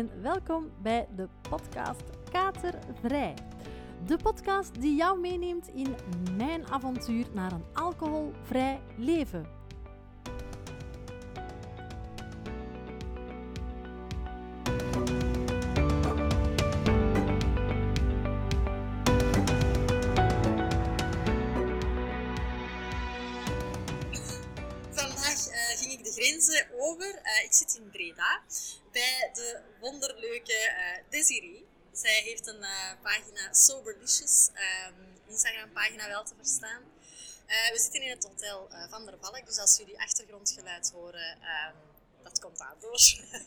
en 0.00 0.22
welkom 0.22 0.70
bij 0.82 1.08
de 1.16 1.28
podcast 1.48 2.02
Katervrij. 2.30 3.34
De 4.06 4.16
podcast 4.22 4.80
die 4.80 4.96
jou 4.96 5.20
meeneemt 5.20 5.68
in 5.68 5.94
mijn 6.36 6.66
avontuur 6.70 7.26
naar 7.32 7.52
een 7.52 7.64
alcoholvrij 7.72 8.80
leven. 8.96 9.59
Wonderleuke 29.80 30.52
eh 30.52 31.02
Desiree. 31.10 31.66
Zij 31.92 32.20
heeft 32.20 32.46
een 32.46 32.62
eh, 32.62 32.92
pagina 33.02 33.52
Soberlicious, 33.52 34.48
ehm 34.54 34.94
Instagram 35.28 35.72
pagina 35.72 36.08
wel 36.08 36.24
te 36.24 36.34
verstaan. 36.36 36.82
Eh, 37.46 37.72
we 37.72 37.78
zitten 37.78 38.02
in 38.02 38.10
het 38.10 38.24
hotel 38.24 38.70
Van 38.90 39.06
der 39.06 39.14
Valk, 39.20 39.46
dus 39.46 39.58
als 39.58 39.76
jullie 39.76 40.00
achtergrondgeluid 40.00 40.90
horen, 40.94 41.38
ehm, 41.42 41.74
dat 42.22 42.40
komt 42.40 42.58
daardoor. 42.58 43.00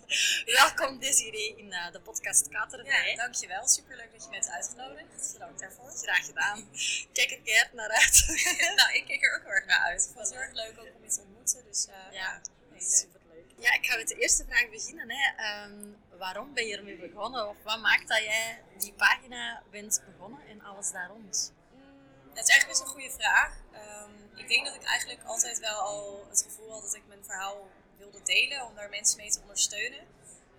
Welkom 0.59 0.99
Desiree 0.99 1.55
in 1.57 1.69
de 1.69 1.99
podcast 2.03 2.49
Katervrij. 2.49 3.09
Ja, 3.09 3.15
dankjewel. 3.15 3.67
Superleuk 3.67 4.11
dat 4.11 4.23
je 4.23 4.29
bent 4.29 4.49
uitgenodigd. 4.49 5.33
Bedankt 5.33 5.59
daarvoor. 5.59 5.91
Graag 5.91 6.25
gedaan. 6.25 6.69
Kijk 7.13 7.31
er 7.31 7.41
keihard 7.41 7.73
naar 7.73 7.89
uit. 7.89 8.25
nou, 8.77 8.93
ik 8.93 9.05
keek 9.05 9.23
er 9.23 9.35
ook 9.35 9.43
heel 9.43 9.51
erg 9.51 9.65
naar 9.65 9.81
uit. 9.81 10.01
Ik 10.01 10.09
vond 10.13 10.27
het 10.27 10.29
heel 10.29 10.41
erg 10.41 10.53
leuk 10.53 10.79
ook 10.79 10.95
om 10.95 11.03
je 11.03 11.09
te 11.09 11.21
ontmoeten. 11.21 11.63
Dus 11.65 11.87
ja. 12.11 12.41
Superleuk. 12.77 13.45
Ja, 13.57 13.73
ik 13.73 13.85
ga 13.85 13.97
met 13.97 14.07
de 14.07 14.15
eerste 14.15 14.45
vraag 14.45 14.69
beginnen. 14.69 15.09
Hè. 15.09 15.43
Ehm, 15.43 15.93
waarom 16.23 16.53
ben 16.53 16.67
je 16.67 16.77
ermee 16.77 16.97
begonnen? 16.97 17.49
Of 17.49 17.57
wat 17.63 17.79
maakt 17.79 18.07
dat 18.07 18.23
jij 18.23 18.63
die 18.77 18.93
pagina 18.93 19.63
bent 19.71 20.03
begonnen 20.05 20.47
en 20.47 20.61
alles 20.61 20.91
daar 20.91 21.07
rond? 21.07 21.53
Mm, 21.71 22.29
Het 22.33 22.47
is 22.47 22.49
eigenlijk 22.49 22.67
best 22.67 22.81
een 22.81 22.95
goede 22.95 23.11
vraag. 23.11 23.51
Ehm, 23.71 24.11
ik 24.35 24.47
denk 24.47 24.65
dat 24.65 24.75
ik 24.75 24.83
eigenlijk 24.83 25.23
altijd 25.23 25.59
wel 25.59 25.79
al 25.79 26.25
het 26.29 26.43
gevoel 26.43 26.71
had 26.71 26.81
dat 26.81 26.95
ik 26.95 27.07
mijn 27.07 27.25
verhaal 27.25 27.69
wilde 27.97 28.21
delen 28.23 28.65
om 28.65 28.75
daar 28.75 28.89
mensen 28.89 29.17
mee 29.17 29.31
te 29.31 29.41
ondersteunen. 29.41 30.03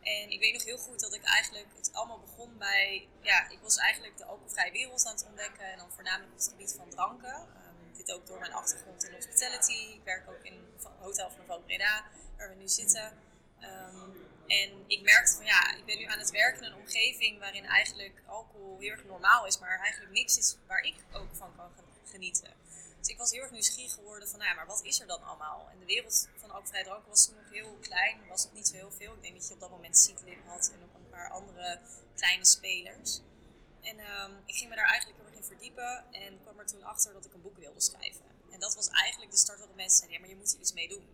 En 0.03 0.31
ik 0.31 0.41
weet 0.41 0.53
nog 0.53 0.65
heel 0.65 0.79
goed 0.79 1.01
dat 1.01 1.15
ik 1.15 1.25
eigenlijk 1.25 1.67
het 1.77 1.93
allemaal 1.93 2.21
begon 2.21 2.59
bij, 2.59 3.09
ja, 3.21 3.49
ik 3.49 3.59
was 3.63 3.77
eigenlijk 3.77 4.17
de 4.17 4.25
alcoholvrije 4.25 4.73
wereld 4.73 5.07
aan 5.07 5.15
het 5.15 5.27
ontdekken 5.27 5.67
en 5.73 5.79
dan 5.79 5.93
voornamelijk 5.93 6.33
op 6.33 6.39
het 6.39 6.49
gebied 6.49 6.75
van 6.77 6.89
dranken. 6.89 7.35
Ehm, 7.35 7.97
dit 7.97 8.13
ook 8.13 8.27
door 8.27 8.39
mijn 8.39 8.53
achtergrond 8.53 9.05
in 9.05 9.15
hospitality. 9.15 9.95
Ik 9.99 10.05
werk 10.05 10.29
ook 10.29 10.43
in 10.43 10.59
Hotel 11.01 11.31
van 11.31 11.57
de 11.57 11.63
Breda, 11.67 12.05
waar 12.37 12.49
we 12.49 12.55
nu 12.55 12.69
zitten. 12.69 13.13
Ehm, 13.61 14.11
en 14.47 14.85
ik 14.87 15.03
merkte 15.03 15.35
van 15.35 15.45
ja, 15.45 15.75
ik 15.77 15.85
ben 15.85 15.99
nu 15.99 16.05
aan 16.05 16.19
het 16.19 16.31
werken 16.31 16.63
in 16.65 16.73
een 16.73 16.79
omgeving 16.79 17.39
waarin 17.39 17.65
eigenlijk 17.67 18.23
alcohol 18.27 18.79
heel 18.79 18.91
erg 18.91 19.05
normaal 19.05 19.47
is, 19.47 19.59
maar 19.59 19.79
eigenlijk 19.81 20.13
niks 20.13 20.39
is 20.39 20.57
waar 20.67 20.83
ik 20.83 20.95
ook 21.13 21.29
van 21.35 21.57
kan 21.57 21.71
ge- 21.77 22.11
genieten. 22.11 22.53
Dus 22.99 23.09
ik 23.09 23.19
was 23.19 23.31
heel 23.31 23.43
erg 23.43 23.51
nieuwsgierig 23.51 23.95
geworden 23.95 24.29
van, 24.29 24.39
nou 24.39 24.51
ja, 24.51 24.57
maar 24.57 24.67
wat 24.67 24.83
is 24.85 25.01
er 25.01 25.07
dan 25.07 25.23
allemaal? 25.23 25.69
En 25.73 25.79
de 25.79 25.85
wereld 25.85 26.29
van 26.37 26.51
alcoholvrij 26.51 26.83
drank 26.85 27.07
was 27.07 27.29
nog 27.29 27.51
heel 27.51 27.77
klein, 27.81 28.27
was 28.29 28.45
nog 28.45 28.53
niet 28.53 28.67
zo 28.69 28.75
heel 28.75 28.91
veel. 28.93 29.15
Ik 29.15 29.23
denk 29.23 29.35
dat 29.35 29.49
je 29.49 29.55
op 29.55 29.61
dat 29.61 29.71
moment 29.71 29.99
Seedlip 29.99 30.47
had 30.47 30.71
en 30.73 30.79
nog 30.81 30.95
een 30.95 31.09
paar 31.11 31.31
andere 31.31 31.81
kleine 32.15 32.45
spelers. 32.47 33.21
En 33.81 33.99
ehm, 33.99 34.33
ik 34.45 34.55
ging 34.55 34.69
me 34.71 34.77
daar 34.77 34.89
eigenlijk 34.89 35.19
heel 35.19 35.27
erg 35.29 35.37
in 35.37 35.45
verdiepen 35.45 36.05
en 36.13 36.41
kwam 36.43 36.59
er 36.59 36.67
toen 36.67 36.83
achter 36.85 37.13
dat 37.13 37.25
ik 37.25 37.33
een 37.35 37.43
boek 37.43 37.57
wilde 37.59 37.81
schrijven. 37.81 38.25
En 38.51 38.61
dat 38.61 38.75
was 38.75 38.89
eigenlijk 38.89 39.31
de 39.31 39.37
start 39.39 39.59
waarop 39.59 39.77
mensen 39.77 39.99
zeiden, 39.99 40.17
ja, 40.17 40.21
maar 40.27 40.35
je 40.35 40.41
moet 40.41 40.55
er 40.55 40.61
iets 40.61 40.73
mee 40.73 40.89
doen. 40.89 41.09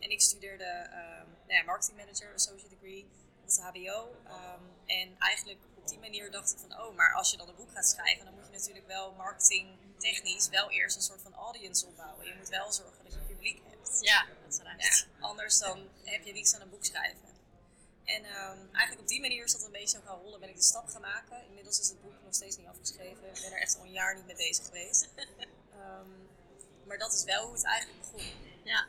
En 0.00 0.10
ik 0.10 0.20
studeerde 0.20 0.64
ehm 0.64 1.15
nou 1.46 1.58
ja, 1.58 1.64
marketing 1.64 1.96
manager, 1.96 2.34
associate 2.34 2.68
degree 2.68 3.06
op 3.40 3.46
het 3.46 3.60
HBO. 3.60 4.16
Ehm, 4.26 4.62
en 4.86 5.18
eigenlijk 5.18 5.60
op 5.74 5.88
die 5.88 5.98
manier 5.98 6.30
dacht 6.30 6.52
ik 6.52 6.58
van, 6.58 6.80
oh, 6.80 6.96
maar 6.96 7.14
als 7.14 7.30
je 7.30 7.36
dan 7.36 7.48
een 7.48 7.54
boek 7.54 7.70
gaat 7.70 7.88
schrijven, 7.88 8.24
dan 8.24 8.34
moet 8.34 8.46
je 8.46 8.52
natuurlijk 8.52 8.86
wel 8.86 9.12
marketingtechnisch 9.12 10.48
wel 10.48 10.70
eerst 10.70 10.96
een 10.96 11.02
soort 11.02 11.22
van 11.22 11.34
audience 11.34 11.86
opbouwen. 11.86 12.26
Je 12.26 12.34
moet 12.38 12.48
wel 12.48 12.72
zorgen 12.72 13.04
dat 13.04 13.12
je 13.12 13.18
publiek 13.18 13.60
hebt. 13.68 13.98
Ja. 14.00 14.26
Ja, 14.78 15.04
anders 15.20 15.58
dan 15.58 15.88
heb 16.04 16.24
je 16.24 16.32
niets 16.32 16.54
aan 16.54 16.60
een 16.60 16.70
boek 16.70 16.84
schrijven. 16.84 17.34
En 18.04 18.24
ehm, 18.24 18.58
eigenlijk 18.72 19.00
op 19.00 19.08
die 19.08 19.20
manier 19.20 19.44
is 19.44 19.52
dat 19.52 19.64
een 19.64 19.72
beetje 19.72 19.98
zo 19.98 20.04
gaan 20.04 20.20
rollen, 20.20 20.40
ben 20.40 20.48
ik 20.48 20.56
de 20.56 20.62
stap 20.62 20.88
gaan 20.88 21.00
maken. 21.00 21.44
Inmiddels 21.46 21.80
is 21.80 21.88
het 21.88 22.02
boek 22.02 22.12
nog 22.24 22.34
steeds 22.34 22.56
niet 22.56 22.66
afgeschreven. 22.66 23.28
Ik 23.28 23.40
ben 23.42 23.52
er 23.52 23.60
echt 23.60 23.76
al 23.76 23.84
een 23.84 23.92
jaar 23.92 24.14
niet 24.14 24.26
mee 24.26 24.36
bezig 24.36 24.64
geweest. 24.64 25.08
Ehm, 25.76 26.10
maar 26.86 26.98
dat 26.98 27.12
is 27.12 27.24
wel 27.24 27.44
hoe 27.44 27.54
het 27.54 27.64
eigenlijk 27.64 28.00
begon. 28.00 28.22
Ja, 28.64 28.86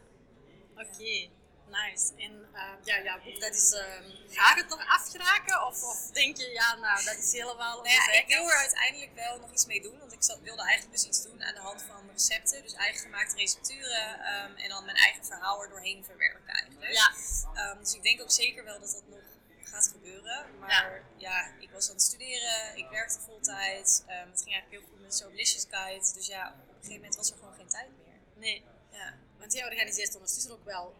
oké. 0.75 1.29
Nice. 1.69 2.13
En 2.17 2.47
eh, 2.53 2.61
ja, 2.83 2.95
ja, 2.97 3.19
boek, 3.23 3.39
dat 3.39 3.53
is, 3.55 3.71
ehm, 3.71 4.03
gaat 4.29 4.57
het 4.57 4.69
nog 4.69 4.85
afgeraken? 4.87 5.65
Of, 5.67 5.83
of 5.83 6.11
denk 6.11 6.37
je, 6.37 6.49
ja, 6.51 6.75
nou, 6.75 7.03
dat 7.03 7.17
is 7.17 7.31
helemaal 7.31 7.75
Nou 7.81 7.89
ja, 7.89 8.11
ik 8.11 8.27
wil 8.27 8.49
er 8.49 8.57
uiteindelijk 8.57 9.13
wel 9.15 9.39
nog 9.39 9.51
iets 9.51 9.65
mee 9.65 9.81
doen. 9.81 9.99
Want 9.99 10.13
ik 10.13 10.23
zat- 10.23 10.39
wilde 10.39 10.61
eigenlijk 10.61 10.91
dus 10.97 11.07
iets 11.07 11.23
doen 11.23 11.43
aan 11.43 11.53
de 11.53 11.59
hand 11.59 11.81
van 11.81 12.09
recepten. 12.11 12.61
Dus 12.63 12.73
eigen 12.73 12.99
gemaakte 13.01 13.35
recepturen. 13.35 14.19
ehm, 14.25 14.55
en 14.55 14.69
dan 14.69 14.85
mijn 14.85 14.97
eigen 14.97 15.25
verhaal 15.25 15.63
er 15.63 15.69
doorheen 15.69 16.05
verwerken 16.05 16.47
eigenlijk. 16.47 16.91
Ja, 16.91 17.11
dus 17.79 17.93
ik 17.93 18.03
denk 18.03 18.21
ook 18.21 18.31
zeker 18.31 18.63
wel 18.63 18.79
dat 18.79 18.91
dat 18.91 19.03
nog 19.07 19.19
gaat 19.63 19.87
gebeuren. 19.87 20.45
Maar 20.59 21.01
ja, 21.17 21.51
ik 21.59 21.69
was 21.71 21.87
aan 21.89 21.93
het 21.95 22.03
studeren, 22.03 22.77
ik 22.77 22.89
werkte 22.89 23.19
voltijd. 23.19 24.03
Ehm, 24.07 24.29
het 24.29 24.41
ging 24.43 24.53
eigenlijk 24.53 24.69
heel 24.83 24.89
goed 24.91 25.01
met 25.01 25.15
Soblicious 25.15 25.65
Guide. 25.69 26.13
Dus 26.13 26.27
ja, 26.27 26.47
op 26.47 26.55
een 26.67 26.73
gegeven 26.75 26.95
moment 26.95 27.15
was 27.15 27.29
er 27.31 27.37
gewoon 27.37 27.53
geen 27.55 27.67
tijd 27.69 27.89
meer. 28.05 28.15
nee. 28.35 28.65
Ja, 28.91 29.13
Want 29.37 29.53
jij 29.53 29.63
organiseert 29.65 30.13
ondertussen 30.15 30.51
ook 30.51 30.65
wel 30.65 30.95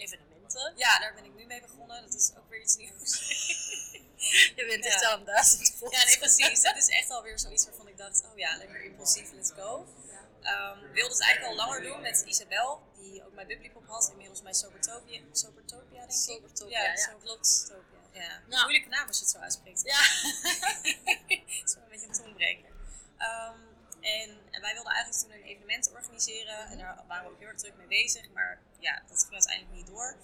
evenementen. 0.00 0.72
ja 0.76 0.98
daar 0.98 1.14
ben 1.14 1.24
ik 1.24 1.34
nu 1.34 1.44
mee 1.46 1.60
begonnen. 1.60 2.02
Dat 2.02 2.14
is 2.14 2.32
ook 2.38 2.48
weer 2.50 2.60
iets 2.60 2.76
nieuws. 2.76 3.12
Je 4.56 4.66
bent 4.68 4.84
Ja. 4.84 4.90
echt 4.90 5.00
wel 5.00 5.18
een 5.18 5.24
duizend 5.24 5.74
volk. 5.78 5.92
ja, 5.92 6.04
nee, 6.04 6.18
precies. 6.18 6.62
Het 6.62 6.76
is 6.76 6.88
echt 6.88 7.10
alweer 7.10 7.38
zoiets 7.38 7.64
waarvan 7.64 7.88
ik 7.88 7.96
dacht, 7.96 8.24
oh 8.32 8.38
ja, 8.38 8.56
lekker 8.56 8.82
impulsief, 8.84 9.32
let's 9.32 9.50
go. 9.50 9.86
Ik 10.40 10.96
wilde 10.96 11.14
het 11.14 11.22
eigenlijk 11.22 11.44
al 11.44 11.66
langer 11.66 11.82
doen 11.82 12.00
met 12.00 12.22
Isabel, 12.26 12.82
die 12.96 13.24
ook 13.26 13.32
mijn 13.34 13.46
Bubblypop 13.46 13.86
had. 13.86 14.08
Inmiddels 14.10 14.42
mijn 14.42 14.54
Sobertopia, 14.54 15.20
Sobertopia 15.32 15.98
denk 15.98 16.10
ik. 16.10 16.16
Sobertopia, 16.16 16.82
ja, 16.82 17.14
klopt. 17.22 17.46
Sobertopia, 17.46 18.22
ja. 18.22 18.40
Nou. 18.48 18.62
Moeilijke 18.62 18.88
naam 18.88 19.06
als 19.06 19.16
je 19.16 19.22
het 19.22 19.32
zo 19.32 19.38
uitspreekt. 19.38 19.82
Ja. 19.84 20.00
Wel 21.74 21.82
een 21.82 21.88
beetje 21.90 22.06
een 22.06 22.12
tongbreker. 22.12 22.70
Ehm, 23.18 23.58
en 24.00 24.60
wij 24.60 24.72
wilden 24.74 24.92
eigenlijk 24.92 25.22
toen 25.24 25.32
een 25.32 25.42
evenement 25.42 25.90
organiseren. 25.92 26.66
En 26.66 26.78
daar 26.78 27.04
waren 27.08 27.24
we 27.24 27.30
ook 27.32 27.38
heel 27.38 27.48
erg 27.48 27.58
druk 27.58 27.76
mee 27.76 27.86
bezig. 27.86 28.28
Maar 28.30 28.60
ja, 28.80 29.02
dat 29.08 29.20
ging 29.20 29.32
uiteindelijk 29.32 29.76
niet 29.76 29.86
door. 29.86 30.16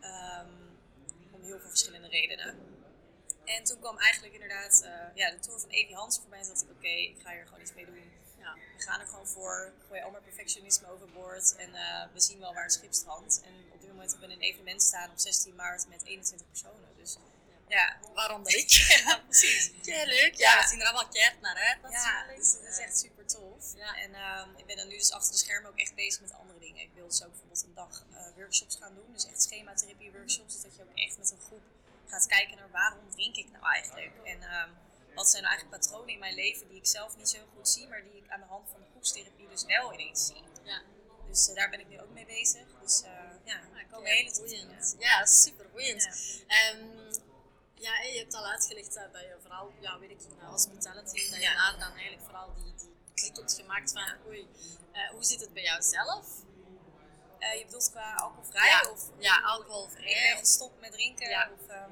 Ehm, 0.00 0.48
om 1.30 1.42
heel 1.42 1.58
veel 1.60 1.68
verschillende 1.68 2.08
redenen. 2.08 2.78
En 3.44 3.64
toen 3.64 3.78
kwam 3.78 3.98
eigenlijk 3.98 4.34
inderdaad 4.34 4.82
eh, 4.84 4.90
ja, 5.14 5.30
de 5.30 5.38
tour 5.38 5.60
van 5.60 5.70
Evie 5.70 5.94
Hansen 5.94 6.22
voorbij. 6.22 6.38
En 6.38 6.44
toen 6.44 6.54
dacht 6.54 6.66
ik, 6.66 6.76
oké, 6.76 6.88
ik 6.88 7.16
ga 7.22 7.30
hier 7.32 7.44
gewoon 7.46 7.60
iets 7.60 7.74
mee 7.74 7.86
doen. 7.86 8.12
Ja. 8.38 8.54
We 8.76 8.82
gaan 8.82 9.00
er 9.00 9.06
gewoon 9.06 9.26
voor. 9.28 9.72
Ik 9.78 9.86
gooi 9.88 10.00
al 10.00 10.10
mijn 10.10 10.22
perfectionisme 10.22 10.88
overboord. 10.90 11.56
En 11.56 11.74
eh, 11.74 12.02
we 12.12 12.20
zien 12.20 12.38
wel 12.38 12.54
waar 12.54 12.62
het 12.62 12.72
schip 12.72 12.92
strandt. 12.92 13.40
En 13.44 13.52
op 13.72 13.80
dit 13.80 13.90
moment 13.90 14.10
hebben 14.10 14.28
we 14.28 14.34
een 14.34 14.40
evenement 14.40 14.82
staan 14.82 15.10
op 15.10 15.18
16 15.18 15.54
maart 15.54 15.88
met 15.88 16.04
21 16.04 16.46
personen. 16.46 16.88
Dus 16.96 17.16
ja, 17.68 17.96
Waaronder 18.14 18.54
ik. 18.62 18.70
ja 18.70 19.18
precies. 19.26 19.70
Kei 19.82 20.06
leuk. 20.06 20.34
Ja, 20.34 20.54
Ja. 20.54 20.62
we 20.62 20.68
zien 20.68 20.80
er 20.80 20.86
allemaal 20.86 21.08
keihard 21.08 21.40
naar 21.40 21.56
uit 21.56 21.78
Ja, 21.82 21.88
natuurlijk. 21.90 22.36
dus 22.38 22.52
het 22.52 22.68
is 22.68 22.78
echt 22.78 22.98
super 22.98 23.26
tof. 23.26 23.72
Ja. 23.76 23.96
En 23.96 24.14
ehm, 24.14 24.48
ik 24.56 24.66
ben 24.66 24.76
dan 24.76 24.88
nu 24.88 24.96
dus 24.96 25.12
achter 25.12 25.32
de 25.32 25.38
schermen 25.38 25.70
ook 25.70 25.78
echt 25.78 25.94
bezig 25.94 26.20
met 26.20 26.32
andere 26.32 26.49
Ik 27.10 27.16
wil 27.16 27.28
dus 27.28 27.38
ook 27.38 27.48
bijvoorbeeld 27.50 27.64
een 27.68 27.74
dag 27.74 28.04
eh, 28.12 28.36
workshops 28.36 28.76
gaan 28.76 28.94
doen. 28.94 29.12
Dus 29.12 29.26
echt 29.26 29.42
schematherapie 29.42 30.12
workshops. 30.12 30.52
Dus 30.52 30.62
dat 30.62 30.76
je 30.76 30.82
ook 30.82 30.94
echt 30.94 31.18
met 31.18 31.30
een 31.30 31.40
groep 31.46 31.62
gaat 32.06 32.26
kijken 32.26 32.56
naar 32.56 32.70
waarom 32.70 33.10
drink 33.10 33.36
ik 33.36 33.50
nou 33.52 33.64
eigenlijk. 33.64 34.12
En 34.24 34.42
ehm, 34.42 34.70
wat 35.14 35.30
zijn 35.30 35.42
nou 35.42 35.54
eigenlijk 35.54 35.82
patronen 35.82 36.08
in 36.08 36.18
mijn 36.18 36.34
leven 36.34 36.68
die 36.68 36.76
ik 36.76 36.86
zelf 36.86 37.16
niet 37.16 37.28
zo 37.28 37.38
goed 37.54 37.68
zie. 37.68 37.88
Maar 37.88 38.02
die 38.02 38.16
ik 38.16 38.28
aan 38.28 38.40
de 38.40 38.46
hand 38.46 38.68
van 38.70 38.80
groepstherapie 38.90 39.48
dus 39.48 39.64
wel 39.64 39.92
ineens 39.92 40.26
zie. 40.26 40.42
Ja. 40.64 40.82
Dus 41.28 41.48
eh, 41.48 41.54
daar 41.54 41.70
ben 41.70 41.80
ik 41.80 41.88
nu 41.88 42.00
ook 42.00 42.10
mee 42.10 42.26
bezig. 42.26 42.66
Dus 42.82 43.02
eh, 43.02 43.10
ja, 43.44 43.54
er 43.54 43.86
komen 43.90 44.04
Kei 44.04 44.16
hele 44.16 44.32
toffe 44.32 44.66
boeiend. 44.66 44.96
Ja, 44.98 45.26
super 45.26 45.70
boeiend. 45.70 46.02
Ja. 46.48 46.74
Ja, 47.74 47.92
hè, 47.92 48.06
je 48.06 48.18
hebt 48.18 48.34
al 48.34 48.46
uitgelegd 48.46 48.94
dat 48.94 49.20
je 49.20 49.36
vooral 49.40 49.72
ja, 49.80 49.98
werkt 49.98 50.24
in 50.24 50.40
eh, 50.40 50.48
hospitality, 50.48 51.30
dat 51.30 51.34
je 51.34 51.40
Ja. 51.40 51.54
daar 51.54 51.78
dan 51.78 51.92
eigenlijk 51.92 52.22
vooral 52.22 52.54
die, 52.54 52.74
die 52.74 52.94
klik 53.14 53.36
hebt 53.36 53.54
gemaakt 53.54 53.92
van 53.92 54.26
oei, 54.26 54.48
hoe 55.12 55.24
zit 55.24 55.40
het 55.40 55.52
bij 55.52 55.62
jou 55.62 55.82
Eh, 57.40 57.58
je 57.58 57.64
bedoelt 57.64 57.90
qua 57.90 58.14
alcoholvrij? 58.14 58.68
ja, 58.68 58.90
Of, 58.90 59.10
ja, 59.18 59.38
Ik 59.38 59.44
alcoholvrij. 59.44 60.28
ben 60.32 60.38
gestopt 60.38 60.80
met 60.80 60.92
drinken. 60.92 61.28
Ja. 61.30 61.50
Of, 61.52 61.68
ehm, 61.68 61.90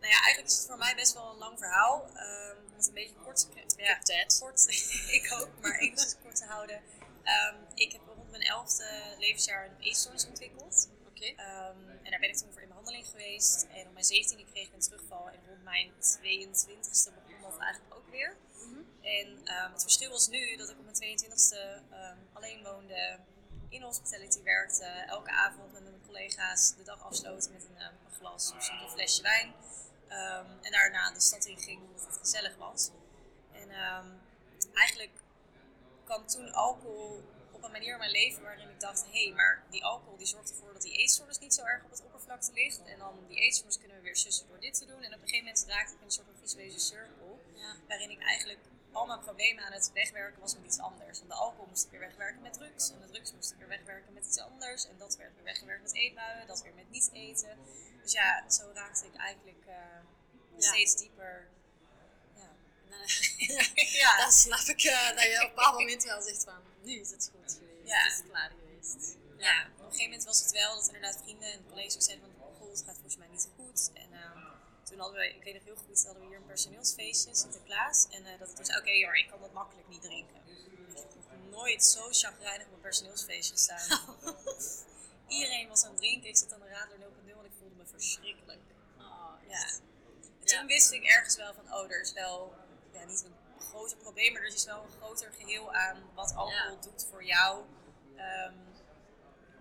nou 0.00 0.12
ja, 0.12 0.20
eigenlijk 0.22 0.46
is 0.46 0.56
het 0.56 0.66
voor 0.66 0.78
mij 0.78 0.94
best 0.94 1.12
wel 1.14 1.30
een 1.30 1.36
lang 1.38 1.58
verhaal. 1.58 2.10
ehm, 2.14 2.56
om 2.66 2.74
het 2.76 2.86
een 2.88 2.94
beetje 2.94 3.14
kort 3.24 3.36
te 3.36 3.46
Ik 3.76 3.80
ja, 3.80 3.98
kort, 4.38 4.66
ik 5.10 5.32
ook, 5.32 5.48
maar 5.60 5.78
enigszins 5.78 6.16
kort 6.22 6.36
te 6.36 6.44
houden. 6.44 6.82
Ehm, 7.22 7.56
ik 7.74 7.92
heb 7.92 8.00
rond 8.06 8.30
mijn 8.30 8.42
elfde 8.42 9.14
levensjaar 9.18 9.64
een 9.66 9.80
eetstoornis 9.80 10.26
ontwikkeld. 10.26 10.88
Oké. 11.08 11.26
En 12.02 12.10
daar 12.10 12.20
ben 12.20 12.28
ik 12.28 12.36
toen 12.36 12.52
voor 12.52 12.62
in 12.62 12.68
behandeling 12.68 13.06
geweest. 13.06 13.66
En 13.72 13.86
op 13.86 13.92
mijn 13.92 14.04
17e 14.04 14.44
kreeg 14.52 14.66
ik 14.66 14.72
een 14.72 14.80
terugval. 14.80 15.28
En 15.28 15.40
rond 15.48 15.62
mijn 15.62 15.92
22e 16.02 17.12
begon 17.26 17.40
dat 17.50 17.58
eigenlijk 17.58 17.94
ook 17.94 18.08
weer. 18.10 18.36
Mhm. 18.56 18.80
En 19.02 19.40
het 19.72 19.82
verschil 19.82 20.10
was 20.10 20.28
nu 20.28 20.56
dat 20.56 20.68
ik 20.68 20.78
op 20.78 20.84
mijn 20.84 20.96
22e 21.18 21.82
ehm, 21.90 22.16
alleen 22.32 22.62
woonde, 22.62 23.18
in 23.74 23.82
hospitality 23.82 24.42
werkte, 24.42 24.84
elke 24.84 25.30
avond 25.30 25.72
met 25.72 25.82
mijn 25.82 26.02
collega's 26.06 26.74
de 26.76 26.82
dag 26.82 27.02
afsloten 27.02 27.52
met 27.52 27.64
een, 27.64 27.76
ehm, 27.76 27.94
een 28.06 28.12
glas 28.18 28.52
of 28.52 28.62
soms 28.62 28.82
een 28.82 28.90
flesje 28.90 29.22
wijn. 29.22 29.54
Ehm, 30.08 30.46
en 30.62 30.72
daarna 30.72 31.12
de 31.12 31.20
stad 31.20 31.44
in 31.44 31.58
ging 31.58 31.80
omdat 31.82 32.06
het 32.06 32.16
gezellig 32.16 32.56
was. 32.56 32.90
En 33.52 33.70
ehm, 33.70 34.08
eigenlijk 34.74 35.12
kwam 36.04 36.26
toen 36.26 36.52
alcohol 36.52 37.22
op 37.50 37.62
een 37.64 37.70
manier 37.70 37.92
in 37.92 37.98
mijn 37.98 38.10
leven 38.10 38.42
waarin 38.42 38.68
ik 38.68 38.80
dacht, 38.80 39.04
hé, 39.12 39.24
hey, 39.24 39.34
maar 39.34 39.62
die 39.70 39.84
alcohol 39.84 40.16
die 40.16 40.26
zorgt 40.26 40.50
ervoor 40.50 40.72
dat 40.72 40.82
die 40.82 40.92
eetstoornis 40.92 41.38
niet 41.38 41.54
zo 41.54 41.64
erg 41.64 41.84
op 41.84 41.90
het 41.90 42.02
oppervlakte 42.04 42.52
ligt. 42.52 42.84
En 42.84 42.98
dan 42.98 43.24
die 43.28 43.38
eetstoornis 43.38 43.78
kunnen 43.78 43.96
we 43.96 44.02
weer 44.02 44.16
sussen 44.16 44.48
door 44.48 44.60
dit 44.60 44.78
te 44.78 44.86
doen. 44.86 45.02
En 45.02 45.14
op 45.14 45.22
een 45.22 45.28
gegeven 45.28 45.44
moment 45.44 45.64
raakte 45.68 45.92
ik 45.94 45.98
in 45.98 46.04
een 46.04 46.10
soort 46.10 46.26
van 46.26 46.36
visuele 46.40 46.78
cirkel, 46.78 47.40
Ja. 47.54 47.76
waarin 47.88 48.10
ik 48.10 48.22
eigenlijk 48.22 48.60
al 48.94 49.06
mijn 49.06 49.20
problemen 49.20 49.64
aan 49.64 49.72
het 49.72 49.90
wegwerken 49.92 50.40
was 50.40 50.54
met 50.54 50.64
iets 50.64 50.78
anders. 50.78 51.18
Want 51.18 51.30
de 51.30 51.36
alcohol 51.36 51.66
moest 51.66 51.84
ik 51.84 51.90
weer 51.90 52.00
wegwerken 52.00 52.42
met 52.42 52.52
drugs. 52.52 52.90
En 52.90 53.00
de 53.00 53.06
drugs 53.10 53.32
moest 53.32 53.50
ik 53.52 53.58
weer 53.58 53.68
wegwerken 53.68 54.12
met 54.12 54.26
iets 54.26 54.38
anders. 54.38 54.86
En 54.88 54.98
dat 54.98 55.16
werd 55.16 55.34
weer 55.34 55.44
weggewerkt 55.44 55.82
met 55.82 55.94
eetbuien. 55.94 56.46
Dat 56.46 56.62
weer 56.62 56.74
met 56.74 56.90
niet 56.90 57.10
eten. 57.12 57.58
Dus 58.02 58.12
ja, 58.12 58.50
zo 58.50 58.70
raakte 58.74 59.06
ik 59.06 59.14
eigenlijk 59.16 59.64
eh, 59.66 59.76
steeds 60.58 60.96
dieper. 60.96 61.48
Ja. 62.36 62.48
Ja. 64.02 64.16
Dan 64.22 64.32
snap 64.32 64.60
ik 64.60 64.82
eh, 64.82 65.08
dat 65.08 65.22
je 65.22 65.36
op 65.36 65.42
een 65.42 65.54
bepaald 65.54 65.78
moment 65.78 66.04
wel 66.04 66.22
zegt 66.22 66.44
van, 66.44 66.60
nu 66.82 66.92
is 67.00 67.10
het 67.10 67.30
goed 67.34 67.52
geweest, 67.52 67.88
Ja. 67.88 68.02
het 68.02 68.12
is 68.24 68.30
klaar 68.30 68.50
geweest. 68.50 69.16
ja, 69.38 69.66
op 69.66 69.78
een 69.78 69.84
gegeven 69.84 70.04
moment 70.04 70.24
was 70.24 70.40
het 70.40 70.50
wel 70.50 70.74
dat 70.74 70.86
inderdaad 70.86 71.18
vrienden 71.22 71.52
en 71.52 71.64
collega's 71.68 71.94
ook 71.94 72.02
zeiden 72.02 72.30
van, 72.38 72.54
goh, 72.58 72.70
het 72.70 72.82
gaat 72.86 72.94
volgens 72.94 73.16
mij 73.16 73.28
niet 73.28 73.48
toen 74.94 75.02
hadden 75.02 75.20
we, 75.20 75.28
ik 75.34 75.42
weet 75.44 75.54
nog 75.54 75.64
heel 75.64 75.76
goed, 75.86 76.04
hadden 76.04 76.22
we 76.22 76.28
hier 76.28 76.36
een 76.36 76.46
personeelsfeestje, 76.46 77.34
Sinterklaas. 77.34 78.06
En 78.10 78.26
eh, 78.26 78.38
dat 78.38 78.48
ik 78.48 78.54
toen 78.56 78.64
zei, 78.64 78.78
oké 78.78 79.04
hoor, 79.04 79.16
ik 79.16 79.28
kan 79.28 79.40
dat 79.40 79.52
makkelijk 79.52 79.88
niet 79.88 80.02
drinken. 80.02 80.36
Ik 80.94 80.96
heb 80.96 81.50
nooit 81.50 81.84
zo 81.84 82.08
chagrijnig 82.10 82.66
op 82.66 82.72
een 82.72 82.80
personeelsfeestje 82.80 83.52
gestaan. 83.52 83.88
Iedereen 85.36 85.68
was 85.68 85.82
aan 85.84 85.90
het 85.90 85.98
drinken, 85.98 86.28
ik 86.28 86.36
zat 86.36 86.52
aan 86.52 86.60
de 86.60 86.68
radar 86.68 86.98
0.0 86.98 87.38
en 87.38 87.44
ik 87.44 87.52
voelde 87.58 87.74
me 87.74 87.86
verschrikkelijk. 87.86 88.60
Oh, 88.98 89.32
Ja. 89.48 89.64
En 89.64 90.46
toen 90.46 90.58
Ja. 90.58 90.66
wist 90.66 90.92
ik 90.92 91.04
ergens 91.04 91.36
wel 91.36 91.54
van, 91.54 91.72
oh, 91.74 91.90
er 91.90 92.00
is 92.00 92.12
wel 92.12 92.54
ja, 92.92 93.04
niet 93.04 93.24
een 93.24 93.34
groter 93.62 93.96
probleem, 93.96 94.32
maar 94.32 94.42
er 94.42 94.54
is 94.54 94.64
wel 94.64 94.82
een 94.82 94.90
groter 95.00 95.32
geheel 95.32 95.74
aan 95.74 96.10
wat 96.14 96.34
alcohol 96.34 96.74
Ja. 96.74 96.80
doet 96.80 97.06
voor 97.10 97.24
jou. 97.24 97.64
Ehm, 98.16 98.54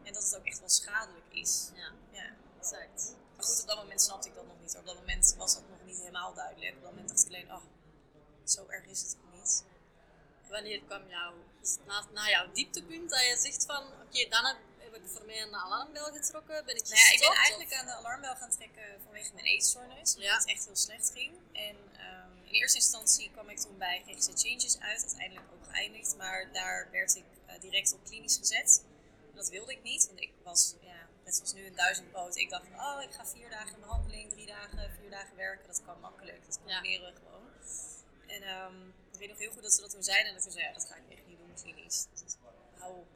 en 0.03 0.13
dat 0.13 0.23
het 0.23 0.35
ook 0.37 0.45
echt 0.45 0.59
wel 0.59 0.69
schadelijk 0.69 1.25
is. 1.31 1.69
Ja, 1.73 1.91
Ja. 2.11 2.29
exact. 2.59 3.15
Maar 3.43 3.51
goed, 3.51 3.61
op 3.61 3.67
dat 3.67 3.77
moment 3.77 4.01
snapte 4.01 4.27
ik 4.29 4.35
dat 4.35 4.45
nog 4.47 4.59
niet. 4.61 4.75
Op 4.77 4.85
dat 4.85 4.95
moment 4.95 5.35
was 5.37 5.53
dat 5.53 5.63
nog 5.69 5.79
niet 5.85 5.97
helemaal 5.97 6.33
duidelijk. 6.33 6.75
Op 6.75 6.81
dat 6.81 6.91
moment 6.91 7.09
dacht 7.09 7.21
ik 7.21 7.27
alleen, 7.27 7.51
oh, 7.51 7.63
zo 8.43 8.65
erg 8.67 8.85
is 8.85 9.01
het 9.01 9.17
ook 9.23 9.33
niet. 9.39 9.63
Wanneer 10.49 10.81
kwam 10.83 11.07
jouw, 11.09 11.33
is 11.61 11.71
het 11.71 11.85
na, 11.85 12.05
na 12.13 12.29
jouw 12.29 12.51
dieptepunt 12.51 13.09
dat 13.09 13.19
je 13.19 13.37
zegt 13.39 13.65
van, 13.65 13.83
oké, 14.01 14.29
dan 14.29 14.45
heb, 14.45 14.57
heb 14.77 14.95
ik 14.95 15.01
voor 15.05 15.25
mij 15.25 15.41
een 15.41 15.55
alarmbel 15.55 16.05
getrokken, 16.05 16.65
ben 16.65 16.75
ik 16.75 16.83
Nou 16.83 16.95
ja, 16.95 17.01
ik 17.03 17.09
ben 17.09 17.17
gestopt, 17.19 17.37
eigenlijk 17.37 17.71
of- 17.71 17.77
aan 17.77 17.85
de 17.85 17.91
alarmbel 17.93 18.35
gaan 18.35 18.49
trekken 18.49 19.01
vanwege 19.03 19.33
mijn 19.33 19.45
eetstoornis. 19.45 20.13
Omdat 20.15 20.29
Ja. 20.29 20.37
het 20.37 20.47
echt 20.47 20.65
heel 20.65 20.75
slecht 20.75 21.11
ging. 21.13 21.31
En 21.53 21.75
ehm, 21.97 22.31
in 22.43 22.53
eerste 22.53 22.77
instantie 22.77 23.31
kwam 23.31 23.49
ik 23.49 23.59
toen 23.59 23.77
bij 23.77 24.03
GGZ 24.07 24.27
Changes 24.43 24.79
uit. 24.79 25.01
Uiteindelijk 25.01 25.47
ook 25.53 25.65
geëindigd. 25.71 26.15
Maar 26.17 26.49
daar 26.53 26.87
werd 26.91 27.15
ik 27.15 27.25
eh, 27.45 27.59
direct 27.59 27.93
op 27.93 28.03
klinisch 28.03 28.37
gezet. 28.37 28.83
Dat 29.33 29.49
wilde 29.49 29.71
ik 29.71 29.83
niet. 29.83 30.07
Want 30.07 30.19
ik 30.21 30.31
was, 30.43 30.75
ja, 30.81 30.92
net 31.23 31.35
zoals 31.35 31.53
nu 31.53 31.65
een 31.65 31.75
duizendpoot. 31.75 32.35
Ik 32.35 32.49
dacht, 32.49 32.65
oh, 32.77 33.01
ik 33.01 33.13
ga 33.13 33.25
vier 33.25 33.49
dagen 33.49 33.73
in 33.73 33.79
behandeling, 33.81 34.29
drie 34.31 34.45
dagen, 34.45 34.91
vier 34.99 35.09
dagen 35.09 35.35
werken. 35.35 35.67
Dat 35.67 35.81
kan 35.85 35.99
makkelijk. 35.99 36.45
Dat 36.45 36.57
combineren 36.57 37.13
we 37.13 37.19
gewoon. 37.19 37.43
En 38.27 38.41
ehm, 38.41 38.87
ik 39.11 39.19
weet 39.19 39.29
nog 39.29 39.37
heel 39.37 39.51
goed 39.51 39.63
dat 39.63 39.73
ze 39.73 39.81
dat 39.81 39.89
toen 39.89 40.03
zeiden. 40.03 40.27
En 40.27 40.33
dat 40.33 40.43
ik 40.43 40.49
toen 40.49 40.59
zei, 40.59 40.67
ja, 40.67 40.73
dat 40.73 40.85
ga 40.85 40.95
ik 40.95 41.17
echt 41.17 41.27
niet 41.27 41.37
doen, 41.37 41.53
klinisch. 41.61 42.05
Dat, 42.13 42.37
hou 42.77 42.93
op. 42.97 43.07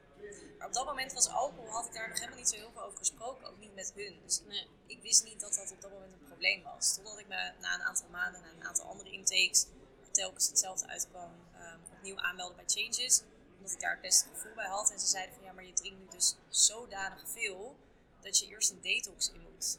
Maar 0.58 0.68
op 0.68 0.74
dat 0.74 0.86
moment 0.86 1.14
was 1.14 1.28
alcohol, 1.28 1.70
had 1.70 1.86
ik 1.86 1.94
daar 1.94 2.08
nog 2.10 2.18
helemaal 2.18 2.40
niet 2.40 2.50
zo 2.50 2.56
heel 2.56 2.72
veel 2.72 2.84
over 2.84 2.98
gesproken. 2.98 3.48
Ook 3.48 3.58
niet 3.60 3.76
met 3.76 3.92
hun. 3.96 4.20
Dus 4.24 4.42
Nee. 4.48 4.68
ik 4.88 5.02
wist 5.02 5.24
niet 5.24 5.40
dat 5.40 5.54
dat 5.54 5.72
op 5.72 5.82
dat 5.82 5.92
moment 5.92 6.14
een 6.14 6.28
probleem 6.28 6.64
was. 6.64 6.96
Totdat 6.96 7.20
ik 7.20 7.28
me 7.28 7.52
na 7.60 7.74
een 7.74 7.82
aantal 7.82 8.10
maanden, 8.10 8.42
na 8.42 8.48
een 8.50 8.68
aantal 8.68 8.86
andere 8.86 9.12
intakes, 9.12 9.66
telkens 10.12 10.48
hetzelfde 10.48 10.88
uitkwam, 10.88 11.32
ehm, 11.56 11.80
opnieuw 11.94 12.18
aanmeldde 12.18 12.56
bij 12.56 12.64
Changes. 12.68 13.22
Omdat 13.58 13.72
ik 13.72 13.80
daar 13.80 13.92
het 13.92 14.02
beste 14.02 14.30
gevoel 14.30 14.54
bij 14.54 14.68
had. 14.68 14.92
En 14.92 15.00
ze 15.00 15.08
zeiden 15.08 15.36
van 15.36 15.44
ja, 15.44 15.52
maar 15.52 15.66
je 15.66 15.74
drinkt 15.74 16.00
nu 16.00 16.08
dus 16.10 16.36
zodanig 16.50 17.30
veel 17.30 17.76
dat 18.22 18.40
je 18.40 18.48
eerst 18.48 18.70
een 18.72 18.82
detox 18.82 19.32
in 19.32 19.42
moet. 19.42 19.78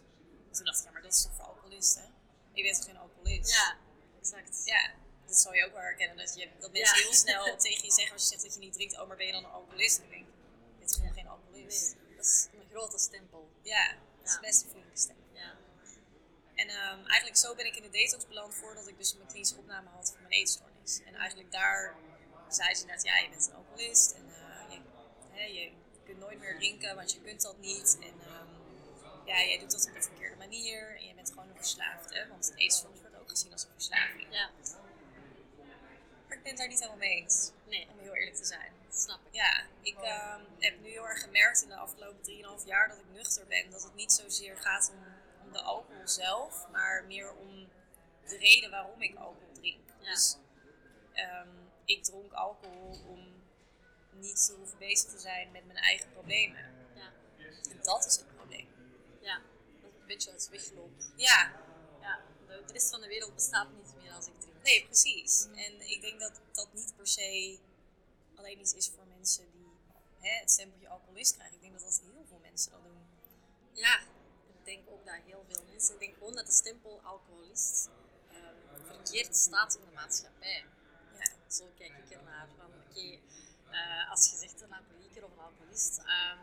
En 0.49 0.53
toen 0.55 0.65
dacht 0.65 0.79
ik, 0.79 0.85
ja, 0.85 0.91
maar 0.91 1.03
dat 1.03 1.13
is 1.13 1.23
toch 1.23 1.35
voor 1.35 1.45
alcoholisten? 1.45 2.15
Je 2.53 2.63
bent 2.63 2.77
toch 2.77 2.85
geen 2.85 2.97
alcoholist? 2.97 3.51
Ja, 3.51 3.77
exact. 4.21 4.63
Ja, 4.65 4.91
dat 5.27 5.37
zal 5.37 5.55
je 5.55 5.65
ook 5.67 5.73
wel 5.73 5.81
herkennen. 5.83 6.17
Dat, 6.17 6.35
je, 6.35 6.49
dat 6.61 6.73
mensen 6.73 6.97
Ja. 6.97 7.03
heel 7.03 7.13
snel 7.15 7.57
tegen 7.67 7.85
je 7.85 7.93
zeggen 7.93 8.13
als 8.13 8.23
je 8.23 8.29
zegt 8.29 8.43
dat 8.43 8.55
je 8.55 8.61
niet 8.61 8.73
drinkt, 8.73 8.99
oh, 9.01 9.09
maar 9.09 9.17
ben 9.17 9.27
je 9.27 9.33
dan 9.33 9.45
een 9.45 9.51
alcoholist? 9.51 9.99
En 9.99 10.05
ik 10.05 10.11
denk, 10.11 10.27
je 10.27 10.79
bent 10.79 10.95
gewoon 10.95 11.13
geen 11.13 11.29
alcoholist. 11.29 11.97
Nee, 12.07 12.17
dat 12.17 12.27
is 12.27 12.49
een 12.53 12.69
grote 12.71 12.99
stempel. 12.99 13.51
Ja, 13.63 13.97
dat 14.23 14.29
is 14.31 14.39
best 14.41 14.63
een 14.63 14.71
flinke 14.71 14.97
stem. 14.99 15.17
Ja. 15.33 15.57
En 16.55 16.69
ehm, 16.69 17.07
eigenlijk 17.07 17.37
zo 17.37 17.55
ben 17.55 17.67
ik 17.67 17.77
in 17.77 17.83
de 17.83 17.91
detox 17.91 18.27
beland 18.27 18.55
voordat 18.55 18.89
ik 18.89 18.99
dus 18.99 19.15
mijn 19.15 19.29
klinische 19.29 19.57
opname 19.57 19.89
had 19.89 20.11
voor 20.11 20.21
mijn 20.21 20.33
eetstoornis. 20.33 21.01
En 21.07 21.15
eigenlijk 21.15 21.53
daar 21.53 21.97
zei 22.49 22.75
ze 22.75 22.85
net, 22.85 23.03
ja, 23.03 23.17
je 23.19 23.29
bent 23.29 23.47
een 23.47 23.55
alcoholist 23.55 24.11
en 24.13 24.27
je, 24.71 24.81
hè, 25.31 25.45
je 25.45 25.73
kunt 26.09 26.21
nooit 26.21 26.39
meer 26.39 26.57
drinken, 26.57 26.97
want 26.97 27.13
je 27.13 27.21
kunt 27.21 27.43
dat 27.43 27.59
niet. 27.59 27.99
En 28.01 28.15
ehm, 28.21 28.49
ja, 29.25 29.37
jij 29.49 29.59
doet 29.59 29.71
dat 29.71 29.87
op 29.89 29.95
de 29.95 30.03
verkeerde 30.03 30.37
manier 30.37 30.97
en 30.97 31.07
je 31.07 31.15
bent 31.15 31.29
gewoon 31.29 31.49
een 31.49 31.57
verslaafde, 31.57 32.27
want 32.29 32.53
eetstoornis 32.57 33.01
wordt 33.01 33.17
ook 33.17 33.29
gezien 33.29 33.53
als 33.53 33.63
een 33.65 33.73
verslaving. 33.73 34.27
ja, 34.31 34.51
Maar 36.27 36.37
ik 36.37 36.43
ben 36.43 36.53
het 36.53 36.57
daar 36.57 36.69
niet 36.69 36.79
helemaal 36.79 36.99
mee 36.99 37.21
eens, 37.21 37.51
nee, 37.67 37.89
om 37.91 37.99
heel 37.99 38.15
eerlijk 38.15 38.37
te 38.37 38.45
zijn. 38.45 38.73
dat 38.87 39.01
snap 39.01 39.19
ik. 39.27 39.35
Ja, 39.35 39.63
ik 39.83 39.99
ehm, 39.99 40.41
heb 40.59 40.81
nu 40.81 40.89
heel 40.89 41.09
erg 41.09 41.21
gemerkt 41.21 41.63
in 41.63 41.69
de 41.69 41.77
afgelopen 41.77 42.23
3,5 42.61 42.67
jaar 42.67 42.89
dat 42.89 42.99
ik 42.99 43.05
nuchter 43.13 43.47
ben. 43.47 43.71
Dat 43.71 43.83
het 43.83 43.95
niet 43.95 44.13
zozeer 44.13 44.57
gaat 44.57 44.93
om, 44.95 45.05
om 45.47 45.53
de 45.53 45.61
alcohol 45.61 46.09
zelf, 46.09 46.69
maar 46.73 47.05
meer 47.05 47.35
om 47.35 47.69
de 48.27 48.37
reden 48.37 48.71
waarom 48.71 49.03
ik 49.03 49.17
alcohol 49.17 49.53
drink. 49.53 49.81
Ja. 50.01 50.11
Dus 50.11 50.37
ehm, 51.13 51.49
ik 51.85 52.05
dronk 52.05 52.33
alcohol 52.33 53.01
om 53.07 53.38
niet 54.21 54.47
te 54.47 54.53
hoeven 54.55 54.79
bezig 54.79 55.11
te 55.11 55.19
zijn 55.19 55.51
met 55.53 55.67
mijn 55.67 55.79
eigen 55.79 56.11
problemen. 56.13 56.75
Ja, 56.95 57.13
En 57.71 57.79
dat 57.83 58.07
is 58.07 58.17
het 58.17 58.37
probleem. 58.37 58.69
ja. 59.21 59.41
Dat 59.83 59.91
is 59.93 60.01
een 60.01 60.07
beetje 60.07 60.33
als 60.33 60.49
wegloop. 60.49 60.91
Ja, 61.17 61.53
Ja, 62.01 62.21
de, 62.47 62.63
de 62.67 62.73
rest 62.73 62.91
van 62.91 63.01
de 63.01 63.07
wereld 63.09 63.35
bestaat 63.35 63.69
niet 63.73 63.95
meer 63.97 64.13
als 64.13 64.27
ik 64.27 64.41
drink. 64.41 64.63
nee, 64.63 64.85
precies. 64.85 65.47
En 65.55 65.91
ik 65.91 66.01
denk 66.01 66.21
dat 66.21 66.41
dat 66.53 66.69
niet 66.73 66.93
per 66.97 67.07
se 67.07 67.59
alleen 68.35 68.61
iets 68.61 68.75
is 68.75 68.89
voor 68.95 69.07
mensen 69.07 69.45
die 69.53 69.67
hè, 70.21 70.39
het 70.41 70.51
stempeltje 70.51 70.89
alcoholist 70.89 71.35
krijgen. 71.35 71.55
Ik 71.55 71.61
denk 71.61 71.73
dat 71.73 71.83
dat 71.83 72.01
heel 72.13 72.25
veel 72.29 72.39
mensen 72.43 72.71
dat 72.71 72.83
doen. 72.83 73.07
Ja, 73.73 73.99
ik 74.49 74.65
denk 74.65 74.89
ook 74.91 75.07
dat 75.07 75.15
heel 75.25 75.45
veel 75.49 75.63
mensen, 75.71 75.95
ik 75.95 76.01
denk 76.01 76.15
gewoon 76.15 76.35
dat 76.35 76.47
de 76.47 76.53
stempel 76.53 77.01
alcoholist 77.03 77.89
ehm, 78.33 78.85
verkeerd 78.87 79.37
staat 79.37 79.75
in 79.75 79.85
de 79.85 79.93
maatschappij. 79.95 80.65
Ja. 81.19 81.27
Zo 81.49 81.65
kijk 81.79 81.93
ik 82.05 82.11
ernaar. 82.11 82.49
Van, 82.57 82.67
oké, 82.67 83.19
eh, 83.71 84.11
als 84.11 84.31
je 84.31 84.37
zegt 84.37 84.61
een 84.61 84.73
alcoholieker 84.73 85.25
of 85.25 85.33
een 85.33 85.45
alcoholist, 85.45 85.99
ehm, 85.99 86.39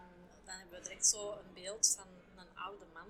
dan 0.46 0.56
hebben 0.58 0.78
we 0.78 0.84
direct 0.88 1.08
zo 1.08 1.32
een 1.32 1.54
beeld 1.54 1.94
van 1.98 2.08
een 2.36 2.58
oude 2.58 2.86
man 2.94 3.08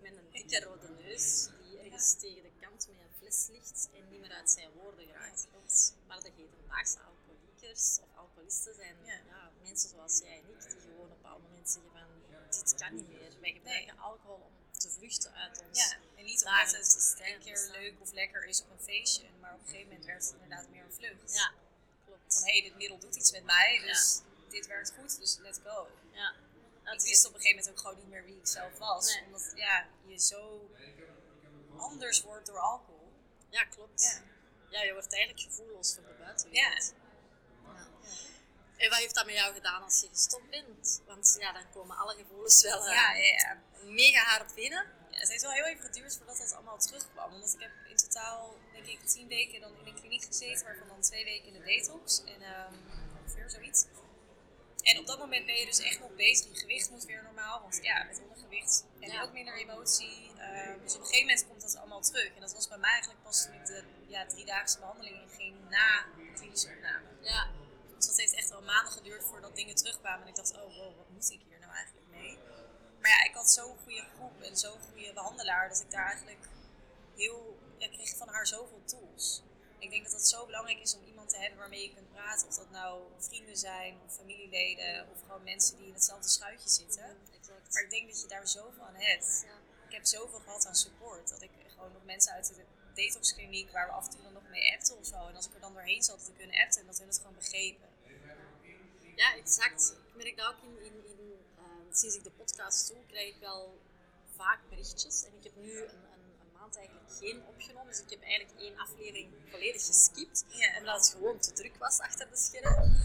met 0.00 0.16
een 0.16 0.30
dikke 0.30 0.64
rode 0.64 0.88
neus, 0.88 1.48
die 1.62 1.78
ergens 1.78 2.14
tegen 2.14 2.42
de 2.42 2.52
kant 2.60 2.88
met 2.88 2.96
een 2.98 3.16
fles 3.18 3.46
ligt 3.50 3.88
en 3.92 4.10
niet 4.10 4.20
meer 4.20 4.32
uit 4.32 4.50
zijn 4.50 4.70
woorden 4.72 5.06
geraakt. 5.06 5.46
Maar 6.06 6.20
de 6.20 6.32
hedendaagse 6.36 6.98
alcoholiekers 7.00 7.98
of 8.02 8.16
alcoholisten 8.16 8.74
zijn 8.74 8.96
Ja. 9.04 9.12
ja. 9.12 9.50
mensen 9.62 9.90
zoals 9.90 10.18
jij 10.18 10.38
en 10.38 10.48
ik, 10.48 10.60
die 10.70 10.80
gewoon 10.80 10.96
op 10.96 11.02
een 11.02 11.08
bepaald 11.08 11.42
moment 11.42 11.70
zeggen 11.70 11.90
van 11.90 12.08
dit 12.50 12.74
kan 12.74 12.94
niet 12.94 13.08
meer. 13.08 13.40
Wij 13.40 13.52
gebruiken 13.52 13.98
alcohol 13.98 14.36
om 14.36 14.78
te 14.78 14.90
vluchten 14.90 15.32
uit 15.32 15.62
ons. 15.66 15.78
Ja, 15.78 15.96
en 16.16 16.24
niet 16.24 16.44
omdat 16.44 16.72
het 16.72 17.16
een 17.18 17.38
keer 17.38 17.68
leuk 17.72 18.00
of 18.00 18.12
lekker 18.12 18.44
is 18.44 18.62
op 18.62 18.70
een 18.70 18.80
feestje, 18.80 19.26
maar 19.40 19.54
op 19.54 19.60
een 19.60 19.66
gegeven 19.66 19.88
moment 19.88 20.04
werd 20.04 20.24
het 20.24 20.32
inderdaad 20.32 20.68
meer 20.68 20.84
een 20.84 20.92
vlucht. 20.92 21.34
Ja. 21.34 21.52
Van 22.28 22.42
hé, 22.44 22.52
hey, 22.52 22.62
dit 22.62 22.76
middel 22.76 22.98
doet 22.98 23.16
iets 23.16 23.30
met 23.30 23.44
mij, 23.44 23.80
dus 23.84 24.20
dit 24.48 24.66
werkt 24.66 24.92
goed, 24.98 25.18
dus 25.20 25.36
let's 25.36 25.58
go. 25.64 25.88
Ja. 26.12 26.34
ik 26.92 27.00
wist 27.00 27.26
op 27.26 27.34
een 27.34 27.40
gegeven 27.40 27.58
moment 27.58 27.70
ook 27.70 27.78
gewoon 27.78 27.96
niet 27.96 28.08
meer 28.08 28.24
wie 28.24 28.36
ik 28.36 28.46
zelf 28.46 28.78
was. 28.78 29.14
Nee. 29.14 29.24
Omdat 29.24 29.52
ja, 29.54 29.86
je 30.06 30.18
zo 30.20 30.70
anders 31.76 32.22
wordt 32.22 32.46
door 32.46 32.58
alcohol. 32.58 33.12
ja, 33.50 33.64
klopt. 33.64 34.02
Ja. 34.02 34.22
Ja. 34.78 34.82
je 34.82 34.92
wordt 34.92 35.12
eigenlijk 35.12 35.44
gevoelloos 35.44 35.94
voor 35.94 36.02
de 36.02 36.14
buitenwereld. 36.18 36.94
Ja. 37.64 37.72
Ja. 37.72 37.86
En 38.76 38.90
wat 38.90 38.98
heeft 38.98 39.14
dat 39.14 39.26
met 39.26 39.34
jou 39.34 39.54
gedaan 39.54 39.82
als 39.82 40.00
je 40.00 40.08
gestopt 40.08 40.50
bent? 40.50 41.02
Want 41.06 41.36
ja, 41.40 41.52
dan 41.52 41.70
komen 41.70 41.96
alle 41.96 42.14
gevoelens 42.14 42.62
wel 42.62 42.86
eh, 42.86 42.94
Ja, 42.94 43.12
ja, 43.14 43.36
ja. 43.36 43.62
mega 43.82 44.22
hard 44.24 44.54
binnen. 44.54 44.86
Het 45.18 45.28
heeft 45.28 45.42
wel 45.42 45.50
heel 45.50 45.64
even 45.66 45.84
geduurd 45.84 46.16
voordat 46.16 46.38
dat 46.38 46.52
allemaal 46.54 46.78
terugkwam. 46.78 47.30
Want 47.30 47.54
ik 47.54 47.60
heb 47.60 47.70
in 47.88 47.96
totaal, 47.96 48.54
denk 48.72 48.86
ik, 48.86 49.00
tien 49.06 49.28
weken 49.28 49.60
dan 49.60 49.72
in 49.80 49.86
een 49.86 49.94
kliniek 50.00 50.24
gezeten, 50.24 50.64
waarvan 50.64 50.88
dan 50.88 51.00
twee 51.00 51.24
weken 51.24 51.46
in 51.46 51.52
de 51.52 51.62
detox. 51.64 52.22
En 52.24 52.42
ehm, 52.42 52.74
ongeveer 53.22 53.50
zoiets. 53.50 53.84
En 54.82 54.98
op 54.98 55.06
dat 55.06 55.18
moment 55.18 55.46
ben 55.46 55.54
je 55.54 55.66
dus 55.66 55.78
echt 55.78 56.00
nog 56.00 56.14
bezig. 56.14 56.46
Je 56.52 56.58
gewicht 56.58 56.90
moet 56.90 57.04
weer 57.04 57.22
normaal, 57.22 57.60
want 57.60 57.78
ja, 57.82 58.02
met 58.04 58.20
ondergewicht 58.22 58.84
heb 59.00 59.10
je 59.10 59.16
Ja. 59.16 59.22
ook 59.22 59.32
minder 59.32 59.54
emotie. 59.54 60.30
Ehm, 60.38 60.78
dus 60.82 60.94
op 60.94 61.00
een 61.00 61.06
gegeven 61.06 61.26
moment 61.26 61.46
komt 61.46 61.60
dat 61.62 61.76
allemaal 61.76 62.00
terug. 62.00 62.34
En 62.34 62.40
dat 62.40 62.52
was 62.52 62.68
bij 62.68 62.78
mij 62.78 62.90
eigenlijk 62.90 63.22
pas 63.22 63.42
toen 63.44 63.52
ik 63.54 63.66
de 63.66 63.82
ja, 64.06 64.26
driedaagse 64.26 64.78
behandeling 64.78 65.16
inging 65.22 65.68
na 65.68 66.04
de 66.16 66.32
klinische 66.34 66.68
opname. 66.76 67.06
Ja, 67.20 67.48
Dus 67.96 68.06
dat 68.06 68.16
heeft 68.16 68.34
echt 68.34 68.48
wel 68.50 68.62
maanden 68.62 68.92
geduurd 68.92 69.24
voordat 69.24 69.56
dingen 69.56 69.74
terugkwamen. 69.74 70.22
En 70.22 70.28
ik 70.28 70.36
dacht, 70.36 70.52
oh 70.54 70.76
wow, 70.76 70.96
wat 70.96 71.08
moet 71.10 71.30
ik 71.32 71.40
hier? 71.48 71.57
Maar 73.08 73.18
ja, 73.18 73.24
ik 73.24 73.34
had 73.34 73.50
zo'n 73.50 73.76
goede 73.84 74.04
groep 74.14 74.42
en 74.42 74.56
zo'n 74.56 74.80
goede 74.90 75.12
behandelaar 75.12 75.68
dat 75.68 75.80
ik 75.80 75.90
daar 75.90 76.06
eigenlijk 76.06 76.48
heel, 77.16 77.58
ik 77.78 77.90
kreeg 77.90 78.16
van 78.16 78.28
haar 78.28 78.46
zoveel 78.46 78.82
tools. 78.84 79.42
Ik 79.78 79.90
denk 79.90 80.04
dat 80.04 80.12
het 80.12 80.28
zo 80.28 80.46
belangrijk 80.46 80.80
is 80.80 80.94
om 80.94 81.04
iemand 81.04 81.30
te 81.30 81.38
hebben 81.38 81.58
waarmee 81.58 81.82
je 81.82 81.94
kunt 81.94 82.12
praten. 82.12 82.48
Of 82.48 82.56
dat 82.56 82.70
nou 82.70 83.02
vrienden 83.18 83.56
zijn, 83.56 83.98
of 84.06 84.14
familieleden, 84.14 85.08
of 85.10 85.20
gewoon 85.20 85.42
mensen 85.44 85.76
die 85.76 85.86
in 85.86 85.92
hetzelfde 85.92 86.28
schuitje 86.28 86.68
zitten. 86.68 87.16
Exact. 87.40 87.72
Maar 87.72 87.82
ik 87.82 87.90
denk 87.90 88.08
dat 88.08 88.20
je 88.20 88.26
daar 88.26 88.48
zoveel 88.48 88.82
aan 88.82 88.94
hebt. 88.94 89.44
Ja. 89.46 89.86
Ik 89.86 89.92
heb 89.94 90.06
zoveel 90.06 90.40
gehad 90.40 90.66
aan 90.66 90.76
support. 90.76 91.28
Dat 91.28 91.42
ik 91.42 91.50
gewoon 91.74 91.92
nog 91.92 92.04
mensen 92.04 92.32
uit 92.32 92.46
de 92.46 92.64
detoxkliniek 92.94 93.70
waar 93.70 93.86
we 93.86 93.92
af 93.92 94.04
en 94.04 94.10
toe 94.10 94.22
dan 94.22 94.32
nog 94.32 94.48
mee 94.50 94.72
appten 94.74 94.98
of 94.98 95.06
zo. 95.06 95.26
En 95.28 95.36
als 95.36 95.46
ik 95.46 95.54
er 95.54 95.60
dan 95.60 95.72
doorheen 95.72 96.02
zat 96.02 96.24
te 96.24 96.32
kunnen 96.32 96.60
appten, 96.60 96.80
en 96.80 96.86
dat 96.86 96.98
hun 96.98 97.08
het 97.08 97.18
gewoon 97.18 97.34
begrepen. 97.34 97.88
Ja, 99.16 99.36
exact. 99.36 99.94
Ik 100.08 100.14
merk 100.14 100.36
dat 100.36 100.46
ook 100.46 100.62
in, 100.62 100.84
in, 100.84 101.07
sinds 101.92 102.16
ik 102.16 102.24
de 102.24 102.30
podcast 102.30 102.88
doe, 102.88 103.06
krijg 103.06 103.34
ik 103.34 103.40
wel 103.40 103.80
vaak 104.36 104.60
berichtjes. 104.68 105.24
En 105.24 105.32
ik 105.38 105.42
heb 105.42 105.56
nu 105.56 105.72
een, 105.72 105.88
een, 105.88 106.26
een 106.40 106.52
maand 106.52 106.76
eigenlijk 106.76 107.12
geen 107.18 107.42
opgenomen, 107.46 107.86
dus 107.86 108.00
ik 108.00 108.10
heb 108.10 108.22
eigenlijk 108.22 108.60
één 108.60 108.78
aflevering 108.78 109.32
volledig 109.50 109.86
geskipt. 109.86 110.44
Ja, 110.48 110.78
Omdat 110.78 110.96
het 110.96 111.08
gewoon 111.14 111.38
te 111.38 111.52
druk 111.52 111.76
was 111.76 111.98
achter 111.98 112.28
de 112.30 112.36
schermen. 112.36 112.96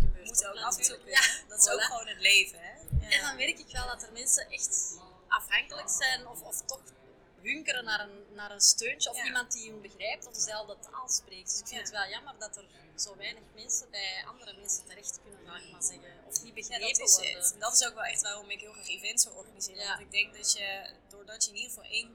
Gebeurt 0.00 0.26
moet 0.26 0.46
ook 0.46 0.56
af 0.56 0.76
en 0.76 0.82
toe 0.82 0.96
kunnen. 0.96 1.48
dat 1.48 1.58
is 1.58 1.68
ook 1.68 1.82
gewoon 1.82 2.06
het 2.06 2.20
leven, 2.20 2.58
hè? 2.60 2.74
Ja. 3.00 3.10
En 3.10 3.20
dan 3.20 3.36
merk 3.36 3.58
ik 3.58 3.70
wel 3.72 3.86
dat 3.86 4.02
er 4.02 4.12
mensen 4.12 4.50
echt 4.50 4.98
afhankelijk 5.28 5.88
zijn 5.88 6.26
of, 6.26 6.42
of 6.42 6.62
toch 6.62 6.80
hunkeren 7.52 7.84
naar 7.84 8.00
een, 8.00 8.24
naar 8.34 8.50
een 8.50 8.60
steuntje 8.60 9.10
of 9.10 9.16
Ja. 9.16 9.24
iemand 9.24 9.52
die 9.52 9.70
hun 9.70 9.80
begrijpt 9.80 10.26
of 10.26 10.32
dezelfde 10.34 10.76
taal 10.90 11.08
spreekt. 11.08 11.48
Dus 11.50 11.60
ik 11.60 11.66
vind 11.66 11.70
Ja. 11.80 11.84
het 11.86 11.90
wel 11.90 12.08
jammer 12.08 12.34
dat 12.38 12.56
er 12.56 12.64
zo 12.96 13.16
weinig 13.16 13.42
mensen 13.54 13.90
bij 13.90 14.24
andere 14.26 14.52
mensen 14.56 14.84
terecht 14.84 15.20
kunnen, 15.22 15.40
ik 15.64 15.70
maar 15.72 15.82
zeggen. 15.82 16.14
Of 16.26 16.42
niet 16.42 16.46
Ja, 16.46 16.52
begrepen 16.54 16.98
dat 16.98 17.08
is 17.08 17.14
worden. 17.16 17.34
het. 17.34 17.54
Dat 17.58 17.72
is 17.80 17.86
ook 17.86 17.94
wel 17.94 18.04
echt 18.04 18.22
waarom 18.22 18.50
ik 18.50 18.60
heel 18.60 18.72
graag 18.72 18.88
events 18.88 19.24
wil 19.24 19.34
organiseren. 19.34 19.82
Ja. 19.82 19.88
Want 19.88 20.00
ik 20.00 20.10
denk 20.10 20.34
dat 20.36 20.52
je, 20.52 20.90
doordat 21.08 21.44
je 21.44 21.50
in 21.50 21.56
ieder 21.56 21.70
geval 21.72 21.90
één 21.90 22.14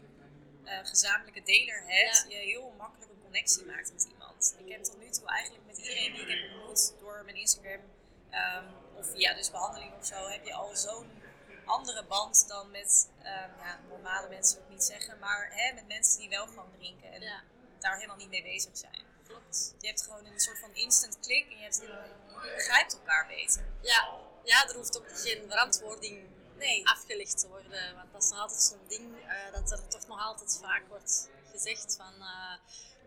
eh, 0.66 0.80
gezamenlijke 0.86 1.42
deler 1.44 1.84
hebt, 1.88 2.26
Ja. 2.30 2.38
je 2.38 2.46
heel 2.46 2.74
makkelijk 2.78 3.12
een 3.12 3.22
connectie 3.22 3.66
maakt 3.66 3.92
met 3.94 4.04
iemand. 4.12 4.56
Ik 4.66 4.72
heb 4.72 4.84
tot 4.84 4.98
nu 4.98 5.10
toe 5.10 5.28
eigenlijk 5.28 5.66
met 5.66 5.78
iedereen 5.78 6.14
die 6.14 6.22
ik 6.22 6.28
heb 6.42 6.54
ontmoet 6.60 6.94
door 7.00 7.22
mijn 7.26 7.38
Instagram 7.38 7.82
ehm, 8.30 8.66
of 8.96 9.08
via 9.12 9.34
dus 9.34 9.52
behandeling 9.52 9.94
of 10.00 10.06
zo, 10.06 10.28
heb 10.28 10.46
je 10.46 10.54
al 10.54 10.76
zo'n 10.76 11.21
andere 11.66 12.04
band 12.06 12.48
dan 12.48 12.72
met 12.72 13.10
ehm, 13.20 13.50
ja, 13.60 13.80
normale 13.90 14.30
mensen, 14.30 14.56
wil 14.58 14.66
ik 14.66 14.72
niet 14.72 14.84
zeggen, 14.84 15.20
maar 15.20 15.50
hè, 15.54 15.74
met 15.74 15.88
mensen 15.88 16.20
die 16.20 16.30
wel 16.30 16.48
gewoon 16.48 16.72
drinken 16.78 17.12
en 17.12 17.22
Ja, 17.22 17.44
daar 17.80 17.96
helemaal 17.96 18.16
niet 18.16 18.30
mee 18.30 18.44
bezig 18.44 18.78
zijn. 18.78 19.06
klopt. 19.28 19.74
Je 19.80 19.88
hebt 19.88 20.02
gewoon 20.02 20.26
een 20.26 20.40
soort 20.40 20.60
van 20.60 20.74
instant 20.76 21.20
klik 21.20 21.46
en 21.50 21.58
je, 21.58 21.64
hebt, 21.64 21.76
je 21.82 22.16
begrijpt 22.56 22.94
elkaar 22.94 23.28
beter. 23.28 23.66
Ja, 23.82 24.20
ja, 24.44 24.68
er 24.68 24.76
hoeft 24.76 24.98
ook 24.98 25.08
geen 25.20 25.46
verantwoording 25.50 26.30
Nee. 26.56 26.88
afgelegd 26.88 27.40
te 27.40 27.48
worden. 27.48 27.96
Want 27.96 28.12
dat 28.14 28.24
is 28.24 28.30
nog 28.30 28.40
altijd 28.40 28.62
zo'n 28.62 28.88
ding 28.88 29.26
eh, 29.28 29.54
dat 29.54 29.72
er 29.72 29.88
toch 29.88 30.08
nog 30.08 30.20
altijd 30.22 30.58
vaak 30.62 30.84
wordt 30.88 31.30
gezegd 31.52 31.96
van... 31.96 32.14
eh, 32.22 32.54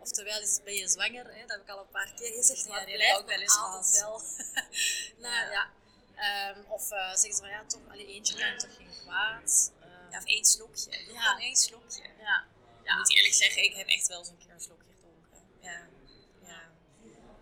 oftewel 0.00 0.40
is, 0.40 0.60
ben 0.64 0.74
je 0.74 0.88
zwanger, 0.88 1.34
hè, 1.34 1.40
dat 1.40 1.50
heb 1.50 1.60
ik 1.60 1.68
al 1.68 1.78
een 1.80 1.88
paar 1.88 2.12
keer 2.16 2.32
gezegd, 2.32 2.60
Ja, 2.64 2.68
maar 2.68 2.78
heb 2.80 2.88
ik 2.88 2.94
blijft 2.94 3.18
ook 3.20 3.26
wel 3.26 3.38
eens 3.38 3.56
altijd 3.58 4.00
wel. 4.00 4.22
nou, 5.30 5.34
Ja. 5.44 5.50
ja. 5.50 5.68
Ehm, 6.16 6.60
of 6.68 6.90
eh, 6.90 7.08
zeggen 7.08 7.34
ze 7.34 7.40
van 7.40 7.48
ja, 7.48 7.64
toch, 7.66 7.80
allee, 7.88 8.06
eentje 8.06 8.34
kan 8.38 8.58
toch 8.58 8.76
geen 8.76 8.90
kwaad. 9.04 9.72
Eh, 9.80 9.88
Ja, 10.10 10.18
of 10.18 10.24
één 10.24 10.44
slokje. 10.44 11.04
Doe 11.04 11.14
Ja. 11.14 11.38
Één 11.38 11.56
slokje. 11.56 12.02
ja. 12.20 12.44
Ik 12.84 12.96
moet 12.96 13.14
eerlijk 13.16 13.34
zeggen, 13.34 13.62
ik 13.64 13.74
heb 13.74 13.86
echt 13.86 14.06
wel 14.06 14.18
eens 14.18 14.28
een 14.28 14.38
keer 14.38 14.50
een 14.50 14.60
slokje 14.60 14.92
gedronken. 14.94 15.48
Ja. 15.60 15.88
ja. 16.42 16.60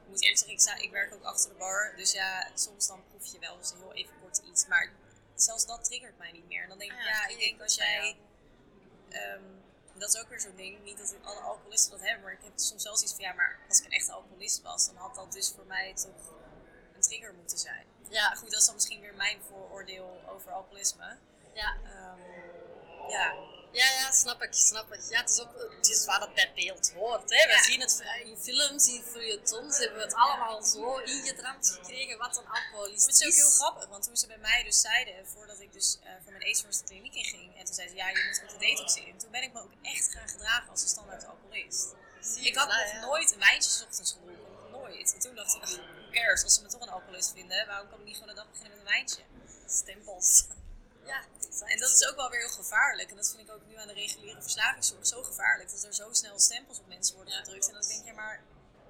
Ik 0.03 0.09
moet 0.09 0.23
eerlijk 0.23 0.39
zeggen, 0.39 0.51
ik, 0.57 0.61
sta, 0.61 0.75
ik 0.75 0.91
werk 0.91 1.15
ook 1.15 1.23
achter 1.23 1.51
de 1.51 1.57
bar. 1.57 1.93
Dus 1.97 2.13
ja, 2.13 2.51
soms 2.55 2.87
dan 2.87 3.05
proef 3.09 3.33
je 3.33 3.39
wel 3.39 3.57
eens 3.57 3.73
heel 3.73 3.93
even 3.93 4.15
kort 4.21 4.39
iets. 4.39 4.67
Maar 4.67 4.93
zelfs 5.35 5.67
dat 5.67 5.85
triggert 5.85 6.19
mij 6.19 6.33
niet 6.33 6.47
meer. 6.47 6.63
En 6.63 6.69
dan 6.69 6.79
denk 6.79 6.93
ik, 6.93 6.99
Ah, 6.99 7.05
ja, 7.05 7.11
ja, 7.11 7.27
ik 7.29 7.39
denk 7.39 7.61
als 7.61 7.75
jij... 7.75 8.17
ehm, 9.09 9.43
dat 9.95 10.15
is 10.15 10.21
ook 10.21 10.29
weer 10.29 10.41
zo'n 10.41 10.57
ding. 10.57 10.83
Niet 10.83 10.99
dat 10.99 11.15
alle 11.23 11.41
alcoholisten 11.41 11.91
dat 11.91 12.01
hebben. 12.01 12.23
Maar 12.25 12.33
ik 12.33 12.43
heb 12.43 12.53
soms 12.57 12.83
zelfs 12.83 13.03
iets 13.03 13.13
van, 13.13 13.25
ja, 13.25 13.33
maar 13.33 13.61
als 13.69 13.79
ik 13.79 13.85
een 13.85 13.91
echte 13.93 14.13
alcoholist 14.13 14.63
was... 14.63 14.87
dan 14.87 14.97
had 14.97 15.15
dat 15.15 15.33
dus 15.33 15.53
voor 15.57 15.65
mij 15.67 15.95
toch 15.95 16.33
een 16.95 17.01
trigger 17.01 17.35
moeten 17.35 17.59
zijn. 17.59 17.87
Ja, 18.13 18.35
goed, 18.35 18.51
dat 18.51 18.61
is 18.61 18.67
dan 18.67 18.75
misschien 18.75 19.01
weer 19.01 19.15
mijn 19.15 19.39
vooroordeel 19.49 20.21
over 20.29 20.53
alcoholisme. 20.53 21.19
ja. 21.55 21.77
Ehm, 21.85 23.11
ja, 23.11 23.35
Ja, 23.73 23.87
ja, 23.91 24.11
snap 24.13 24.43
ik, 24.43 24.53
snap 24.55 24.93
ik. 24.93 25.01
Ja, 25.09 25.21
het 25.21 25.31
is 25.31 25.41
ook 25.41 25.53
het 25.79 25.89
is 25.89 26.05
waar 26.05 26.21
het 26.21 26.35
bij 26.35 26.53
beeld 26.55 26.93
hoort. 26.93 27.31
Hè. 27.31 27.47
We 27.47 27.53
Ja. 27.53 27.63
zien 27.63 27.81
het 27.81 28.05
in 28.25 28.37
films, 28.39 28.87
in 28.89 29.03
feuilletons, 29.03 29.79
hebben 29.79 29.97
we 29.99 30.05
het 30.05 30.15
allemaal 30.15 30.63
zo 30.63 30.97
ingedramd 30.99 31.71
gekregen 31.71 32.19
wat 32.19 32.37
een 32.37 32.47
alcoholist 32.49 33.07
Het 33.07 33.15
is 33.15 33.23
ook 33.23 33.29
is. 33.29 33.37
heel 33.37 33.51
grappig, 33.51 33.87
want 33.89 34.05
toen 34.05 34.17
ze 34.17 34.27
bij 34.27 34.39
mij 34.39 34.63
dus 34.65 34.81
zeiden, 34.81 35.27
voordat 35.29 35.61
ik 35.61 35.73
dus 35.73 35.99
eh, 36.05 36.11
voor 36.23 36.33
mijn 36.33 36.45
eetstoornis 36.45 36.79
de 36.79 36.85
kliniek 36.85 37.15
in 37.15 37.25
ging, 37.25 37.57
en 37.59 37.65
toen 37.65 37.75
zeiden 37.75 37.97
ze, 37.97 38.03
ja, 38.03 38.09
je 38.09 38.25
moet 38.29 38.41
met 38.43 38.51
de 38.51 38.59
detox 38.67 38.97
in. 38.97 39.19
Toen 39.19 39.31
ben 39.31 39.43
ik 39.43 39.53
me 39.53 39.61
ook 39.61 39.73
echt 39.83 40.09
gaan 40.13 40.29
gedragen 40.29 40.69
als 40.71 40.83
een 40.83 40.89
standaard 40.89 41.25
alcoholist. 41.27 41.95
Zie 42.21 42.43
Ik 42.47 42.57
had 42.57 42.69
dat, 42.71 42.79
nog 42.79 42.93
ja. 42.93 43.01
nooit 43.01 43.33
een 43.33 43.39
wijntje 43.39 43.71
's 43.71 43.83
ochtends 43.83 44.13
gedronken, 44.13 44.53
nog 44.71 44.71
nooit. 44.81 45.13
En 45.15 45.21
toen 45.21 45.35
dacht 45.35 45.55
ik, 45.55 45.81
cares, 46.13 46.45
als 46.45 46.55
ze 46.55 46.63
me 46.63 46.69
toch 46.69 46.81
een 46.81 46.89
alcoholist 46.89 47.33
vinden, 47.33 47.67
waarom 47.67 47.89
kan 47.89 47.99
ik 47.99 48.05
niet 48.05 48.17
gewoon 48.17 48.29
de 48.29 48.35
dag 48.35 48.51
beginnen 48.51 48.71
met 48.71 48.87
een 48.87 48.93
wijntje? 48.93 49.23
Stempels. 49.67 50.47
Ja. 51.05 51.25
En 51.73 51.79
dat 51.79 51.93
is 51.93 52.09
ook 52.09 52.17
wel 52.17 52.31
weer 52.31 52.41
heel 52.41 52.49
gevaarlijk. 52.49 53.11
En 53.11 53.17
dat 53.17 53.31
vind 53.31 53.49
ik 53.49 53.55
ook 53.55 53.67
nu 53.67 53.77
aan 53.77 53.87
de 53.87 53.93
reguliere 53.93 54.43
verslavingszorg 54.43 55.07
zo 55.07 55.23
gevaarlijk. 55.23 55.71
Dat 55.71 55.85
er 55.85 55.95
zo 55.95 56.13
snel 56.13 56.39
stempels 56.39 56.79
op 56.79 56.87
mensen 56.87 57.15
worden 57.15 57.35
gedrukt. 57.35 57.67
En 57.67 57.73
dan 57.73 57.89
denk 57.89 58.05
je, 58.05 58.13
maar 58.13 58.43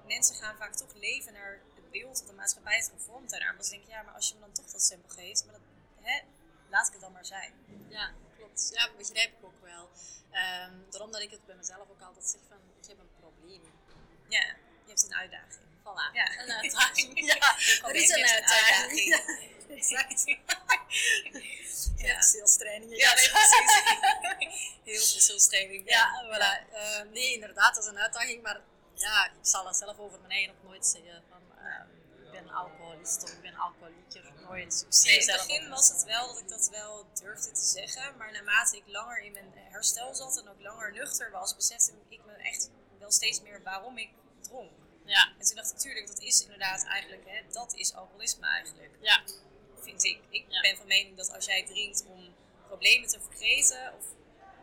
mensen 0.05 0.35
gaan 0.35 0.57
vaak 0.57 0.75
toch 0.75 0.93
leven 0.93 1.33
naar 1.33 1.59
het 1.75 1.91
beeld 1.91 2.17
dat 2.17 2.27
de 2.27 2.33
maatschappij 2.33 2.75
het 2.75 2.91
gevormd 2.95 3.31
heeft. 3.31 3.43
Maar 3.43 3.57
dan 3.57 3.69
denk 3.69 3.83
je, 3.83 3.89
ja, 3.89 4.01
maar 4.01 4.13
als 4.13 4.29
je 4.29 4.35
me 4.35 4.41
dan 4.41 4.51
toch 4.51 4.71
dat 4.71 4.81
stempel 4.81 5.09
geeft, 5.09 5.45
maar 5.45 5.53
dat, 5.53 5.63
hè, 6.01 6.21
laat 6.69 6.87
ik 6.87 6.93
het 6.93 7.01
dan 7.01 7.11
maar 7.11 7.25
zijn. 7.25 7.53
Ja, 7.89 8.11
klopt. 8.37 8.69
Ja, 8.73 8.89
begrijp 8.97 9.37
ik 9.37 9.45
ook 9.45 9.61
wel. 9.61 9.89
Ehm, 10.31 10.73
daarom 10.89 11.11
dat 11.11 11.21
ik 11.21 11.31
het 11.31 11.45
bij 11.45 11.55
mezelf 11.55 11.89
ook 11.89 12.01
altijd 12.01 12.25
zeg 12.25 12.41
van, 12.49 12.57
ik 12.81 12.87
heb 12.87 12.99
een 12.99 13.15
probleem. 13.19 13.61
Ja, 14.27 14.45
je 14.83 14.87
hebt 14.87 15.03
een 15.03 15.15
uitdaging. 15.15 15.72
Voilà, 15.83 16.13
Ja. 16.13 16.39
een 16.41 16.51
uitdaging. 16.51 17.19
Ja, 17.33 17.57
er 17.89 17.95
is 17.95 18.09
een 18.09 18.25
uitdaging. 18.27 19.09
Ja, 19.09 19.21
exact. 19.75 20.23
ja. 20.25 20.37
Ja. 21.97 22.21
Salstrainingen. 22.21 22.97
Ja, 22.97 23.13
nee, 23.13 23.29
precies. 23.29 23.81
Heel 24.83 25.01
veel 25.05 25.21
zelfstraining. 25.21 25.89
Ja, 25.89 26.23
voilà. 26.25 26.73
Eh, 26.73 27.01
nee, 27.11 27.33
inderdaad, 27.33 27.75
dat 27.75 27.83
is 27.83 27.89
een 27.89 27.99
uitdaging, 27.99 28.41
maar 28.41 28.61
ja, 28.93 29.25
ik 29.25 29.31
zal 29.41 29.63
dat 29.63 29.77
zelf 29.77 29.97
over 29.97 30.19
mijn 30.19 30.31
eigen 30.31 30.53
ook 30.53 30.63
nooit 30.63 30.85
zeggen. 30.85 31.23
Van, 31.29 31.41
eh, 31.57 32.25
ik 32.25 32.31
ben 32.31 32.49
alcoholist 32.49 33.23
of 33.23 33.31
ik 33.31 33.41
ben 33.41 33.55
alcoholieker. 33.55 34.31
Nooit. 34.41 34.85
Nee, 35.03 35.19
in 35.19 35.29
het 35.29 35.47
begin 35.47 35.69
was 35.69 35.89
het 35.89 36.03
wel 36.03 36.27
dat 36.27 36.39
ik 36.39 36.47
dat 36.49 36.69
wel 36.71 37.07
durfde 37.13 37.51
te 37.51 37.65
zeggen. 37.65 38.17
Maar 38.17 38.31
naarmate 38.31 38.77
ik 38.77 38.83
langer 38.85 39.19
in 39.21 39.31
mijn 39.31 39.51
herstel 39.55 40.15
zat 40.15 40.37
en 40.37 40.49
ook 40.49 40.61
langer 40.61 40.91
nuchter 40.91 41.31
was, 41.31 41.55
besefte 41.55 41.91
ik 42.09 42.25
me 42.25 42.33
echt 42.33 42.69
wel 42.99 43.11
steeds 43.11 43.41
meer 43.41 43.63
waarom 43.63 43.97
ik 43.97 44.09
dronk. 44.41 44.71
Ja, 45.05 45.33
En 45.39 45.45
toen 45.45 45.55
dacht 45.55 45.69
ik, 45.69 45.75
natuurlijk, 45.75 46.07
dat 46.07 46.19
is 46.19 46.41
inderdaad 46.43 46.85
eigenlijk, 46.85 47.23
hè, 47.27 47.41
dat 47.51 47.73
is 47.75 47.93
alcoholisme 47.93 48.47
eigenlijk, 48.47 48.91
ja, 49.01 49.23
vind 49.79 50.03
ik. 50.03 50.19
Ik 50.29 50.45
Ja. 50.49 50.61
ben 50.61 50.77
van 50.77 50.87
mening 50.87 51.17
dat 51.17 51.31
als 51.31 51.45
jij 51.45 51.63
drinkt 51.65 52.05
om 52.07 52.33
problemen 52.67 53.07
te 53.09 53.19
vergeten 53.21 53.93
of 53.97 54.05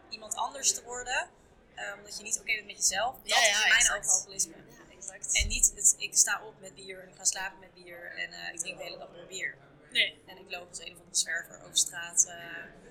iemand 0.09 0.35
anders 0.35 0.73
te 0.75 0.83
worden, 0.83 1.31
eh, 1.75 1.93
omdat 1.99 2.17
je 2.17 2.23
niet 2.23 2.39
oké 2.41 2.55
bent 2.55 2.67
met 2.67 2.77
jezelf, 2.77 3.15
dat 3.17 3.29
Ja, 3.29 3.37
ja, 3.45 3.51
is 3.51 3.63
in 3.63 3.69
mijn 3.69 3.99
ogen 3.99 4.11
alcoholisme. 4.13 4.55
ja, 4.57 4.95
exact. 4.97 5.35
En 5.43 5.49
niet, 5.49 5.73
het, 5.75 5.95
ik 5.99 6.17
sta 6.17 6.45
op 6.45 6.61
met 6.61 6.75
bier 6.75 7.03
en 7.03 7.09
ik 7.09 7.17
ga 7.17 7.25
slapen 7.25 7.59
met 7.59 7.75
bier 7.75 8.17
en 8.17 8.33
eh, 8.33 8.53
ik 8.53 8.59
drink 8.59 8.79
de 8.79 8.85
hele 8.85 8.99
dag 8.99 9.09
door 9.13 9.27
bier. 9.27 9.57
nee, 9.91 10.23
En 10.27 10.37
ik 10.39 10.51
loop 10.51 10.69
als 10.69 10.79
een 10.79 10.93
of 10.93 10.99
andere 10.99 11.17
zwerver 11.17 11.63
over 11.63 11.77
straat. 11.77 12.25
eh, 12.27 12.35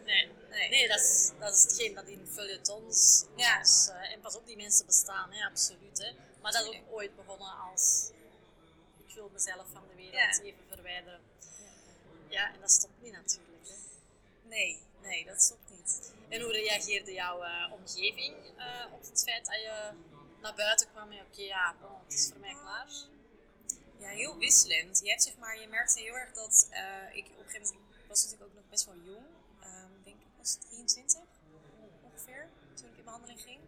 nee. 0.06 0.32
nee. 0.50 0.70
Nee, 0.70 0.88
dat 0.88 1.00
is, 1.00 1.32
dat 1.40 1.56
is 1.56 1.64
hetgeen 1.64 1.94
dat 1.94 2.06
in 2.08 2.28
feuilletons 2.34 3.26
Ja. 3.36 3.62
eh, 3.88 4.12
en 4.14 4.20
pas 4.22 4.36
op, 4.36 4.46
die 4.46 4.56
mensen 4.56 4.86
bestaan, 4.86 5.32
hè, 5.34 5.46
absoluut. 5.46 5.98
Hè. 5.98 6.12
Maar 6.42 6.52
dat 6.52 6.62
is 6.62 6.68
ook 6.68 6.92
ooit 6.92 7.16
begonnen 7.16 7.58
als 7.72 8.12
ik 9.08 9.16
wil 9.16 9.30
mezelf 9.34 9.66
van 9.74 9.84
de 9.88 9.96
wereld 9.96 10.14
Ja. 10.16 10.42
even 10.44 10.64
verwijderen. 10.68 11.20
Ja, 12.28 12.54
en 12.54 12.60
dat 12.60 12.72
stopt 12.72 13.02
niet 13.02 13.12
natuurlijk. 13.12 13.68
Hè. 13.68 13.76
Nee, 14.48 14.80
nee, 15.02 15.26
dat 15.26 15.42
stopt 15.42 15.70
niet. 15.70 16.14
En 16.30 16.42
hoe 16.42 16.52
reageerde 16.52 17.14
jouw 17.14 17.42
eh, 17.44 17.72
omgeving 17.72 18.36
eh, 18.58 18.86
op 18.94 19.02
het 19.02 19.24
feit 19.24 19.46
dat 19.46 19.56
je 19.56 19.92
naar 20.42 20.56
buiten 20.56 20.88
kwam 20.92 21.12
en 21.12 21.26
oké, 21.26 21.42
ja, 21.42 21.76
bon, 21.82 22.00
het 22.04 22.14
is 22.14 22.28
voor 22.32 22.40
mij 22.40 22.54
klaar? 22.54 22.88
Ja, 23.98 24.08
heel 24.08 24.38
wisselend. 24.38 25.00
Je 25.04 25.10
hebt 25.10 25.24
zeg 25.24 25.38
maar, 25.38 25.60
je 25.60 25.68
merkte 25.68 26.00
heel 26.00 26.18
erg 26.18 26.32
dat 26.34 26.68
eh, 26.70 27.16
ik 27.16 27.26
op 27.26 27.38
een 27.40 27.46
gegeven 27.50 27.76
moment, 27.76 27.96
ik 28.04 28.08
was 28.08 28.24
natuurlijk 28.24 28.50
ook 28.50 28.56
nog 28.56 28.70
best 28.70 28.86
wel 28.86 28.96
jong. 28.96 29.26
Ehm, 29.62 29.92
denk 30.04 30.20
ik 30.20 30.28
was 30.38 30.56
23 30.70 31.22
ongeveer, 32.04 32.50
toen 32.80 32.90
ik 32.90 32.98
in 32.98 33.04
behandeling 33.04 33.42
ging. 33.42 33.60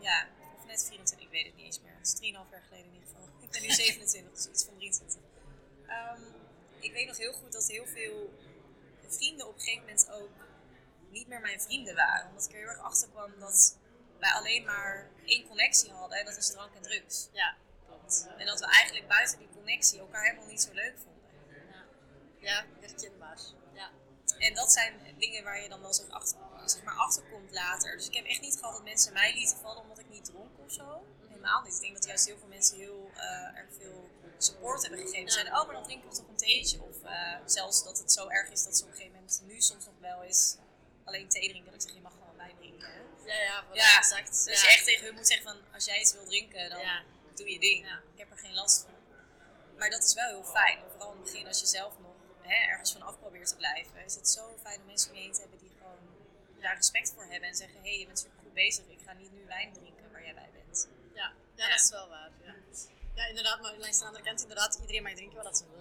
Ja, 0.00 0.28
of 0.56 0.66
net 0.66 0.84
24, 0.86 1.26
ik 1.26 1.30
weet 1.30 1.46
het 1.46 1.54
niet 1.56 1.64
eens 1.64 1.80
meer. 1.80 1.96
Het 1.96 2.06
is 2.06 2.14
3,5 2.14 2.50
jaar 2.50 2.62
geleden 2.62 2.86
in 2.86 2.92
ieder 2.92 3.08
geval. 3.08 3.28
Ik 3.40 3.50
ben 3.50 3.62
nu 3.62 3.70
27, 3.84 4.32
dus 4.32 4.46
iets 4.46 4.64
van 4.64 4.74
23. 4.76 5.22
Ehm, 5.86 6.22
ik 6.80 6.92
weet 6.92 7.06
nog 7.06 7.16
heel 7.16 7.32
goed 7.32 7.52
dat 7.52 7.66
heel 7.66 7.86
veel 7.86 8.38
vrienden 9.08 9.48
op 9.48 9.54
een 9.54 9.60
gegeven 9.60 9.80
moment 9.80 10.10
ook 10.10 10.30
niet 11.10 11.28
meer 11.28 11.40
mijn 11.40 11.60
vrienden 11.60 11.94
waren. 11.94 12.28
Omdat 12.28 12.44
ik 12.44 12.52
er 12.52 12.58
heel 12.58 12.68
erg 12.68 12.78
achter 12.78 13.08
kwam 13.08 13.38
dat 13.38 13.78
wij 14.18 14.30
alleen 14.30 14.64
maar 14.64 15.10
één 15.24 15.46
connectie 15.46 15.90
hadden 15.92 16.18
en 16.18 16.24
dat 16.24 16.36
is 16.36 16.50
drank 16.50 16.74
en 16.74 16.82
drugs. 16.82 17.28
Ja, 17.32 17.56
klopt. 17.86 18.28
En 18.36 18.46
dat 18.46 18.60
we 18.60 18.66
eigenlijk 18.66 19.08
buiten 19.08 19.38
die 19.38 19.48
connectie 19.54 19.98
elkaar 19.98 20.24
helemaal 20.24 20.46
niet 20.46 20.60
zo 20.60 20.72
leuk 20.72 20.94
vonden. 20.98 21.22
Ja, 21.70 21.84
ja 22.40 22.64
herkenbaar. 22.80 23.38
Ja. 23.74 23.90
En 24.38 24.54
dat 24.54 24.72
zijn 24.72 25.14
dingen 25.18 25.44
waar 25.44 25.62
je 25.62 25.68
dan 25.68 25.80
wel 25.80 25.94
zeg, 25.94 26.08
achter, 26.08 26.38
zeg 26.70 26.82
maar 26.82 26.94
achterkomt 26.94 27.52
later. 27.52 27.96
Dus 27.96 28.06
ik 28.06 28.14
heb 28.14 28.24
echt 28.26 28.40
niet 28.40 28.56
gehad 28.58 28.72
dat 28.72 28.82
mensen 28.82 29.12
mij 29.12 29.34
lieten 29.34 29.56
vallen 29.56 29.82
omdat 29.82 29.98
ik 29.98 30.08
niet 30.08 30.24
dronk 30.24 30.58
of 30.58 30.72
zo. 30.72 31.06
Helemaal 31.28 31.62
niet. 31.62 31.74
Ik 31.74 31.80
denk 31.80 31.94
dat 31.94 32.04
juist 32.04 32.26
heel 32.26 32.38
veel 32.38 32.48
mensen 32.48 32.76
heel 32.76 33.10
uh, 33.14 33.58
erg 33.58 33.68
veel 33.78 34.10
support 34.38 34.82
hebben 34.82 35.00
gegeven. 35.00 35.28
Ze 35.28 35.38
zeiden, 35.38 35.60
oh, 35.60 35.64
maar 35.66 35.74
dan 35.74 35.84
drinken 35.84 36.08
we 36.08 36.16
toch 36.16 36.28
een 36.28 36.36
theetje. 36.36 36.82
Of 36.82 36.96
uh, 37.04 37.36
zelfs 37.46 37.84
dat 37.84 37.98
het 37.98 38.12
zo 38.12 38.28
erg 38.28 38.50
is 38.50 38.64
dat 38.64 38.76
ze 38.76 38.82
op 38.82 38.88
een 38.88 38.94
gegeven 38.94 39.16
moment 39.16 39.42
nu 39.46 39.60
soms 39.60 39.84
nog 39.84 39.94
wel 40.00 40.22
is 40.22 40.56
alleen 41.04 41.28
thee 41.28 41.48
drinken. 41.48 41.72
Dat 41.72 41.82
ik 41.82 41.88
zeg, 41.88 41.96
je 41.96 42.02
mag 42.02 42.12
gewoon 42.12 42.36
wijn 42.36 42.56
drinken. 42.56 42.88
Ja, 43.24 43.34
ja, 43.34 43.64
ja. 43.72 43.96
exact. 43.96 44.44
Dus 44.44 44.60
je 44.60 44.66
echt 44.66 44.84
tegen 44.84 45.04
hun 45.04 45.14
moet 45.14 45.26
zeggen 45.26 45.46
van, 45.46 45.74
als 45.74 45.84
jij 45.84 46.00
iets 46.00 46.12
wil 46.12 46.24
drinken, 46.24 46.70
dan 46.70 46.80
doe 47.34 47.50
je 47.50 47.60
ding. 47.60 47.86
Ik 48.12 48.18
heb 48.18 48.30
er 48.30 48.38
geen 48.38 48.54
last 48.54 48.82
van. 48.82 48.96
Maar 49.78 49.90
dat 49.90 50.04
is 50.04 50.14
wel 50.14 50.28
heel 50.28 50.44
fijn. 50.44 50.78
Vooral 50.90 51.12
in 51.12 51.16
het 51.16 51.24
begin 51.24 51.46
als 51.46 51.60
je 51.60 51.66
zelf 51.66 51.98
nog 51.98 52.16
hè, 52.42 52.70
ergens 52.70 52.92
van 52.92 53.02
af 53.02 53.18
probeert 53.18 53.48
te 53.48 53.56
blijven. 53.56 54.04
Is 54.04 54.14
het 54.14 54.28
zo 54.28 54.58
fijn 54.62 54.80
om 54.80 54.86
mensen 54.86 55.10
om 55.10 55.16
je 55.16 55.22
heen 55.22 55.32
te 55.32 55.40
hebben 55.40 55.58
die 55.58 55.70
daar 56.60 56.76
respect 56.76 57.12
voor 57.14 57.26
hebben. 57.30 57.48
En 57.48 57.56
zeggen, 57.56 57.76
hé, 57.82 57.88
hey, 57.88 57.98
je 57.98 58.06
bent 58.06 58.18
super 58.18 58.38
goed 58.42 58.52
bezig. 58.52 58.84
Ik 58.88 59.00
ga 59.06 59.12
niet 59.12 59.32
nu 59.32 59.44
wijn 59.46 59.72
drinken 59.72 60.12
waar 60.12 60.24
jij 60.24 60.34
bij 60.34 60.50
bent. 60.52 60.88
Ja, 61.14 61.32
ja, 61.54 61.68
dat 61.68 61.80
is 61.80 61.90
wel 61.90 62.08
waar. 62.08 62.30
Ja. 62.42 62.54
Ja, 63.18 63.26
inderdaad, 63.26 63.60
maar 63.60 63.74
langs 63.76 63.98
de 63.98 64.04
andere 64.04 64.24
kant, 64.24 64.40
inderdaad, 64.42 64.78
iedereen 64.80 65.02
mag 65.02 65.14
drinken 65.14 65.42
wat 65.42 65.56
ze 65.58 65.64
wil. 65.70 65.78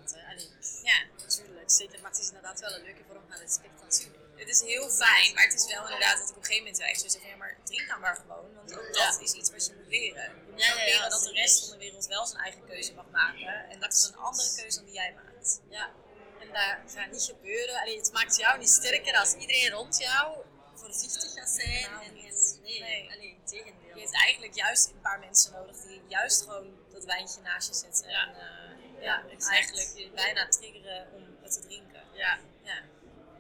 ja, 0.83 0.97
natuurlijk, 1.17 1.71
zeker. 1.71 2.01
Maar 2.01 2.11
het 2.11 2.19
is 2.19 2.27
inderdaad 2.27 2.59
wel 2.59 2.73
een 2.75 2.83
leuke 2.83 3.03
vorm 3.07 3.23
van 3.29 3.37
respect 3.37 3.81
natuurlijk. 3.81 4.25
Het 4.35 4.49
is 4.49 4.61
heel 4.61 4.89
fijn, 4.89 5.33
maar 5.33 5.43
het 5.43 5.53
is 5.53 5.65
wel 5.73 5.83
inderdaad 5.83 6.17
dat 6.17 6.29
ik 6.29 6.35
op 6.35 6.37
een 6.37 6.43
gegeven 6.43 6.63
moment 6.63 6.77
wel 6.77 6.87
echt 6.87 7.01
zo 7.01 7.07
zeg, 7.07 7.23
ja, 7.29 7.35
maar 7.35 7.57
drink 7.63 7.87
dan 7.87 7.99
maar 7.99 8.15
gewoon. 8.15 8.53
Want 8.55 8.77
ook 8.77 8.93
dat 8.93 9.21
is 9.21 9.31
iets 9.31 9.51
wat 9.51 9.65
je 9.65 9.73
moet 9.73 9.87
leren. 9.87 10.23
Je 10.23 10.51
moet 10.51 10.63
ja, 10.63 10.67
ja, 10.67 10.85
leren 10.85 11.09
dat 11.09 11.23
de 11.23 11.31
rest 11.31 11.59
van 11.59 11.69
de 11.69 11.77
wereld 11.77 12.05
wel 12.05 12.25
zijn 12.25 12.41
eigen 12.41 12.65
keuze 12.65 12.93
mag 12.93 13.09
maken. 13.11 13.69
En 13.69 13.79
dat 13.79 13.93
is 13.93 14.03
een 14.03 14.17
andere 14.17 14.53
keuze 14.55 14.77
dan 14.77 14.85
die 14.85 14.93
jij 14.93 15.13
maakt. 15.13 15.61
Ja, 15.69 15.91
en 16.39 16.47
dat 16.47 16.93
gaat 16.95 17.11
niet 17.11 17.23
gebeuren. 17.23 17.81
Allee, 17.81 17.97
het 17.97 18.11
maakt 18.11 18.37
jou 18.37 18.57
niet 18.57 18.69
sterker 18.69 19.15
als 19.17 19.33
iedereen 19.33 19.69
rond 19.69 19.97
jou 19.97 20.37
voorzichtig 20.77 21.33
gaat 21.33 21.49
zijn. 21.49 21.91
Nou, 21.91 22.05
en, 22.05 22.13
nee, 22.13 22.81
nee. 22.81 23.11
Allee, 23.11 23.39
tegendeel. 23.45 23.95
Je 23.95 24.01
hebt 24.01 24.13
eigenlijk 24.13 24.55
juist 24.55 24.89
een 24.89 25.01
paar 25.01 25.19
mensen 25.19 25.51
nodig 25.51 25.75
die 25.81 26.01
juist 26.07 26.41
gewoon 26.41 26.67
dat 26.91 27.05
wijntje 27.05 27.41
naast 27.41 27.67
je 27.67 27.73
zetten. 27.73 28.09
Ja. 28.09 28.27
En 28.27 28.29
uh, 28.29 29.03
ja, 29.03 29.23
ja 29.29 29.47
eigenlijk 29.49 29.91
je 29.95 30.09
bijna 30.15 30.47
triggeren 30.47 31.07
om 31.13 31.37
het 31.41 31.53
te 31.53 31.59
drinken. 31.59 32.03
Ja. 32.13 32.39
ja. 32.63 32.81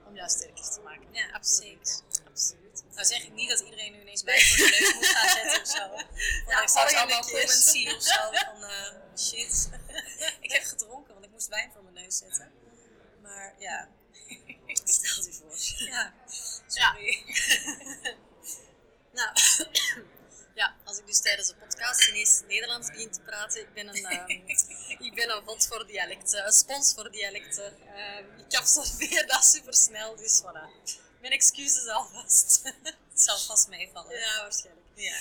Om 0.07 0.15
jou 0.15 0.29
sterker 0.29 0.71
te 0.71 0.81
maken. 0.83 1.07
Ja, 1.11 1.29
absoluut. 1.31 2.03
absoluut. 2.27 2.83
Nou 2.93 3.05
zeg 3.05 3.23
ik 3.23 3.33
niet 3.33 3.49
dat 3.49 3.59
iedereen 3.59 3.91
nu 3.91 4.01
ineens 4.01 4.23
wijn 4.23 4.41
voor 4.41 4.57
de 4.65 4.77
neus 4.79 4.93
moet 4.93 5.05
gaan 5.05 5.29
zetten 5.37 5.61
of 5.61 5.67
zo. 5.67 6.13
Ja, 6.51 6.61
ik 6.61 6.67
straks 6.67 6.93
allemaal 6.93 7.21
comments 7.21 7.71
zien 7.71 7.95
of 7.95 8.01
zo 8.01 8.31
van 8.31 8.63
uh, 8.63 9.17
shit. 9.17 9.69
ik 10.45 10.51
heb 10.51 10.63
gedronken, 10.63 11.13
want 11.13 11.25
ik 11.25 11.31
moest 11.31 11.47
wijn 11.47 11.71
voor 11.73 11.83
mijn 11.83 11.95
neus 11.95 12.17
zetten. 12.17 12.51
Maar 13.21 13.55
ja. 13.57 13.89
Stel 14.83 15.23
je 15.23 15.33
voor. 15.33 15.87
Ja, 15.87 16.13
sorry. 16.67 17.23
Ja. 19.13 19.33
nou, 19.33 19.33
ja, 20.55 20.75
als 20.83 20.97
ik 20.97 21.05
dus 21.05 21.21
tijdens 21.21 21.47
de 21.47 21.55
podcast 21.55 22.07
ineens 22.07 22.41
Nederlands 22.47 22.87
begin 22.87 23.11
te 23.11 23.21
praten, 23.21 23.61
ik 23.61 23.73
ben 23.73 23.87
een, 23.87 24.29
um, 24.29 24.47
ik 25.07 25.15
ben 25.15 25.29
een 25.29 25.43
vod 25.45 25.67
voor 25.67 25.87
dialecten, 25.87 26.45
een 26.45 26.51
spons 26.51 26.93
voor 26.93 27.11
dialecten. 27.11 27.65
Um, 27.65 28.45
ik 28.45 28.55
absorbeer 28.55 29.27
dat 29.27 29.45
super 29.45 29.73
snel, 29.73 30.15
dus 30.15 30.41
voilà. 30.41 30.91
Mijn 31.21 31.33
excuses 31.33 31.87
alvast. 31.87 32.61
Het 32.63 33.21
zal 33.21 33.37
vast 33.37 33.67
meevallen. 33.67 34.19
Ja, 34.19 34.41
waarschijnlijk. 34.41 34.85
Ja. 34.93 35.15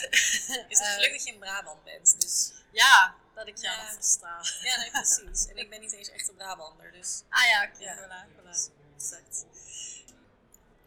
Is 0.68 0.78
het 0.78 0.88
gelukkig 0.88 1.12
dat 1.12 1.24
je 1.24 1.32
in 1.32 1.38
Brabant 1.38 1.84
bent, 1.84 2.20
dus... 2.20 2.52
Ja, 2.72 3.14
dat 3.34 3.46
ik 3.46 3.58
jou 3.58 3.76
ja. 3.76 3.92
versta. 3.92 4.40
Ja, 4.62 4.76
nee, 4.76 4.90
precies. 4.90 5.46
En 5.46 5.56
ik 5.56 5.70
ben 5.70 5.80
niet 5.80 5.92
eens 5.92 6.10
echt 6.10 6.28
een 6.28 6.36
Brabander, 6.36 6.92
dus... 6.92 7.22
Ah 7.28 7.46
ja, 7.46 7.64
oké, 7.64 7.82
okay, 7.82 7.86
ja. 7.86 7.96
voilà, 7.96 8.28
voilà. 8.36 8.85
Exact. 8.96 9.46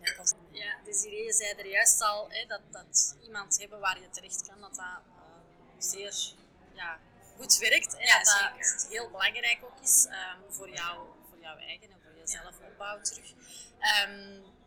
Ja, 0.02 0.14
kan... 0.14 0.26
ja 0.52 0.76
Desiree 0.86 1.34
zei 1.34 1.54
er 1.54 1.68
juist 1.68 2.02
al 2.02 2.30
hè, 2.30 2.46
dat, 2.46 2.62
dat 2.72 3.16
iemand 3.22 3.60
hebben 3.60 3.80
waar 3.80 4.00
je 4.00 4.10
terecht 4.10 4.48
kan, 4.48 4.62
dat 4.62 4.76
dat 4.76 4.86
uh, 4.86 5.24
zeer 5.78 6.34
ja, 6.74 7.00
goed 7.38 7.58
werkt. 7.58 7.94
En 7.94 8.06
ja, 8.06 8.18
dat 8.18 8.26
dat 8.72 8.88
heel 8.90 9.10
belangrijk 9.10 9.60
ook 9.64 9.80
is 9.82 10.06
um, 10.06 10.52
voor, 10.54 10.70
jou, 10.70 11.08
voor 11.30 11.40
jouw 11.40 11.58
eigen 11.58 11.92
en 11.92 12.00
voor 12.04 12.16
jezelf 12.18 12.60
opbouw 12.60 13.02
terug. 13.02 13.32
Um, 14.08 14.44
hoe 14.44 14.59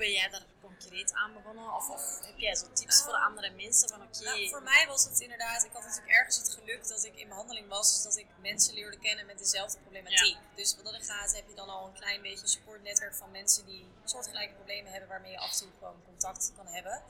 ben 0.00 0.12
jij 0.12 0.28
daar 0.30 0.46
concreet 0.60 1.12
aan 1.12 1.32
begonnen? 1.32 1.74
Of, 1.74 1.88
of 1.88 2.04
heb 2.26 2.38
jij 2.38 2.54
zo 2.54 2.66
tips 2.72 3.02
voor 3.02 3.12
andere 3.12 3.50
mensen? 3.50 3.88
Van, 3.88 4.02
oké. 4.02 4.22
nou, 4.24 4.48
voor 4.48 4.62
mij 4.62 4.84
was 4.86 5.04
het 5.04 5.20
inderdaad, 5.20 5.64
ik 5.64 5.72
had 5.72 5.82
natuurlijk 5.82 6.12
ergens 6.18 6.36
het 6.36 6.50
geluk 6.58 6.88
dat 6.88 7.04
ik 7.04 7.14
in 7.16 7.28
behandeling 7.28 7.68
was, 7.68 7.92
dus 7.92 8.02
dat 8.02 8.16
ik 8.16 8.26
mensen 8.40 8.74
leerde 8.74 8.98
kennen 8.98 9.26
met 9.26 9.38
dezelfde 9.38 9.78
problematiek. 9.78 10.36
Dus 10.54 10.76
wat 10.76 10.84
dat 10.84 11.06
gaat, 11.06 11.34
heb 11.34 11.48
je 11.48 11.54
dan 11.54 11.68
al 11.68 11.86
een 11.86 11.92
klein 12.02 12.22
beetje 12.22 12.42
een 12.42 12.48
supportnetwerk 12.48 13.14
van 13.14 13.30
mensen 13.30 13.66
die 13.66 13.84
soortgelijke 14.04 14.54
problemen 14.54 14.90
hebben 14.90 15.08
waarmee 15.08 15.32
je 15.32 15.38
af 15.38 15.52
en 15.52 15.58
toe 15.58 15.70
gewoon 15.78 16.02
contact 16.04 16.52
kan 16.56 16.66
hebben. 16.66 17.02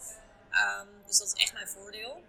Um, 0.63 0.89
dus 1.07 1.19
dat 1.19 1.27
is 1.27 1.43
echt 1.43 1.53
mijn 1.53 1.69
voordeel. 1.69 2.23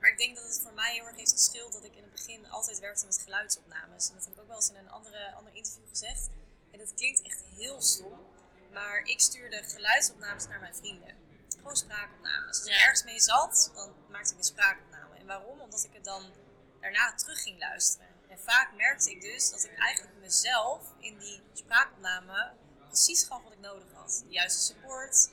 Maar 0.00 0.10
ik 0.10 0.18
denk 0.18 0.36
dat 0.36 0.44
het 0.44 0.60
voor 0.62 0.72
mij 0.72 0.92
heel 0.94 1.06
erg 1.06 1.16
heeft 1.16 1.32
geschild 1.32 1.72
dat 1.72 1.84
ik 1.84 1.94
in 1.96 2.02
het 2.02 2.12
begin 2.12 2.50
altijd 2.50 2.78
werkte 2.78 3.06
met 3.06 3.20
geluidsopnames. 3.24 4.08
En 4.08 4.14
dat 4.14 4.24
heb 4.24 4.32
ik 4.34 4.40
ook 4.40 4.46
wel 4.46 4.56
eens 4.56 4.70
in 4.70 4.76
een 4.76 4.90
andere, 4.90 5.32
ander 5.32 5.54
interview 5.54 5.88
gezegd. 5.88 6.28
En 6.72 6.78
dat 6.78 6.94
klinkt 6.94 7.22
echt 7.22 7.42
heel 7.56 7.80
stom. 7.82 8.33
Maar 8.74 9.00
ik 9.04 9.20
stuurde 9.20 9.62
geluidsopnames 9.62 10.46
naar 10.46 10.60
mijn 10.60 10.74
vrienden. 10.74 11.16
Gewoon 11.56 11.76
spraakopnames. 11.76 12.58
Als 12.58 12.66
ik 12.66 12.74
ergens 12.74 13.04
mee 13.04 13.20
zat, 13.20 13.70
dan 13.74 13.94
maakte 14.10 14.32
ik 14.32 14.38
een 14.38 14.44
spraakopname. 14.44 15.16
En 15.16 15.26
waarom? 15.26 15.60
Omdat 15.60 15.84
ik 15.84 15.92
het 15.92 16.04
dan 16.04 16.32
daarna 16.80 17.14
terug 17.14 17.42
ging 17.42 17.58
luisteren. 17.58 18.06
En 18.28 18.38
vaak 18.38 18.74
merkte 18.76 19.10
ik 19.10 19.20
dus 19.20 19.50
dat 19.50 19.64
ik 19.64 19.78
eigenlijk 19.78 20.16
mezelf 20.18 20.92
in 20.98 21.18
die 21.18 21.42
spraakopname 21.52 22.52
precies 22.86 23.24
gaf 23.24 23.42
wat 23.42 23.52
ik 23.52 23.58
nodig 23.58 23.92
had. 23.92 24.22
De 24.26 24.32
juiste 24.32 24.60
support, 24.60 25.30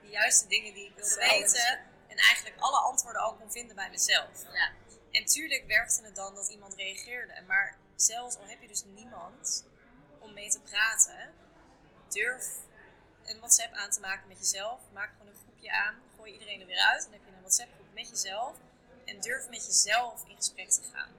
de 0.00 0.08
juiste 0.08 0.48
dingen 0.48 0.74
die 0.74 0.86
ik 0.86 0.94
wilde 0.96 1.14
weten. 1.14 1.80
En 2.08 2.16
eigenlijk 2.16 2.56
alle 2.58 2.78
antwoorden 2.78 3.22
al 3.22 3.34
kon 3.34 3.52
vinden 3.52 3.76
bij 3.76 3.90
mezelf. 3.90 4.44
Ja. 4.52 4.72
En 5.10 5.24
tuurlijk 5.24 5.66
werkte 5.66 6.04
het 6.04 6.16
dan 6.16 6.34
dat 6.34 6.48
iemand 6.48 6.74
reageerde. 6.74 7.42
Maar 7.46 7.78
zelfs 7.96 8.36
al 8.36 8.46
heb 8.46 8.60
je 8.60 8.68
dus 8.68 8.84
niemand 8.84 9.64
om 10.18 10.32
mee 10.32 10.50
te 10.50 10.60
praten, 10.60 11.34
durf 12.08 12.46
een 13.24 13.38
WhatsApp 13.38 13.72
aan 13.74 13.90
te 13.90 14.00
maken 14.00 14.28
met 14.28 14.38
jezelf. 14.38 14.80
Maak 14.92 15.10
gewoon 15.12 15.26
een 15.32 15.40
groepje 15.42 15.72
aan. 15.72 15.94
Gooi 16.16 16.32
iedereen 16.32 16.60
er 16.60 16.66
weer 16.66 16.84
uit. 16.90 17.02
Dan 17.02 17.12
heb 17.12 17.20
je 17.24 17.32
een 17.32 17.40
WhatsApp 17.40 17.72
groep 17.74 17.94
met 17.94 18.08
jezelf. 18.08 18.56
En 19.04 19.20
durf 19.20 19.48
met 19.48 19.66
jezelf 19.66 20.24
in 20.26 20.36
gesprek 20.36 20.70
te 20.70 20.82
gaan. 20.92 21.10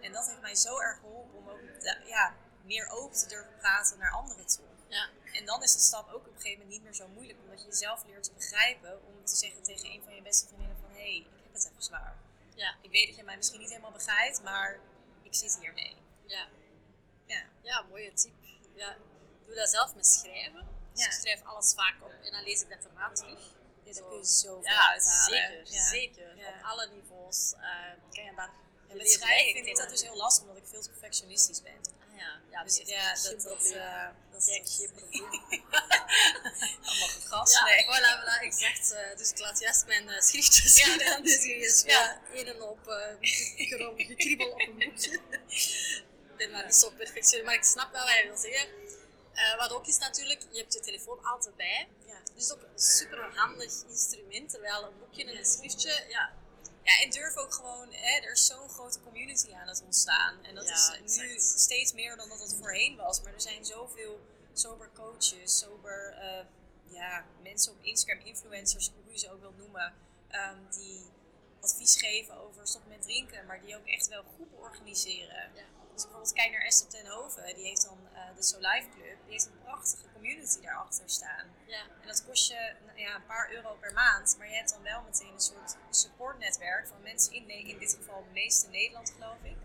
En 0.00 0.12
dat 0.12 0.26
heeft 0.26 0.40
mij 0.40 0.54
zo 0.54 0.80
erg 0.80 0.98
geholpen 0.98 1.38
om 1.38 1.48
ook 1.48 1.60
ja, 2.06 2.34
meer 2.64 2.88
open 2.88 3.18
te 3.18 3.28
durven 3.28 3.56
praten 3.58 3.98
naar 3.98 4.10
anderen 4.10 4.46
toe. 4.46 4.64
Ja. 4.88 5.08
En 5.32 5.44
dan 5.46 5.62
is 5.62 5.72
de 5.72 5.80
stap 5.80 6.08
ook 6.08 6.26
op 6.26 6.34
een 6.34 6.40
gegeven 6.40 6.58
moment 6.58 6.70
niet 6.70 6.82
meer 6.82 6.94
zo 6.94 7.08
moeilijk. 7.08 7.38
Omdat 7.42 7.60
je 7.60 7.66
jezelf 7.66 8.04
leert 8.06 8.22
te 8.22 8.32
begrijpen. 8.32 9.06
Om 9.06 9.24
te 9.24 9.36
zeggen 9.36 9.62
tegen 9.62 9.90
een 9.90 10.02
van 10.04 10.14
je 10.14 10.22
beste 10.22 10.46
vriendinnen 10.46 10.76
van... 10.76 10.90
Hé, 10.90 10.96
hey, 10.96 11.16
ik 11.16 11.42
heb 11.42 11.52
het 11.52 11.68
even 11.70 11.82
zwaar. 11.82 12.16
Ja. 12.54 12.74
Ik 12.80 12.90
weet 12.90 13.06
dat 13.06 13.16
je 13.16 13.22
mij 13.22 13.36
misschien 13.36 13.60
niet 13.60 13.68
helemaal 13.68 13.92
begrijpt. 13.92 14.42
Maar 14.42 14.78
ik 15.22 15.34
zit 15.34 15.58
hiermee. 15.60 15.96
Ja. 16.26 16.48
Ja, 17.26 17.42
ja 17.62 17.82
mooie 17.82 18.12
tip. 18.12 18.32
Ja. 18.74 18.96
Doe 19.46 19.54
dat 19.54 19.68
zelf 19.68 19.94
met 19.94 20.06
schrijven. 20.06 20.68
Dus 20.94 21.04
ik 21.04 21.12
schrijf 21.12 21.40
alles 21.44 21.72
vaak 21.76 21.94
op 22.00 22.12
en 22.22 22.32
dan 22.32 22.42
lees 22.42 22.62
ik 22.62 22.68
dat 22.68 22.84
erna 22.84 23.12
terug. 23.12 23.40
Ja, 23.84 23.92
daar 23.92 24.02
kun 24.08 24.18
je 24.18 24.24
zoveel 24.24 24.62
ja. 24.62 25.00
Zeker, 25.00 25.60
zeker. 25.64 26.30
Op 26.36 26.62
alle 26.62 26.86
niveaus 26.86 27.52
uh, 27.56 27.60
kan 28.14 28.24
je 28.24 28.32
daar... 28.36 28.50
Ja, 28.88 28.94
met 28.94 29.10
schrijven 29.10 29.52
vind 29.52 29.66
ik 29.66 29.76
dat 29.76 29.88
dus 29.88 30.02
heel 30.02 30.16
lastig, 30.16 30.42
omdat 30.42 30.56
ik 30.56 30.68
veel 30.68 30.82
te 30.82 30.90
perfectionistisch 30.90 31.62
ben. 31.62 31.72
Ah, 31.72 32.18
ja, 32.18 32.40
ja, 32.50 32.64
dus 32.64 32.82
ja, 32.84 33.14
dat, 33.14 33.42
dat, 33.42 33.72
uh, 33.72 34.06
dat 34.32 34.48
is 34.48 34.76
geen 34.76 34.92
probleem. 34.92 35.22
Allemaal 36.88 37.08
gas. 37.24 37.52
Ja, 37.52 37.64
nee. 37.64 37.84
voilà, 37.84 38.20
voilà, 38.20 38.42
exact. 38.42 38.92
Uh, 38.92 39.16
dus 39.16 39.30
ik 39.30 39.38
laat 39.38 39.60
juist 39.60 39.86
mijn 39.86 40.08
uh, 40.08 40.20
schriftjes 40.20 40.74
zien 40.74 40.98
ja. 40.98 41.20
Dus 41.20 41.42
hier 41.44 41.56
is 41.56 41.82
ja. 41.86 42.20
een 42.32 42.46
en 42.46 42.62
op 42.62 42.88
uh, 42.88 42.96
gekriebel 44.06 44.50
op 44.50 44.60
een 44.60 44.78
boekje. 44.78 45.20
ik 46.30 46.36
ben 46.36 46.50
maar 46.50 46.64
niet 46.64 46.74
zo 46.74 46.90
perfectionistisch, 46.90 47.42
maar 47.42 47.54
ik 47.54 47.64
snap 47.64 47.92
wel 47.92 48.04
wat 48.04 48.16
je 48.16 48.26
wil 48.26 48.36
zeggen. 48.36 48.81
Uh, 49.34 49.58
wat 49.58 49.72
ook 49.72 49.86
is 49.86 49.98
natuurlijk, 49.98 50.46
je 50.50 50.58
hebt 50.58 50.72
je 50.72 50.80
telefoon 50.80 51.24
altijd 51.24 51.56
bij. 51.56 51.88
Ja. 52.06 52.18
Dus 52.34 52.52
ook 52.52 52.62
een 52.62 52.80
super 52.80 53.36
handig 53.36 53.72
instrument, 53.88 54.50
terwijl 54.50 54.84
een 54.84 54.98
boekje 54.98 55.24
en 55.24 55.36
een 55.36 55.46
schriftje, 55.46 56.04
ja. 56.08 56.32
Ja, 56.82 57.00
en 57.02 57.10
durf 57.10 57.36
ook 57.36 57.54
gewoon, 57.54 57.92
hè, 57.92 58.20
er 58.20 58.32
is 58.32 58.46
zo'n 58.46 58.68
grote 58.68 59.00
community 59.00 59.52
aan 59.52 59.68
het 59.68 59.82
ontstaan. 59.82 60.44
En 60.44 60.54
dat 60.54 60.64
is 61.04 61.16
nu 61.16 61.38
steeds 61.38 61.92
meer 61.92 62.16
dan 62.16 62.28
dat 62.28 62.40
het 62.40 62.56
voorheen 62.60 62.96
was. 62.96 63.22
Maar 63.22 63.32
er 63.32 63.40
zijn 63.40 63.64
zoveel 63.64 64.20
sober 64.52 64.90
coaches, 64.94 65.58
sober 65.58 66.14
uh, 66.18 66.44
ja, 66.94 67.24
mensen 67.42 67.72
op 67.72 67.78
Instagram, 67.82 68.26
influencers, 68.26 68.90
hoe 69.04 69.12
je 69.12 69.18
ze 69.18 69.32
ook 69.32 69.40
wilt 69.40 69.56
noemen, 69.56 69.94
um, 70.30 70.66
die 70.70 71.00
advies 71.60 71.96
geven 71.96 72.36
over 72.36 72.66
stop 72.66 72.86
met 72.88 73.02
drinken, 73.02 73.46
maar 73.46 73.60
die 73.60 73.76
ook 73.76 73.86
echt 73.86 74.08
wel 74.08 74.22
groepen 74.34 74.58
organiseren. 74.58 75.50
Ja. 75.54 75.60
Ik 75.60 75.98
bijvoorbeeld 75.98 76.32
kijk 76.32 76.50
naar 76.50 76.66
Esther 76.66 76.88
ten 76.88 77.06
Hoven, 77.06 77.54
die 77.54 77.64
heeft 77.64 77.82
dan 77.82 78.01
uh, 78.14 78.36
de 78.36 78.42
So 78.42 78.58
Life 78.58 78.88
Club. 78.88 79.16
Die 79.24 79.32
heeft 79.32 79.46
een 79.46 79.62
prachtige 79.62 80.12
community 80.12 80.60
daarachter 80.60 81.10
staan. 81.10 81.46
Ja. 81.66 81.82
En 82.00 82.06
dat 82.06 82.24
kost 82.26 82.48
je 82.48 82.74
nou 82.86 82.98
ja, 82.98 83.14
een 83.14 83.26
paar 83.26 83.50
euro 83.50 83.74
per 83.80 83.92
maand. 83.92 84.34
Maar 84.38 84.48
je 84.48 84.54
hebt 84.54 84.70
dan 84.70 84.82
wel 84.82 85.02
meteen 85.02 85.32
een 85.32 85.40
soort 85.40 85.76
supportnetwerk 85.90 86.86
van 86.86 87.02
mensen 87.02 87.32
in, 87.32 87.48
in 87.48 87.78
dit 87.78 87.94
geval 87.94 88.26
meest 88.32 88.64
in 88.64 88.70
Nederland 88.70 89.10
geloof 89.10 89.42
ik. 89.42 89.56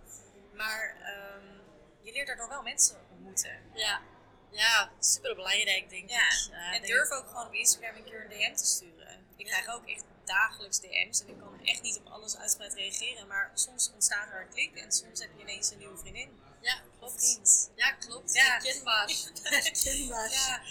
Maar 0.53 0.95
um, 1.35 1.61
je 2.01 2.11
leert 2.11 2.27
daardoor 2.27 2.49
wel 2.49 2.61
mensen 2.61 2.95
ontmoeten. 3.11 3.71
Ja. 3.73 4.01
ja, 4.49 4.91
super 4.99 5.35
belangrijk 5.35 5.89
denk 5.89 6.09
Ja, 6.09 6.17
ik. 6.17 6.53
Eh, 6.53 6.75
en 6.75 6.81
durf 6.81 7.11
ook 7.11 7.27
gewoon 7.27 7.47
op 7.47 7.53
Instagram 7.53 7.95
een 7.95 8.03
keer 8.03 8.23
een 8.23 8.29
DM 8.29 8.55
te 8.55 8.65
sturen. 8.65 9.25
Ik 9.35 9.45
krijg 9.45 9.67
ook 9.67 9.87
echt 9.87 10.03
dagelijks 10.23 10.79
DM's 10.79 11.21
en 11.21 11.27
ik 11.27 11.37
kan 11.37 11.59
echt 11.63 11.81
niet 11.81 11.97
op 11.97 12.07
alles 12.07 12.37
uitgebreid 12.37 12.73
reageren. 12.73 13.27
Maar 13.27 13.51
soms 13.53 13.91
ontstaat 13.93 14.29
er 14.29 14.41
een 14.41 14.49
klik 14.49 14.75
en 14.75 14.91
soms 14.91 15.19
heb 15.19 15.29
je 15.35 15.41
ineens 15.41 15.71
een 15.71 15.77
nieuwe 15.77 15.97
vriendin. 15.97 16.39
Ja, 16.61 16.81
klopt. 16.99 17.69
Ja, 17.75 17.91
klopt. 17.91 18.33
Ja. 18.33 18.43
Herkenbaar. 18.43 19.11
Herkenbaar. 19.43 20.29
Ja, 20.31 20.61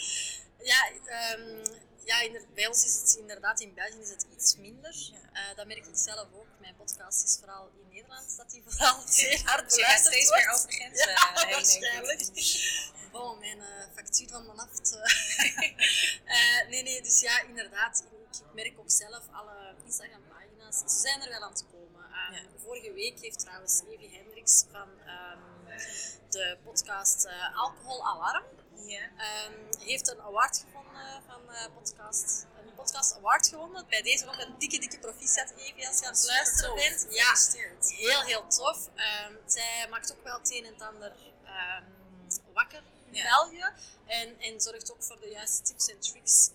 Ja, 0.62 0.90
ehm, 1.06 1.64
ja 2.04 2.20
inder- 2.20 2.46
bij 2.54 2.66
ons 2.66 2.84
is 2.84 2.94
het 2.94 3.14
inderdaad, 3.18 3.60
in 3.60 3.74
België 3.74 4.00
is 4.00 4.08
het 4.08 4.26
iets 4.34 4.56
minder. 4.56 4.94
Ja. 5.12 5.50
Eh, 5.50 5.56
dat 5.56 5.66
merk 5.66 5.86
ik 5.86 5.96
zelf 5.96 6.26
ook. 6.32 6.46
Mijn 6.60 6.76
podcast 6.76 7.24
is 7.24 7.36
vooral 7.40 7.70
in 7.80 7.88
Nederland, 7.94 8.36
dat 8.36 8.50
die 8.50 8.62
vooral 8.66 9.02
zeer 9.08 9.40
hard 9.44 9.68
dus 9.68 9.76
je 9.78 9.84
gaat 9.84 10.02
beluisterd 10.02 10.14
steeds 10.14 10.28
wordt. 10.28 10.44
meer 10.44 10.54
over 10.54 10.72
grenzen 10.72 11.08
Ja, 11.08 11.32
heen, 11.34 11.34
denk 11.34 11.54
waarschijnlijk. 11.54 12.24
Bon, 13.12 13.38
mijn 13.38 13.60
eh, 13.60 13.66
factuur 13.94 14.28
van 14.28 14.60
eh. 14.60 15.72
Eh, 16.24 16.68
nee, 16.68 16.82
nee, 16.82 17.02
dus 17.02 17.20
ja, 17.20 17.40
inderdaad. 17.42 18.04
Ik, 18.10 18.36
ik 18.38 18.54
merk 18.54 18.78
ook 18.78 18.90
zelf 18.90 19.22
alle 19.32 19.74
Instagram-pagina's. 19.84 20.78
Ze 20.78 20.98
zijn 21.00 21.22
er 21.22 21.28
wel 21.28 21.42
aan 21.42 21.52
het 21.52 21.64
komen. 21.72 22.04
Ehm, 22.04 22.32
Ja. 22.34 22.42
Vorige 22.62 22.92
week 22.92 23.20
heeft 23.20 23.38
trouwens 23.38 23.82
Evie 23.90 24.10
Hendricks 24.16 24.64
van 24.70 24.88
ehm, 25.06 25.38
de 26.30 26.56
podcast 26.64 27.24
eh, 27.24 27.58
Alcohol 27.58 28.06
Alarm 28.06 28.44
Ja. 28.74 29.00
Ehm, 29.16 29.52
heeft 29.78 30.08
een 30.08 30.20
award 30.20 30.64
gewonnen 30.66 31.22
van 31.26 31.54
eh, 31.54 31.64
podcast. 31.74 32.46
Een 32.66 32.74
podcast 32.74 33.16
award 33.16 33.48
gewonnen. 33.48 33.86
Bij 33.88 34.02
deze 34.02 34.26
ook 34.28 34.38
een 34.38 34.54
dikke, 34.58 34.78
dikke 34.78 34.98
proficiat, 34.98 35.52
Evie, 35.56 35.86
als 35.88 35.98
je 35.98 36.06
aan 36.06 36.12
het 36.12 36.26
luisteren 36.26 36.74
bent. 36.74 37.06
Ja, 37.10 37.34
heel, 37.96 38.22
heel 38.22 38.46
tof. 38.48 38.88
Ehm, 38.94 39.32
zij 39.46 39.86
maakt 39.90 40.12
ook 40.12 40.24
wel 40.24 40.38
het 40.38 40.50
een 40.52 40.64
en 40.64 40.72
het 40.72 40.82
ander 40.82 41.12
ehm, 41.44 41.82
wakker 42.52 42.82
in 43.10 43.14
Ja. 43.14 43.22
België. 43.22 43.72
En, 44.06 44.40
en 44.40 44.60
zorgt 44.60 44.92
ook 44.92 45.02
voor 45.02 45.20
de 45.20 45.28
juiste 45.28 45.62
tips 45.62 45.88
en 45.88 46.00
tricks 46.00 46.50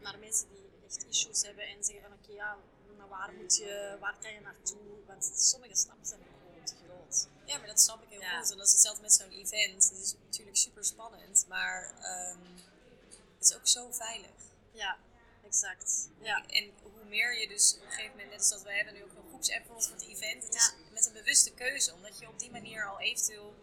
naar 0.00 0.18
mensen 0.18 0.48
die 0.48 0.70
echt 0.86 1.06
issues 1.08 1.42
hebben 1.42 1.64
en 1.66 1.84
zeggen 1.84 2.02
van 2.02 2.12
oké, 2.12 2.32
ja, 2.32 2.56
naar 2.96 3.08
waar 3.08 3.32
moet 3.32 3.56
je, 3.56 3.96
waar 4.00 4.16
kan 4.20 4.32
je 4.32 4.40
naartoe? 4.40 5.04
Want 5.06 5.32
sommige 5.34 5.76
stappen 5.76 6.06
zijn 6.06 6.20
Ja, 7.44 7.58
maar 7.58 7.66
dat 7.66 7.80
snap 7.80 8.02
ik 8.02 8.08
heel 8.08 8.20
Ja. 8.20 8.38
goed. 8.40 8.50
En 8.50 8.56
dat 8.56 8.66
is 8.66 8.72
hetzelfde 8.72 9.02
met 9.02 9.12
zo'n 9.12 9.30
event. 9.30 9.84
Het 9.90 9.98
is 10.02 10.14
natuurlijk 10.24 10.56
super 10.56 10.84
spannend, 10.84 11.44
maar 11.48 11.94
ehm, 12.02 12.38
het 13.38 13.48
is 13.50 13.54
ook 13.54 13.66
zo 13.68 13.92
veilig. 13.92 14.30
Ja, 14.72 14.96
exact. 15.44 16.08
Ja. 16.20 16.46
En 16.46 16.72
hoe 16.82 17.04
meer 17.04 17.40
je 17.40 17.48
dus 17.48 17.74
op 17.76 17.82
een 17.82 17.88
gegeven 17.90 18.10
moment, 18.10 18.30
net 18.30 18.38
als 18.38 18.48
dat 18.50 18.62
we 18.62 18.72
hebben 18.72 18.94
nu 18.94 19.02
ook 19.04 19.10
een 19.16 19.28
groepsapp 19.28 19.56
bijvoorbeeld 19.58 19.88
van 19.88 19.96
het 19.98 20.06
event, 20.06 20.44
het 20.44 20.54
Ja. 20.54 20.60
is 20.60 20.72
met 20.92 21.06
een 21.06 21.12
bewuste 21.12 21.52
keuze, 21.54 21.94
omdat 21.94 22.18
je 22.18 22.28
op 22.28 22.38
die 22.38 22.50
manier 22.50 22.86
al 22.88 23.00
eventueel 23.00 23.54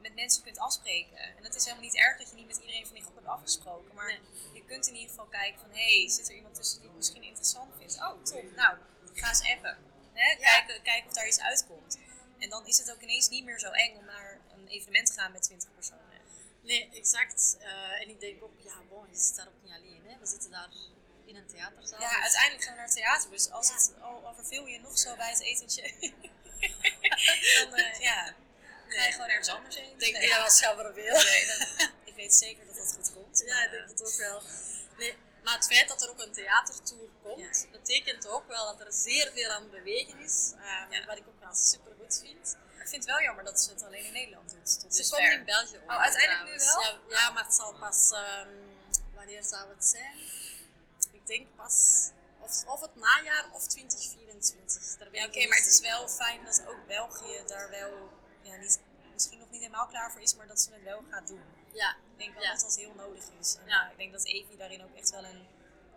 met 0.00 0.14
mensen 0.14 0.42
kunt 0.42 0.58
afspreken. 0.58 1.18
En 1.36 1.44
het 1.44 1.54
is 1.54 1.64
helemaal 1.64 1.84
niet 1.84 1.96
erg 1.96 2.18
dat 2.18 2.28
je 2.30 2.34
niet 2.34 2.46
met 2.46 2.56
iedereen 2.56 2.84
van 2.86 2.94
die 2.94 3.02
groep 3.02 3.14
hebt 3.14 3.26
afgesproken, 3.26 3.94
maar 3.94 4.06
Nee. 4.06 4.20
je 4.52 4.64
kunt 4.64 4.86
in 4.86 4.94
ieder 4.94 5.08
geval 5.08 5.26
kijken 5.26 5.60
van, 5.60 5.70
hé, 5.70 5.98
hey, 6.00 6.08
zit 6.10 6.28
er 6.28 6.34
iemand 6.34 6.54
tussen 6.54 6.80
die 6.80 6.88
ik 6.90 6.96
misschien 6.96 7.22
interessant 7.22 7.74
vindt? 7.78 7.94
Oh, 7.96 8.22
top, 8.22 8.54
nou, 8.56 8.76
ga 9.14 9.28
eens 9.28 9.50
appen. 9.54 9.78
Hè? 10.12 10.36
Kijken, 10.36 10.82
kijken 10.82 11.08
of 11.08 11.14
daar 11.14 11.26
iets 11.26 11.40
uitkomt. 11.40 11.98
En 12.38 12.48
dan 12.50 12.66
is 12.66 12.78
het 12.78 12.90
ook 12.92 13.00
ineens 13.00 13.28
niet 13.28 13.44
meer 13.44 13.58
zo 13.58 13.70
eng 13.70 13.96
om 13.96 14.04
naar 14.04 14.38
een 14.54 14.68
evenement 14.68 15.06
te 15.06 15.12
gaan 15.12 15.32
met 15.32 15.42
20 15.42 15.68
personen. 15.74 16.06
Nee, 16.62 16.90
exact. 16.94 17.56
Eh, 17.60 18.00
en 18.00 18.08
ik 18.08 18.20
denk 18.20 18.42
ook, 18.42 18.52
ja, 18.58 18.74
bon, 18.88 19.06
je 19.12 19.18
zit 19.18 19.36
daar 19.36 19.46
ook 19.46 19.62
niet 19.62 19.72
alleen. 19.72 20.02
Hè. 20.06 20.18
We 20.18 20.26
zitten 20.26 20.50
daar 20.50 20.68
in 21.24 21.36
een 21.36 21.46
theaterzaal. 21.46 22.00
Ja, 22.00 22.20
uiteindelijk 22.22 22.62
gaan 22.64 22.72
we 22.72 22.78
naar 22.78 22.86
het 22.88 22.96
theater. 22.96 23.30
Dus 23.30 23.50
als 23.50 23.68
het 23.72 23.92
al, 24.00 24.32
verveel 24.34 24.66
je 24.66 24.80
nog 24.80 24.98
zo 24.98 25.16
bij 25.16 25.30
het 25.30 25.40
etentje, 25.40 25.82
dan 27.58 27.74
eh, 27.74 28.00
ja, 28.00 28.34
ga 28.88 29.04
je 29.04 29.12
gewoon 29.12 29.28
ergens 29.28 29.48
anders 29.48 29.76
heen. 29.76 29.98
Denk 29.98 30.16
Nee. 30.16 30.42
ons 30.44 30.60
gaan 30.60 30.76
vervelen. 30.76 31.24
Nee, 31.24 31.88
ik 32.10 32.14
weet 32.14 32.34
zeker 32.34 32.66
dat 32.66 32.76
dat 32.76 32.92
goed 32.94 33.12
komt. 33.14 33.42
Ja, 33.46 33.64
ik 33.64 33.70
denk 33.70 33.88
het 33.88 34.02
ook 34.06 34.16
wel. 34.16 34.42
Nee, 34.98 35.16
maar 35.44 35.54
het 35.54 35.66
feit 35.66 35.88
dat 35.88 36.02
er 36.02 36.10
ook 36.10 36.20
een 36.20 36.32
theatertour 36.32 37.08
komt, 37.22 37.66
Ja. 37.72 37.78
betekent 37.78 38.26
ook 38.28 38.46
wel 38.48 38.66
dat 38.76 38.86
er 38.86 38.92
zeer 38.92 39.30
veel 39.34 39.50
aan 39.50 39.62
het 39.62 39.70
bewegen 39.70 40.18
is. 40.18 40.52
eh, 40.56 40.62
Ja. 40.90 41.04
Wat 41.06 41.16
ik 41.16 41.26
ook 41.28 41.40
wel 41.40 41.54
super 41.54 41.96
goed 42.14 42.18
vind. 42.28 42.56
maar 42.74 42.82
ik 42.82 42.88
vind 42.88 43.02
het 43.04 43.12
wel 43.12 43.22
jammer 43.22 43.44
dat 43.44 43.60
ze 43.60 43.70
het 43.70 43.82
alleen 43.82 44.04
in 44.04 44.12
Nederland 44.12 44.50
doet. 44.50 44.80
Tot 44.80 44.94
Ze 44.96 45.10
komen 45.10 45.32
in 45.32 45.44
België 45.44 45.76
ook. 45.76 45.90
Oh, 45.90 46.00
uiteindelijk 46.02 46.58
nu 46.58 46.64
wel? 46.64 46.82
Ja, 46.82 46.98
ja, 47.08 47.30
maar 47.30 47.44
het 47.44 47.54
zal 47.54 47.74
pas. 47.74 48.10
ehm, 48.12 48.48
wanneer 49.14 49.42
zou 49.44 49.68
het 49.70 49.84
zijn? 49.84 50.16
Ik 51.12 51.26
denk 51.26 51.46
pas. 51.56 52.08
Of, 52.40 52.64
of 52.66 52.80
het 52.80 52.96
najaar 52.96 53.44
of 53.52 53.66
2024. 53.66 54.96
Daar 54.98 55.10
ben 55.10 55.20
Ja, 55.20 55.26
ik 55.26 55.36
oké, 55.36 55.46
maar 55.48 55.56
het 55.58 55.66
is 55.66 55.80
wel 55.80 56.08
fijn 56.08 56.44
dat 56.44 56.62
ook 56.66 56.86
België 56.86 57.42
daar 57.46 57.70
wel, 57.70 58.10
ja, 58.42 58.56
niet, 58.56 58.80
misschien 59.12 59.38
nog 59.38 59.50
niet 59.50 59.60
helemaal 59.60 59.86
klaar 59.86 60.12
voor 60.12 60.20
is, 60.20 60.34
maar 60.34 60.46
dat 60.46 60.60
ze 60.60 60.72
het 60.72 60.82
wel 60.82 61.02
gaat 61.10 61.26
doen. 61.26 61.42
Ja, 61.72 61.90
Ik 62.12 62.18
denk 62.18 62.34
wel 62.34 62.42
Ja. 62.42 62.50
dat 62.52 62.60
dat 62.60 62.76
heel 62.76 62.94
nodig 62.94 63.24
is. 63.40 63.56
En, 63.60 63.66
Ja. 63.68 63.84
eh, 63.86 63.90
ik 63.92 63.98
denk 63.98 64.12
dat 64.12 64.24
Evie 64.24 64.56
daarin 64.56 64.82
ook 64.84 64.96
echt 64.96 65.10
wel 65.10 65.24
een 65.24 65.46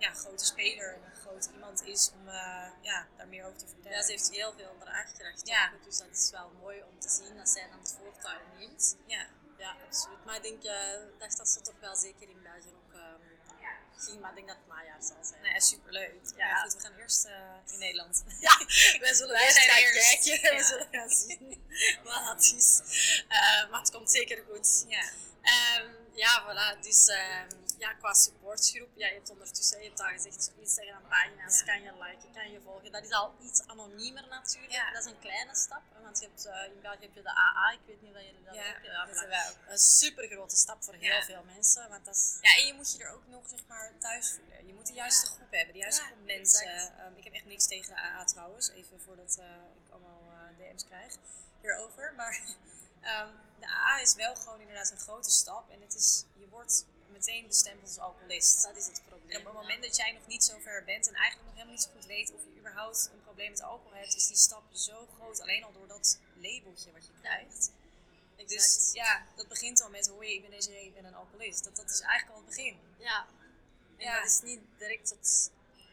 ja, 0.02 0.14
grote 0.14 0.46
speler, 0.46 0.94
een 0.96 1.20
groot 1.22 1.46
iemand 1.54 1.84
is 1.86 2.12
om 2.14 2.28
eh, 2.28 2.68
ja, 2.82 3.08
daar 3.18 3.28
meer 3.28 3.46
over 3.46 3.58
te 3.58 3.68
vertellen. 3.68 3.98
ja, 3.98 4.04
ze 4.04 4.12
heeft 4.12 4.30
heel 4.32 4.54
veel 4.58 4.76
draagkracht. 4.80 5.48
Ja. 5.48 5.72
Dus 5.86 5.98
dat 5.98 6.08
is 6.12 6.30
wel 6.32 6.52
mooi 6.62 6.84
om 6.84 7.00
te 7.00 7.10
zien 7.10 7.38
dat 7.38 7.50
zij 7.50 7.68
dan 7.70 7.80
het 7.80 7.96
voortouw 8.00 8.40
neemt. 8.58 8.96
Ja. 9.06 9.26
Ja, 9.58 9.76
absoluut. 9.88 10.26
Maar 10.26 10.36
ik 10.36 10.42
denk, 10.44 10.64
eh, 10.64 11.00
dacht 11.20 11.38
dat 11.38 11.50
ze 11.50 11.62
toch 11.62 11.80
wel 11.80 11.96
zeker 11.96 12.30
in 12.30 12.42
België 12.44 12.74
ook 12.76 12.94
ehm, 12.94 13.20
ging. 13.98 14.20
Maar 14.22 14.30
ik 14.30 14.36
denk 14.36 14.48
dat 14.48 14.58
het 14.58 14.68
najaar 14.68 15.04
zal 15.04 15.24
zijn. 15.24 15.44
Ja, 15.44 15.60
superleuk. 15.60 16.14
Ja. 16.38 16.48
Ja. 16.48 16.62
goed, 16.62 16.74
we 16.74 16.80
gaan 16.80 16.96
eerst 16.98 17.26
eh, 17.26 17.34
in 17.74 17.80
Nederland. 17.80 18.24
Ja, 18.40 18.58
wij 19.00 19.14
zullen 19.14 19.34
Wij 19.34 19.52
gaan 19.54 19.78
eerst. 19.78 20.24
kijken 20.24 20.50
en 20.50 20.56
we 20.56 20.62
Ja. 20.62 20.68
zullen 20.68 20.88
gaan 20.92 21.10
zien 21.10 21.68
wat 22.04 22.28
het 22.28 22.54
is. 22.58 22.82
Eh, 23.28 23.70
maar 23.70 23.80
het 23.80 23.92
komt 23.92 24.12
zeker 24.12 24.44
goed. 24.50 24.86
ja. 24.88 25.10
Ehm, 25.42 25.90
ja, 26.14 26.44
voilà. 26.46 26.80
Dus 26.82 27.08
ehm, 27.08 27.50
ja, 27.78 27.94
qua 27.94 28.14
supportgroep, 28.14 28.90
ja, 28.96 29.08
je 29.08 29.14
hebt 29.14 29.30
ondertussen, 29.30 29.82
je 29.82 29.88
hebt 29.88 30.00
al 30.02 30.08
gezegd, 30.08 30.52
Instagram-pagina's 30.60 31.60
Ja. 31.60 31.66
kan 31.66 31.82
je 31.82 31.92
liken, 32.04 32.32
kan 32.34 32.52
je 32.52 32.62
volgen. 32.62 32.92
Dat 32.92 33.04
is 33.04 33.12
al 33.12 33.34
iets 33.42 33.68
anoniemer 33.68 34.28
natuurlijk. 34.28 34.72
Ja. 34.74 34.92
Dat 34.92 35.06
is 35.06 35.12
een 35.12 35.20
kleine 35.20 35.56
stap, 35.56 35.82
want 36.02 36.20
je 36.20 36.26
hebt, 36.28 36.46
eh, 36.46 36.64
in 36.76 36.82
België 36.82 37.02
heb 37.02 37.14
je 37.14 37.22
de 37.22 37.30
AA, 37.38 37.72
ik 37.72 37.80
weet 37.86 38.02
niet 38.02 38.16
of 38.16 38.22
jullie 38.22 38.44
dat 38.44 38.56
Ja, 38.56 38.62
hebben. 38.64 39.16
dat 39.16 39.26
wij 39.28 39.50
ook. 39.50 39.58
Een 39.68 39.78
super 39.78 40.28
grote 40.28 40.56
stap 40.56 40.84
voor 40.84 40.94
heel 40.94 41.14
Ja. 41.16 41.24
veel 41.24 41.44
mensen, 41.44 41.90
want 41.90 42.06
dat 42.06 42.16
is... 42.16 42.38
Ja, 42.42 42.56
en 42.58 42.66
je 42.68 42.74
moet 42.74 42.92
je 42.92 43.04
er 43.04 43.10
ook 43.12 43.28
nog 43.28 43.48
zeg 43.48 43.60
maar 43.68 43.92
thuis 44.00 44.30
voelen. 44.32 44.68
Je 44.68 44.74
moet 44.74 44.88
de 44.88 44.94
juiste 44.94 45.26
groep 45.26 45.52
hebben, 45.52 45.74
de 45.74 45.80
juiste 45.80 46.02
Ja, 46.02 46.08
groep 46.08 46.26
mensen. 46.26 46.68
Ehm, 46.98 47.16
ik 47.16 47.24
heb 47.24 47.34
echt 47.34 47.46
niks 47.46 47.68
tegen 47.68 47.96
de 47.96 48.02
AA 48.02 48.24
trouwens, 48.24 48.70
even 48.70 49.02
voordat 49.02 49.38
eh, 49.40 49.46
ik 49.86 49.92
allemaal 49.92 50.22
eh, 50.32 50.58
DM's 50.58 50.86
krijg 50.86 51.16
hierover. 51.62 52.14
Maar 52.14 52.40
ehm, 53.02 53.30
de 53.60 53.68
AA 53.68 54.00
is 54.00 54.14
wel 54.14 54.36
gewoon 54.36 54.60
inderdaad 54.60 54.92
een 54.92 55.00
grote 55.00 55.30
stap 55.32 55.70
en 55.70 55.82
het 55.82 55.96
is, 55.96 56.26
je 56.34 56.48
wordt 56.50 56.86
meteen 57.12 57.48
bestempeld 57.48 57.88
als 57.88 57.98
alcoholist. 58.00 58.64
Dat 58.64 58.76
is 58.76 58.86
het 58.86 59.02
probleem. 59.08 59.30
En 59.30 59.40
op 59.40 59.46
het 59.46 59.54
moment 59.54 59.84
dat 59.84 59.96
jij 59.96 60.12
nog 60.12 60.28
niet 60.28 60.44
zo 60.44 60.60
ver 60.60 60.84
bent 60.84 61.08
en 61.08 61.14
eigenlijk 61.14 61.46
nog 61.46 61.54
helemaal 61.54 61.76
niet 61.76 61.84
zo 61.84 61.92
goed 61.96 62.06
weet 62.06 62.34
of 62.34 62.42
je 62.44 62.60
überhaupt 62.60 63.10
een 63.14 63.24
probleem 63.24 63.50
met 63.52 63.62
alcohol 63.62 63.94
hebt, 63.98 64.16
is 64.16 64.28
die 64.28 64.38
stap 64.38 64.64
zo 64.72 65.08
groot 65.18 65.42
alleen 65.42 65.64
al 65.64 65.72
door 65.72 65.88
dat 65.88 66.20
labeltje 66.36 66.92
wat 66.92 67.06
je 67.06 67.14
krijgt. 67.22 67.72
Dus 68.46 68.90
ja, 68.94 69.26
dat 69.36 69.48
begint 69.48 69.82
al 69.82 69.90
met 69.90 70.08
hoi, 70.08 70.34
ik 70.34 70.42
ben 70.42 70.52
deze 70.52 70.84
ik 70.86 70.94
ben 70.94 71.06
een 71.06 71.16
alcoholist. 71.16 71.64
Dat, 71.64 71.76
dat 71.76 71.90
is 71.90 72.00
eigenlijk 72.00 72.32
al 72.32 72.46
het 72.46 72.56
begin. 72.56 72.80
Ja. 72.98 73.26
En 73.98 74.06
Ja. 74.06 74.16
dat 74.22 74.26
is 74.32 74.42
niet 74.42 74.60
direct 74.78 75.10
het 75.10 75.52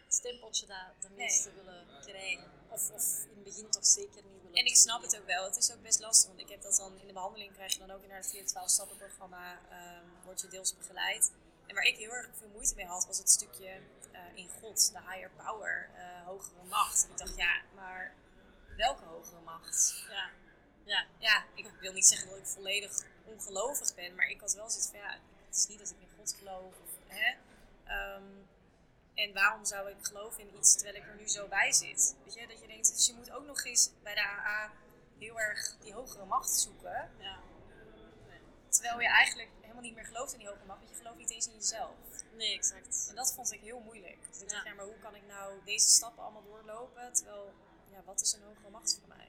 stempeltje 0.09 0.67
dat 0.67 0.79
de 1.01 1.09
meesten 1.11 1.55
willen 1.55 1.87
krijgen. 2.07 2.51
Of, 2.69 2.91
of 2.91 3.23
in 3.23 3.35
het 3.35 3.45
begin 3.45 3.71
toch 3.71 3.87
zeker 3.87 4.23
niet 4.23 4.38
En 4.53 4.67
ik 4.67 4.77
snap 4.77 5.03
het 5.03 5.19
ook 5.19 5.27
wel. 5.27 5.45
Het 5.45 5.57
is 5.57 5.73
ook 5.73 5.83
best 5.83 6.01
lastig. 6.01 6.29
Want 6.29 6.41
ik 6.41 6.49
heb 6.49 6.63
dat 6.63 6.77
dan 6.77 6.99
in 7.01 7.07
de 7.07 7.13
behandeling 7.13 7.53
krijg 7.53 7.73
je 7.73 7.79
dan 7.79 7.91
ook 7.91 8.03
in 8.03 8.11
het 8.11 8.31
4 8.31 8.47
12 8.47 8.71
stappen 8.71 8.97
programma 8.97 9.59
ehm 9.71 10.09
word 10.25 10.41
je 10.41 10.49
deels 10.49 10.77
begeleid. 10.77 11.33
En 11.67 11.75
waar 11.75 11.85
ik 11.85 11.97
heel 11.97 12.13
erg 12.13 12.29
veel 12.33 12.49
moeite 12.49 12.75
mee 12.75 12.87
had, 12.87 13.07
was 13.07 13.19
het 13.19 13.31
stukje 13.31 13.69
eh, 14.13 14.21
in 14.35 14.49
God, 14.49 14.93
de 14.93 15.01
higher 15.01 15.31
power, 15.37 15.91
eh, 15.95 16.27
hogere 16.27 16.65
macht. 16.69 17.05
En 17.05 17.11
ik 17.11 17.19
dacht, 17.19 17.37
ja, 17.37 17.63
maar 17.75 18.15
welke 18.77 19.05
hogere 19.05 19.41
macht? 19.41 20.05
Ja. 20.09 20.31
Ja. 20.85 21.07
Ja, 21.19 21.45
ik 21.55 21.71
wil 21.81 21.93
niet 21.93 22.07
zeggen 22.07 22.29
dat 22.29 22.39
ik 22.39 22.47
volledig 22.47 23.03
ongelovig 23.25 23.95
ben, 23.95 24.15
maar 24.15 24.29
ik 24.29 24.41
had 24.41 24.55
wel 24.55 24.71
zoiets 24.71 24.89
van, 24.91 24.99
ja, 24.99 25.19
het 25.47 25.57
is 25.57 25.67
niet 25.67 25.79
dat 25.79 25.91
ik 25.91 25.97
in 26.01 26.17
God 26.19 26.35
geloof. 26.39 26.75
Of, 26.85 26.91
hè? 27.07 27.35
Ehm, 27.85 28.23
en 29.19 29.33
waarom 29.33 29.65
zou 29.65 29.91
ik 29.91 29.97
geloven 30.01 30.41
in 30.41 30.57
iets 30.57 30.75
terwijl 30.75 30.97
ik 30.97 31.07
er 31.09 31.17
nu 31.17 31.29
zo 31.29 31.49
bij 31.49 31.73
zit? 31.73 32.17
Weet 32.25 32.35
je, 32.35 32.47
dat 32.47 32.61
je 32.61 32.67
denkt, 32.67 32.95
dus 32.95 33.07
je 33.07 33.15
moet 33.15 33.31
ook 33.31 33.47
nog 33.47 33.65
eens 33.65 33.91
bij 34.03 34.15
de 34.15 34.21
AA 34.21 34.73
heel 35.19 35.41
erg 35.41 35.77
die 35.81 35.93
hogere 35.93 36.25
macht 36.25 36.51
zoeken. 36.51 37.11
ja. 37.19 37.39
Terwijl 38.69 39.01
je 39.01 39.09
eigenlijk 39.09 39.49
helemaal 39.61 39.83
niet 39.83 39.95
meer 39.95 40.05
gelooft 40.05 40.33
in 40.33 40.39
die 40.39 40.49
hogere 40.49 40.67
macht, 40.67 40.79
want 40.79 40.91
je 40.91 40.97
gelooft 40.97 41.19
niet 41.19 41.31
eens 41.31 41.47
in 41.47 41.55
jezelf. 41.55 41.95
Nee, 42.37 42.55
exact. 42.55 43.07
En 43.09 43.15
dat 43.15 43.33
vond 43.35 43.53
ik 43.53 43.61
heel 43.61 43.81
moeilijk. 43.81 44.19
Dus 44.31 44.41
ik 44.43 44.49
dacht, 44.49 44.65
Ja. 44.65 44.71
ja, 44.71 44.77
maar 44.77 44.85
hoe 44.85 44.99
kan 44.99 45.15
ik 45.15 45.27
nou 45.27 45.65
deze 45.65 45.89
stappen 45.89 46.23
allemaal 46.23 46.43
doorlopen? 46.43 47.13
Terwijl, 47.13 47.55
ja, 47.93 48.03
wat 48.05 48.21
is 48.21 48.33
een 48.33 48.43
hogere 48.43 48.71
macht 48.71 48.99
voor 49.01 49.17
mij? 49.17 49.29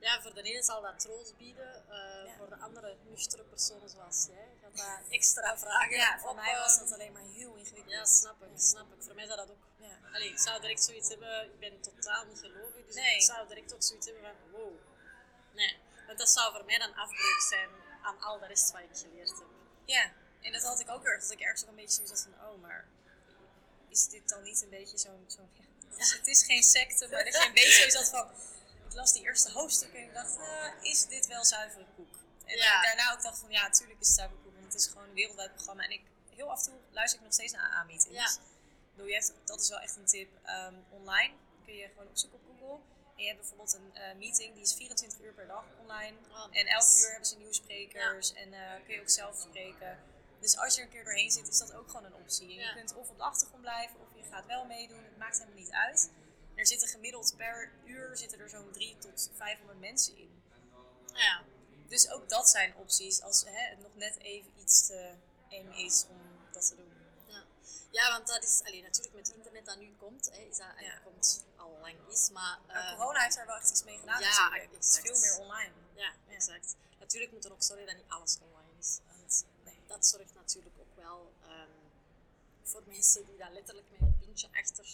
Ja, 0.00 0.22
voor 0.22 0.34
de 0.34 0.42
ene 0.42 0.62
zal 0.62 0.82
dat 0.82 0.98
troost 1.00 1.36
bieden. 1.36 1.84
eh, 1.88 2.26
Ja. 2.26 2.34
Voor 2.36 2.48
de 2.48 2.56
andere 2.56 2.96
nuchtere 3.08 3.44
personen 3.44 3.88
zoals 3.90 4.26
jij 4.30 4.48
gaat 4.62 4.76
dat 4.76 5.10
extra 5.18 5.58
vragen. 5.58 5.96
Ja, 5.96 6.18
voor 6.18 6.30
op, 6.30 6.36
mij 6.36 6.54
was 6.54 6.72
ehm, 6.76 6.84
dat 6.84 6.92
alleen 6.92 7.12
maar 7.12 7.22
heel 7.22 7.54
ingewikkeld. 7.54 7.94
Ja, 7.94 8.04
snap 8.04 8.42
ik, 8.42 8.48
snap 8.56 8.92
ik. 8.92 9.02
Voor 9.02 9.14
mij 9.14 9.26
zou 9.26 9.36
dat 9.38 9.50
ook... 9.50 9.62
Ja. 9.76 9.98
Allee, 10.12 10.28
ik 10.30 10.38
zou 10.38 10.60
direct 10.60 10.82
zoiets 10.84 11.08
hebben... 11.08 11.44
Ik 11.44 11.58
ben 11.58 11.80
totaal 11.80 12.24
niet 12.24 12.38
gelovig, 12.38 12.86
dus 12.86 12.94
Nee. 12.94 13.14
ik 13.14 13.22
zou 13.22 13.48
direct 13.48 13.74
ook 13.74 13.82
zoiets 13.82 14.06
hebben 14.06 14.22
van... 14.24 14.50
Wow. 14.50 14.72
Nee. 15.52 15.76
Want 16.06 16.18
dat 16.18 16.28
zou 16.30 16.52
voor 16.54 16.64
mij 16.64 16.78
dan 16.78 16.94
afbreuk 16.94 17.40
zijn 17.48 17.70
aan 18.02 18.20
al 18.20 18.38
de 18.38 18.46
rest 18.46 18.70
wat 18.72 18.80
ik 18.80 18.96
geleerd 18.96 19.28
heb. 19.28 19.46
Ja, 19.84 20.12
en 20.40 20.52
dat 20.52 20.62
had 20.62 20.80
ik 20.80 20.90
ook 20.90 21.04
erg, 21.04 21.22
dat 21.22 21.30
ik 21.30 21.40
ergens 21.40 21.62
ook 21.62 21.68
een 21.68 21.74
beetje 21.74 21.94
zoiets 21.94 22.12
had 22.12 22.22
van, 22.34 22.48
oh, 22.48 22.60
maar 22.60 22.88
is 23.88 24.08
dit 24.08 24.28
dan 24.28 24.42
niet 24.42 24.62
een 24.62 24.68
beetje 24.70 24.98
zo'n, 24.98 25.26
dus 25.96 26.12
het 26.18 26.26
is 26.26 26.42
geen 26.44 26.62
secte, 26.62 27.08
maar 27.08 27.24
dat 27.24 27.34
je 27.34 27.46
een 27.46 27.52
beetje 27.52 27.72
zoiets 27.90 27.94
had 27.96 28.08
van, 28.10 28.30
ik 28.88 28.94
las 28.94 29.12
die 29.12 29.22
eerste 29.22 29.52
hoofdstukken 29.52 29.98
en 30.00 30.04
ik 30.06 30.14
dacht, 30.14 30.36
nou, 30.38 30.72
is 30.82 31.06
dit 31.06 31.26
wel 31.26 31.44
zuivere 31.44 31.86
koek? 31.96 32.14
En 32.44 32.56
Ja. 32.56 32.76
ik 32.76 32.82
daarna 32.86 33.12
ook 33.12 33.22
dacht 33.22 33.38
van, 33.38 33.50
ja, 33.50 33.62
natuurlijk 33.62 34.00
is 34.00 34.06
het 34.06 34.16
zuivere 34.16 34.40
koek, 34.42 34.52
want 34.54 34.64
het 34.72 34.74
is 34.74 34.86
gewoon 34.86 35.08
een 35.08 35.14
wereldwijd 35.14 35.52
programma. 35.54 35.82
En 35.84 35.90
ik, 35.90 36.02
heel 36.34 36.50
af 36.50 36.58
en 36.66 36.72
toe 36.72 36.80
luister 36.90 37.18
ik 37.18 37.24
nog 37.24 37.34
steeds 37.34 37.52
naar 37.52 37.70
AA-meetings. 37.70 38.38
Ja. 38.96 39.04
Je 39.04 39.12
hebt, 39.14 39.32
dat 39.44 39.60
is 39.60 39.68
wel 39.68 39.78
echt 39.78 39.96
een 39.96 40.04
tip. 40.06 40.28
Ehm, 40.44 40.74
online 40.90 41.34
kun 41.64 41.74
je 41.74 41.88
gewoon 41.88 42.08
opzoeken 42.08 42.38
op 42.38 42.44
Google. 42.60 42.78
En 43.16 43.22
je 43.24 43.26
hebt 43.26 43.38
bijvoorbeeld 43.38 43.72
een 43.72 43.94
eh, 43.94 44.14
meeting, 44.16 44.54
die 44.54 44.62
is 44.62 44.74
24 44.74 45.20
uur 45.20 45.32
per 45.32 45.46
dag 45.46 45.64
online. 45.80 46.16
Oh, 46.30 46.44
En 46.50 46.66
elk 46.66 46.82
nice. 46.82 47.00
uur 47.00 47.08
hebben 47.10 47.26
ze 47.28 47.36
nieuwe 47.36 47.54
sprekers 47.54 48.32
en 48.32 48.52
eh, 48.52 48.84
kun 48.84 48.94
je 48.94 49.00
ook 49.00 49.10
zelf 49.10 49.38
spreken. 49.40 49.98
Dus 50.40 50.56
als 50.56 50.74
je 50.74 50.80
er 50.80 50.86
een 50.86 50.92
keer 50.92 51.04
doorheen 51.04 51.30
zit, 51.30 51.48
is 51.48 51.58
dat 51.58 51.72
ook 51.74 51.86
gewoon 51.90 52.04
een 52.04 52.14
optie. 52.14 52.48
En. 52.60 52.66
Je 52.66 52.72
kunt 52.74 52.94
of 52.94 53.08
op 53.08 53.16
de 53.16 53.22
achtergrond 53.22 53.62
blijven 53.62 54.00
of 54.00 54.08
je 54.16 54.22
gaat 54.30 54.46
wel 54.46 54.64
meedoen. 54.64 55.04
Het 55.04 55.16
maakt 55.18 55.38
helemaal 55.38 55.58
niet 55.58 55.70
uit. 55.70 56.10
Er 56.58 56.66
zitten 56.66 56.88
gemiddeld 56.88 57.34
per 57.36 57.72
uur 57.84 58.16
zitten 58.16 58.38
er 58.40 58.48
zo'n 58.48 58.70
3 58.72 58.98
tot 58.98 59.30
500 59.34 59.78
mensen 59.80 60.16
in. 60.16 60.42
Ja. 61.14 61.42
Dus 61.88 62.10
ook 62.10 62.28
dat 62.28 62.48
zijn 62.48 62.74
opties 62.76 63.22
als 63.22 63.44
hè, 63.44 63.68
het 63.70 63.80
nog 63.82 63.94
net 63.94 64.16
even 64.18 64.50
iets 64.56 64.86
te 64.86 65.14
eng 65.48 65.72
is 65.72 66.06
om 66.08 66.20
dat 66.52 66.68
te 66.68 66.76
doen. 66.76 66.92
Ja. 67.26 67.44
ja, 67.90 68.10
want 68.10 68.26
dat 68.26 68.42
is 68.44 68.62
alleen 68.64 68.82
natuurlijk 68.82 69.14
met 69.14 69.28
internet 69.28 69.64
dat 69.66 69.78
nu 69.78 69.94
komt, 69.98 70.30
hè, 70.32 70.38
is 70.38 70.56
dat, 70.56 70.66
Ja. 70.78 70.94
dat 70.94 71.02
komt 71.02 71.44
al 71.56 71.78
lang 71.80 71.96
is, 72.08 72.30
maar, 72.30 72.58
Maar 72.66 72.76
eh, 72.92 72.96
corona 72.98 73.20
heeft 73.22 73.36
daar 73.36 73.46
wel 73.46 73.56
echt 73.56 73.70
iets 73.70 73.84
mee 73.84 73.98
gedaan 73.98 74.20
ja, 74.20 74.48
natuurlijk. 74.48 74.72
Het 74.74 74.84
is 74.84 74.98
veel 75.02 75.18
meer 75.20 75.38
online. 75.38 75.72
ja, 75.94 76.12
Ja. 76.28 76.34
exact. 76.34 76.76
Natuurlijk 76.98 77.32
moet 77.32 77.44
er 77.44 77.52
ook 77.52 77.62
zorgen 77.62 77.86
dat 77.86 77.96
niet 77.96 78.08
alles 78.08 78.38
online 78.40 78.78
is, 78.78 78.98
want 79.06 79.44
Nee. 79.64 79.80
dat 79.86 80.06
zorgt 80.06 80.34
natuurlijk 80.34 80.74
ook 80.78 80.96
wel 80.96 81.32
ehm, 81.42 81.70
voor 82.62 82.82
mensen 82.86 83.26
die 83.26 83.36
dan 83.36 83.52
letterlijk 83.52 83.86
met 83.90 84.00
een 84.00 84.16
pintje 84.18 84.48
achter 84.52 84.86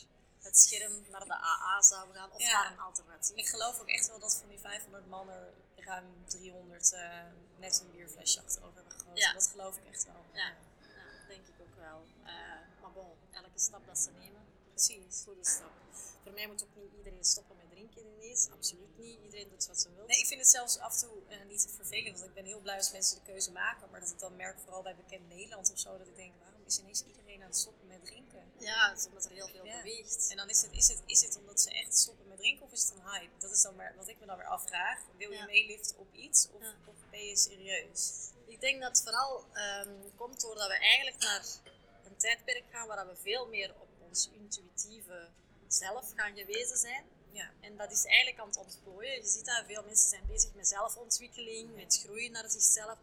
het 0.44 0.58
scherm 0.58 0.92
naar 1.10 1.24
de 1.24 1.32
AA 1.34 1.82
zouden 1.82 2.14
gaan 2.14 2.30
of 2.32 2.40
Ja. 2.40 2.62
naar 2.62 2.72
een 2.72 2.78
alternatief. 2.80 3.36
Ik 3.36 3.48
geloof 3.48 3.80
ook 3.80 3.88
echt 3.88 4.06
wel 4.08 4.18
dat 4.18 4.36
van 4.36 4.48
die 4.48 4.58
500 4.58 5.06
man 5.08 5.28
er 5.30 5.52
ruim 5.76 6.24
300 6.26 6.92
eh, 6.92 7.22
net 7.58 7.80
een 7.80 7.90
bierflesje 7.90 8.40
achterover 8.42 8.82
hebben. 8.86 9.16
Ja. 9.16 9.32
Dat 9.32 9.46
geloof 9.46 9.76
ik 9.76 9.84
echt 9.92 10.04
wel. 10.04 10.24
Ja, 10.32 10.46
ja, 10.80 11.26
denk 11.28 11.46
ik 11.46 11.54
ook 11.60 11.76
wel. 11.76 12.04
Eh, 12.24 12.32
maar 12.80 12.92
bon, 12.92 13.10
elke 13.30 13.58
stap 13.58 13.86
dat 13.86 13.98
ze 13.98 14.10
nemen, 14.10 14.42
Precies. 14.70 15.22
goede 15.24 15.44
stap. 15.46 15.70
Voor 16.22 16.32
mij 16.32 16.46
moet 16.46 16.62
ook 16.62 16.74
niet 16.82 16.92
iedereen 16.98 17.24
stoppen 17.24 17.56
met 17.56 17.70
drinken 17.70 18.02
ineens, 18.16 18.50
absoluut 18.50 18.98
niet. 18.98 19.18
Iedereen 19.22 19.48
doet 19.48 19.66
wat 19.66 19.80
ze 19.80 19.88
wil. 19.94 20.06
Nee, 20.06 20.18
ik 20.18 20.26
vind 20.26 20.40
het 20.40 20.48
zelfs 20.50 20.78
af 20.78 20.92
en 21.02 21.08
toe 21.08 21.22
eh, 21.28 21.44
niet 21.48 21.66
vervelend, 21.76 22.16
want 22.18 22.28
ik 22.28 22.34
ben 22.34 22.44
heel 22.44 22.60
blij 22.60 22.76
als 22.76 22.92
mensen 22.92 23.16
de 23.16 23.22
keuze 23.22 23.52
maken. 23.52 23.90
Maar 23.90 24.00
dat 24.00 24.10
ik 24.10 24.18
dan 24.18 24.36
merk, 24.36 24.58
vooral 24.58 24.82
bij 24.82 24.96
Bekend 24.96 25.28
Nederland 25.28 25.72
of 25.72 25.78
zo, 25.78 25.98
dat 25.98 26.06
ik 26.06 26.16
denk, 26.16 26.32
waarom 26.40 26.53
is 26.66 26.78
ineens 26.78 27.02
iedereen 27.06 27.40
aan 27.42 27.46
het 27.48 27.56
stoppen 27.58 27.86
met 27.86 28.04
drinken? 28.04 28.52
Ja, 28.58 28.88
het 28.90 28.98
is 28.98 29.06
omdat 29.06 29.24
er 29.24 29.30
heel 29.30 29.48
veel 29.48 29.64
Ja. 29.64 29.76
beweegt. 29.76 30.26
En 30.30 30.36
dan 30.36 30.48
is 30.48 30.62
het, 30.62 30.72
is, 30.72 30.88
het, 30.88 31.02
is 31.06 31.20
het 31.22 31.36
omdat 31.36 31.60
ze 31.60 31.70
echt 31.70 31.96
stoppen 31.98 32.28
met 32.28 32.38
drinken 32.38 32.64
of 32.66 32.72
is 32.72 32.82
het 32.82 32.90
een 32.98 33.08
hype? 33.10 33.38
Dat 33.38 33.50
is 33.50 33.62
dan 33.62 33.76
maar 33.76 33.94
wat 33.96 34.08
ik 34.08 34.20
me 34.20 34.26
dan 34.26 34.36
weer 34.36 34.46
afvraag. 34.46 34.98
Wil 35.18 35.30
je 35.30 35.36
Ja. 35.38 35.44
meeliften 35.44 35.98
op 35.98 36.14
iets 36.14 36.48
of, 36.52 36.62
Ja. 36.62 36.74
of 36.86 36.94
ben 37.10 37.24
je 37.24 37.36
serieus? 37.36 38.12
Ik 38.46 38.60
denk 38.60 38.80
dat 38.80 38.88
het 38.96 39.02
vooral 39.02 39.44
ehm, 39.52 39.94
komt 40.16 40.40
doordat 40.40 40.68
we 40.68 40.74
eigenlijk 40.78 41.18
naar 41.22 41.44
een 42.04 42.16
tijdperk 42.16 42.64
gaan 42.70 42.86
waar 42.86 43.06
we 43.06 43.16
veel 43.16 43.46
meer 43.48 43.74
op 43.80 43.88
ons 44.08 44.28
intuïtieve 44.32 45.28
zelf 45.68 46.12
gaan 46.16 46.36
gewezen 46.36 46.76
zijn. 46.76 47.04
Ja. 47.32 47.50
En 47.60 47.76
dat 47.76 47.90
is 47.92 48.04
eigenlijk 48.04 48.38
aan 48.38 48.46
het 48.46 48.56
ontplooien. 48.56 49.14
Je 49.22 49.26
ziet 49.28 49.44
dat 49.46 49.64
veel 49.66 49.82
mensen 49.84 50.08
zijn 50.08 50.26
bezig 50.26 50.54
met 50.54 50.68
zelfontwikkeling, 50.68 51.74
met 51.74 52.00
groei 52.04 52.28
naar 52.30 52.50
zichzelf. 52.50 52.98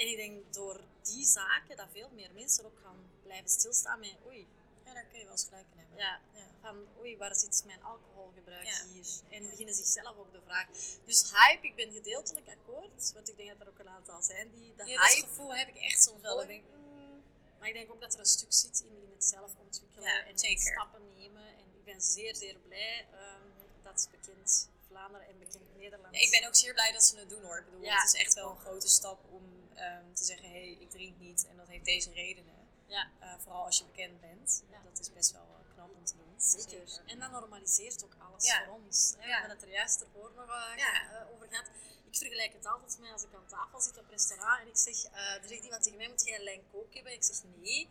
En 0.00 0.06
ik 0.08 0.16
denk 0.16 0.52
door 0.54 0.80
die 1.02 1.24
zaken 1.26 1.76
dat 1.76 1.86
veel 1.92 2.10
meer 2.12 2.30
mensen 2.34 2.64
ook 2.64 2.78
gaan 2.82 3.10
blijven 3.22 3.50
stilstaan 3.50 4.00
met 4.00 4.16
oei, 4.26 4.46
Ja, 4.84 4.92
daar 4.94 5.04
kun 5.04 5.18
je 5.18 5.24
wel 5.24 5.32
eens 5.32 5.44
gelijk 5.44 5.66
in 5.72 5.78
hebben. 5.78 5.98
ja, 5.98 6.20
Ja. 6.34 6.46
van 6.60 6.86
oei, 7.00 7.16
waar 7.16 7.34
zit 7.34 7.62
mijn 7.66 7.82
alcoholgebruik 7.82 8.66
Ja. 8.66 8.84
hier? 8.92 9.06
En 9.30 9.50
beginnen 9.50 9.74
zichzelf 9.74 10.16
ook 10.16 10.32
de 10.32 10.40
vraag. 10.46 10.66
Dus 11.04 11.30
hype, 11.32 11.66
ik 11.66 11.74
ben 11.74 11.92
gedeeltelijk 11.92 12.48
akkoord, 12.48 13.12
want 13.14 13.28
ik 13.28 13.36
denk 13.36 13.48
dat 13.48 13.60
er 13.60 13.68
ook 13.68 13.78
een 13.78 13.88
aantal 13.88 14.22
zijn 14.22 14.50
die 14.50 14.74
de 14.76 14.84
Ja, 14.86 15.00
dat 15.00 15.08
hype 15.12 15.26
gevoel 15.26 15.54
heb 15.54 15.68
ik 15.68 15.76
echt 15.76 16.02
soms 16.02 16.20
wel. 16.22 16.46
Denk, 16.46 16.64
mm, 16.76 17.22
maar 17.58 17.68
ik 17.68 17.74
denk 17.74 17.90
ook 17.92 18.00
dat 18.00 18.12
er 18.14 18.20
een 18.20 18.26
stuk 18.26 18.52
zit 18.52 18.80
in, 18.88 19.02
in 19.02 19.10
het 19.14 19.24
zelf 19.24 19.52
ontwikkelen 19.56 20.26
en 20.26 20.38
stappen 20.58 21.08
nemen. 21.18 21.46
En 21.46 21.66
ik 21.78 21.84
ben 21.84 22.00
zeer, 22.00 22.36
zeer 22.36 22.56
blij 22.68 23.06
ehm, 23.12 23.42
dat 23.82 24.08
bekend 24.10 24.68
Vlaanderen 24.88 25.26
en 25.28 25.38
bekend 25.38 25.76
Nederland. 25.76 26.14
Ja, 26.14 26.20
ik 26.20 26.30
ben 26.30 26.46
ook 26.48 26.54
zeer 26.54 26.72
blij 26.72 26.92
dat 26.92 27.02
ze 27.04 27.18
het 27.18 27.28
doen 27.30 27.42
hoor. 27.42 27.58
Ik 27.58 27.64
bedoel, 27.64 27.90
het 27.90 28.14
is 28.14 28.20
echt 28.20 28.34
wel 28.34 28.50
een 28.50 28.58
grote 28.58 28.88
stap 28.88 29.18
om 29.30 29.59
ehm, 29.74 30.12
te 30.14 30.24
zeggen, 30.24 30.48
hé, 30.48 30.60
hey, 30.60 30.76
ik 30.80 30.90
drink 30.90 31.18
niet 31.18 31.46
en 31.50 31.56
dat 31.56 31.68
heeft 31.68 31.84
deze 31.84 32.12
redenen. 32.12 32.58
Ja, 32.86 33.10
Eh, 33.20 33.34
vooral 33.38 33.64
als 33.64 33.78
je 33.78 33.84
bekend 33.84 34.20
bent. 34.20 34.62
Ja. 34.70 34.80
Dat 34.84 34.98
is 35.00 35.12
best 35.12 35.32
wel 35.32 35.42
eh, 35.42 35.74
knap 35.74 35.94
om 35.94 36.04
te 36.04 36.14
doen. 36.16 36.34
zeker. 36.36 37.00
En 37.06 37.18
dat 37.20 37.30
normaliseert 37.30 38.04
ook 38.04 38.14
alles 38.18 38.46
Ja. 38.46 38.64
voor 38.64 38.74
ons. 38.74 39.14
Hè. 39.18 39.22
We 39.22 39.28
Ja. 39.28 39.32
hebben 39.38 39.50
het 39.56 39.62
er 39.62 39.72
juist 39.72 40.00
ervoor 40.00 40.32
nog 40.36 40.46
eh, 40.48 41.32
over 41.34 41.48
gehad. 41.48 41.66
Ik 42.10 42.16
vergelijk 42.16 42.52
het 42.52 42.66
altijd 42.66 42.98
met 42.98 43.12
als 43.12 43.22
ik 43.22 43.34
aan 43.34 43.46
tafel 43.46 43.80
zit 43.80 43.98
op 43.98 44.08
restaurant 44.10 44.60
en 44.60 44.68
ik 44.68 44.76
zeg, 44.76 45.04
er 45.42 45.48
zegt 45.48 45.64
iemand 45.64 45.82
tegen 45.82 45.98
mij, 45.98 46.08
moet 46.08 46.24
jij 46.26 46.36
een 46.38 46.44
lijn 46.44 46.62
kook 46.72 46.94
hebben? 46.94 47.12
Ik 47.12 47.24
zeg, 47.24 47.36
nee. 47.56 47.88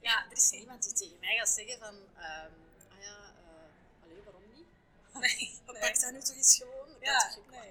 Ja, 0.00 0.24
er 0.30 0.36
is 0.36 0.50
niemand 0.50 0.82
die 0.82 0.92
tegen 0.92 1.18
mij 1.20 1.36
gaat 1.36 1.48
zeggen 1.48 1.78
van, 1.78 1.94
ehm, 2.16 2.50
ah 2.92 3.00
ja, 3.02 3.32
allee, 4.02 4.22
waarom 4.22 4.42
niet? 4.54 4.66
Nee, 5.12 5.58
Pak 5.66 5.74
nee. 5.80 6.00
dat 6.00 6.12
nu 6.12 6.20
toch 6.20 6.36
eens 6.36 6.56
gewoon? 6.56 6.88
Dat 6.88 6.96
Ja, 7.00 7.34
toch 7.34 7.50
nee. 7.50 7.70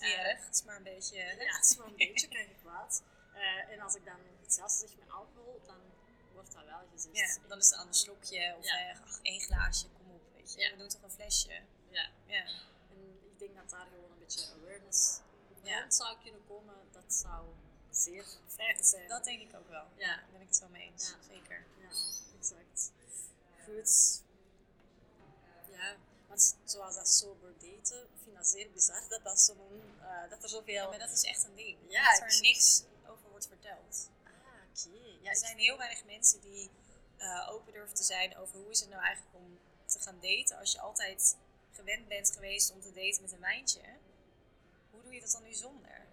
Niet 0.00 0.48
is 0.50 0.62
maar 0.62 0.76
een 0.76 0.82
beetje... 0.82 1.16
Ja, 1.16 1.60
maar 1.78 1.86
een 1.86 1.96
beetje, 1.96 2.28
krijg 2.28 2.48
ik 2.48 2.56
kwaad. 2.62 3.02
Eh, 3.34 3.72
en 3.72 3.80
als 3.80 3.94
ik 3.94 4.04
dan 4.04 4.18
hetzelfde 4.42 4.78
zeg 4.86 4.96
met 4.98 5.10
alcohol, 5.10 5.60
dan 5.66 5.78
wordt 6.32 6.52
dat 6.52 6.64
wel 6.64 6.80
gezegd. 6.92 7.16
Ja, 7.16 7.48
dan 7.48 7.58
is 7.58 7.68
het 7.70 7.78
aan 7.78 7.86
een 7.86 7.94
slokje 7.94 8.54
of 8.58 8.64
Ja. 8.64 8.90
eh, 8.90 9.00
ach, 9.00 9.18
één 9.22 9.40
glaasje, 9.40 9.86
kom 9.88 10.10
op, 10.10 10.22
weet 10.34 10.52
je. 10.54 10.60
Ja. 10.60 10.70
We 10.70 10.76
doen 10.76 10.88
toch 10.88 11.02
een 11.02 11.10
flesje. 11.10 11.60
Ja. 11.90 12.10
Ja. 12.26 12.44
En 12.90 13.20
ik 13.32 13.38
denk 13.38 13.54
dat 13.56 13.70
daar 13.70 13.86
gewoon 13.86 14.10
een 14.10 14.18
beetje 14.18 14.46
awareness 14.52 15.20
Ja. 15.62 15.80
rond 15.80 15.94
zou 15.94 16.16
kunnen 16.22 16.44
komen. 16.46 16.74
Dat 16.92 17.14
zou 17.14 17.46
zeer 17.90 18.24
fijn 18.46 18.84
zijn. 18.84 19.08
Dat 19.08 19.24
denk 19.24 19.40
ik 19.40 19.56
ook 19.56 19.68
wel. 19.68 19.86
Ja. 19.96 20.16
Daar 20.16 20.24
ben 20.32 20.40
ik 20.40 20.48
het 20.48 20.58
wel 20.60 20.68
mee 20.68 20.82
eens. 20.90 21.14
Zeker. 21.28 21.64
Ja, 21.80 21.88
exact. 22.38 22.92
Goed. 23.64 24.21
Zoals 26.82 26.96
dat 26.96 27.08
sober 27.08 27.52
daten, 27.58 28.02
ik 28.02 28.20
vind 28.22 28.36
dat 28.36 28.46
zeer 28.48 28.70
bizar 28.70 29.02
dat, 29.08 29.24
dat, 29.24 29.40
zo, 29.40 29.52
eh, 30.00 30.30
dat 30.30 30.42
er 30.42 30.48
zoveel... 30.48 30.74
Ja, 30.74 30.88
maar 30.88 30.98
dat 30.98 31.10
is 31.10 31.22
echt 31.24 31.44
een 31.44 31.54
ding. 31.54 31.78
Ja, 31.88 32.10
dat 32.12 32.20
er 32.20 32.34
ik- 32.34 32.40
niks 32.40 32.82
over 33.06 33.30
wordt 33.30 33.46
verteld. 33.46 34.10
Ah, 34.24 34.30
oké. 34.70 34.98
Ja, 35.22 35.30
Er 35.30 35.36
zijn 35.36 35.58
heel 35.58 35.76
weinig 35.78 36.04
mensen 36.04 36.40
die 36.40 36.70
eh, 37.16 37.48
open 37.50 37.72
durven 37.72 37.94
te 37.94 38.02
zijn 38.02 38.36
over 38.36 38.58
hoe 38.58 38.70
is 38.70 38.80
het 38.80 38.88
nou 38.88 39.02
eigenlijk 39.02 39.36
om 39.36 39.58
te 39.84 40.00
gaan 40.00 40.20
daten 40.20 40.58
als 40.58 40.72
je 40.72 40.80
altijd 40.80 41.36
gewend 41.72 42.08
bent 42.08 42.30
geweest 42.32 42.70
om 42.72 42.80
te 42.80 42.92
daten 42.92 43.22
met 43.22 43.32
een 43.32 43.40
wijntje. 43.40 43.80
Hoe 44.90 45.02
doe 45.02 45.12
je 45.14 45.20
dat 45.20 45.30
dan 45.30 45.42
nu 45.42 45.54
zonder? 45.54 46.06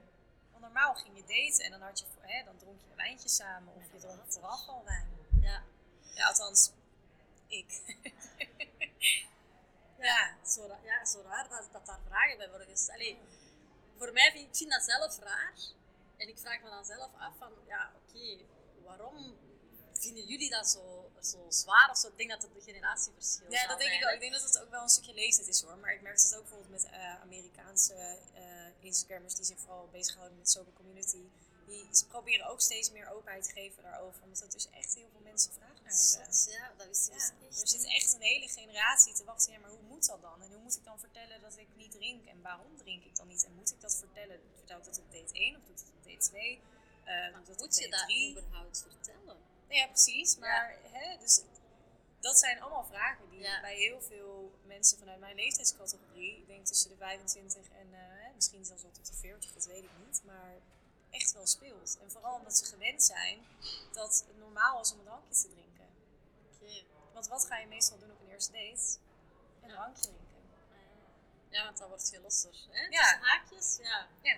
Want 0.51 0.63
normaal 0.63 0.95
ging 0.95 1.15
je 1.17 1.21
daten 1.25 1.65
en 1.65 1.71
dan, 1.71 1.82
had 1.82 1.99
je, 1.99 2.05
hè, 2.21 2.43
dan 2.43 2.58
dronk 2.58 2.79
je 2.82 2.88
een 2.89 2.95
wijntje 2.95 3.29
samen 3.29 3.73
of 3.75 3.91
je 3.91 3.99
dronk 3.99 4.32
vooraf 4.34 4.67
al 4.67 4.84
wijn. 4.86 5.10
ja. 5.41 5.63
Ja, 6.13 6.27
althans, 6.27 6.71
ik. 7.47 7.82
ja, 10.00 10.38
Zo, 10.46 10.66
ra- 10.68 10.80
ja, 10.84 11.06
zo 11.06 11.22
raar 11.22 11.50
dat, 11.50 11.70
dat 11.72 11.86
daar 11.86 12.00
vragen 12.08 12.38
bij 12.38 12.50
worden 12.50 12.68
gesteld. 12.68 12.98
Allee, 12.98 13.20
voor 13.98 14.12
mij 14.14 14.32
vind 14.32 14.48
ik 14.50 14.56
vind 14.56 14.72
dat 14.72 14.84
zelf 14.84 15.20
raar. 15.20 15.54
En 16.18 16.28
ik 16.28 16.38
vraag 16.40 16.62
me 16.62 16.70
dan 16.70 16.86
zelf 16.86 17.12
af 17.18 17.34
van, 17.38 17.52
ja, 17.68 17.92
oké, 17.96 18.38
waarom 18.84 19.38
vinden 19.94 20.24
jullie 20.26 20.50
dat 20.50 20.70
zo, 20.70 21.12
zo 21.22 21.46
zwaar? 21.50 21.90
Of 21.92 21.98
zo? 21.98 22.08
Ik 22.08 22.18
denk 22.18 22.30
dat 22.30 22.42
het 22.42 22.54
de 22.54 22.62
generatieverschil 22.62 23.52
Ja, 23.52 23.60
zal 23.60 23.68
dat 23.68 23.80
denk 23.80 23.92
ik 23.92 24.00
hè. 24.04 24.12
Ik 24.14 24.20
denk 24.20 24.34
dat 24.34 24.42
het 24.44 24.60
ook 24.62 24.70
wel 24.70 24.82
een 24.82 24.90
stukje 24.90 25.14
leeftijd 25.14 25.48
is 25.48 25.62
hoor. 25.62 25.78
Maar 25.78 25.94
ik 25.94 26.02
merk 26.02 26.16
het 26.18 26.36
ook 26.36 26.42
bijvoorbeeld 26.42 26.70
met 26.72 26.84
eh, 26.86 27.22
Amerikaanse 27.22 27.94
eh, 28.34 28.68
Instagrammers 28.80 29.36
die 29.36 29.46
zich 29.46 29.60
vooral 29.60 29.88
bezighouden 29.92 30.38
met 30.38 30.50
sober 30.50 30.74
community. 30.74 31.24
Die 31.69 31.88
ze 31.95 32.05
proberen 32.08 32.45
ook 32.51 32.62
steeds 32.62 32.91
meer 32.91 33.08
openheid 33.10 33.43
te 33.43 33.51
geven 33.51 33.84
daarover. 33.84 34.23
Omdat 34.23 34.41
er 34.41 34.49
dus 34.49 34.69
echt 34.69 34.93
heel 34.95 35.10
veel 35.12 35.21
mensen 35.23 35.51
vragen 35.53 35.84
naar 35.84 35.93
hebben. 35.93 36.34
Zot, 36.34 36.53
ja, 36.53 36.67
dat 36.77 36.77
Ja, 36.77 36.88
dus 36.88 37.10
echt 37.10 37.34
er 37.62 37.67
zit 37.67 37.86
echt 37.86 38.13
een 38.13 38.21
hele 38.21 38.47
generatie 38.47 39.13
te 39.13 39.23
wachten. 39.23 39.53
Ja, 39.53 39.60
maar 39.60 39.69
hoe 39.69 39.82
moet 39.89 40.05
dat 40.05 40.21
dan? 40.21 40.41
En 40.41 40.51
hoe 40.51 40.62
moet 40.62 40.75
ik 40.77 40.84
dan 40.84 40.99
vertellen 40.99 41.41
dat 41.41 41.58
ik 41.58 41.67
niet 41.75 41.91
drink? 41.91 42.25
En 42.25 42.41
waarom 42.41 42.77
drink 42.77 43.03
ik 43.03 43.15
dan 43.15 43.27
niet? 43.27 43.45
En 43.45 43.53
moet 43.55 43.71
ik 43.71 43.82
dat 43.82 43.95
vertellen? 43.95 44.39
Vertel 44.55 44.77
ik 44.77 44.84
dat 44.86 44.99
op 44.99 45.12
date 45.12 45.34
1 45.34 45.55
of 45.55 45.62
doe 45.63 45.75
ik 45.75 45.79
dat 45.82 45.89
op 45.97 46.03
date 46.03 46.17
2? 46.29 46.60
Eh 47.03 47.15
doe 47.15 47.25
ik 47.27 47.32
Maar 47.34 47.45
dat 47.45 47.58
moet 47.60 47.77
je 47.77 47.89
dat 47.89 47.99
3? 47.99 48.32
überhaupt 48.38 48.82
vertellen? 48.88 49.38
Ja, 49.67 49.88
precies. 49.88 50.38
Maar 50.38 50.77
hè, 50.91 51.17
dus 51.17 51.41
dat 52.19 52.39
zijn 52.39 52.62
allemaal 52.62 52.86
vragen 52.86 53.29
die 53.29 53.39
Ja. 53.39 53.62
bij 53.62 53.75
heel 53.75 54.01
veel 54.01 54.51
mensen 54.65 54.97
vanuit 54.97 55.19
mijn 55.19 55.36
leeftijdscategorie, 55.36 56.38
ik 56.38 56.47
denk 56.47 56.65
tussen 56.65 56.89
de 56.89 56.95
25 56.97 57.69
en 57.69 57.93
eh, 57.93 58.34
misschien 58.36 58.65
zelfs 58.65 58.82
wel 58.82 58.91
tot 58.91 59.08
de 59.08 59.13
40, 59.13 59.53
dat 59.53 59.65
weet 59.65 59.84
ik 59.84 59.89
niet, 60.05 60.21
maar 60.25 60.53
echt 61.12 61.34
wel 61.34 61.48
speelt. 61.48 61.98
En 62.02 62.12
vooral 62.12 62.36
omdat 62.36 62.58
ze 62.58 62.65
gewend 62.65 63.04
zijn 63.04 63.45
dat 63.93 64.24
het 64.28 64.38
normaal 64.39 64.82
is 64.82 64.91
om 64.91 65.00
een 65.00 65.06
drankje 65.06 65.34
te 65.41 65.48
drinken. 65.50 65.88
Want 67.13 67.28
wat 67.28 67.45
ga 67.45 67.58
je 67.58 67.67
meestal 67.67 67.98
doen 68.00 68.12
op 68.12 68.19
een 68.22 68.30
eerste 68.32 68.52
date? 68.52 68.98
Een 69.62 69.69
Ja. 69.69 69.76
drankje 69.76 70.02
drinken. 70.02 70.28
Ja, 71.50 71.63
want 71.63 71.78
dan 71.78 71.88
wordt 71.89 72.10
je 72.12 72.22
losser. 72.22 72.56
Hè? 72.69 72.82
Ja. 72.82 73.02
Tussen 73.02 73.19
haakjes, 73.22 73.78
ja. 73.82 74.08
Ja. 74.22 74.38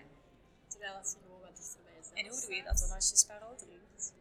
Terwijl 0.68 0.94
je 1.00 1.06
gewoon 1.08 1.42
wat 1.42 1.58
dichterbij 1.58 1.94
bent. 1.94 2.14
En 2.14 2.28
hoe 2.28 2.42
doe 2.42 2.56
je 2.56 2.64
dat 2.64 2.78
dan 2.80 2.92
als 2.92 3.10
je 3.10 3.16
Sparrow 3.16 3.58
drinkt? 3.58 4.12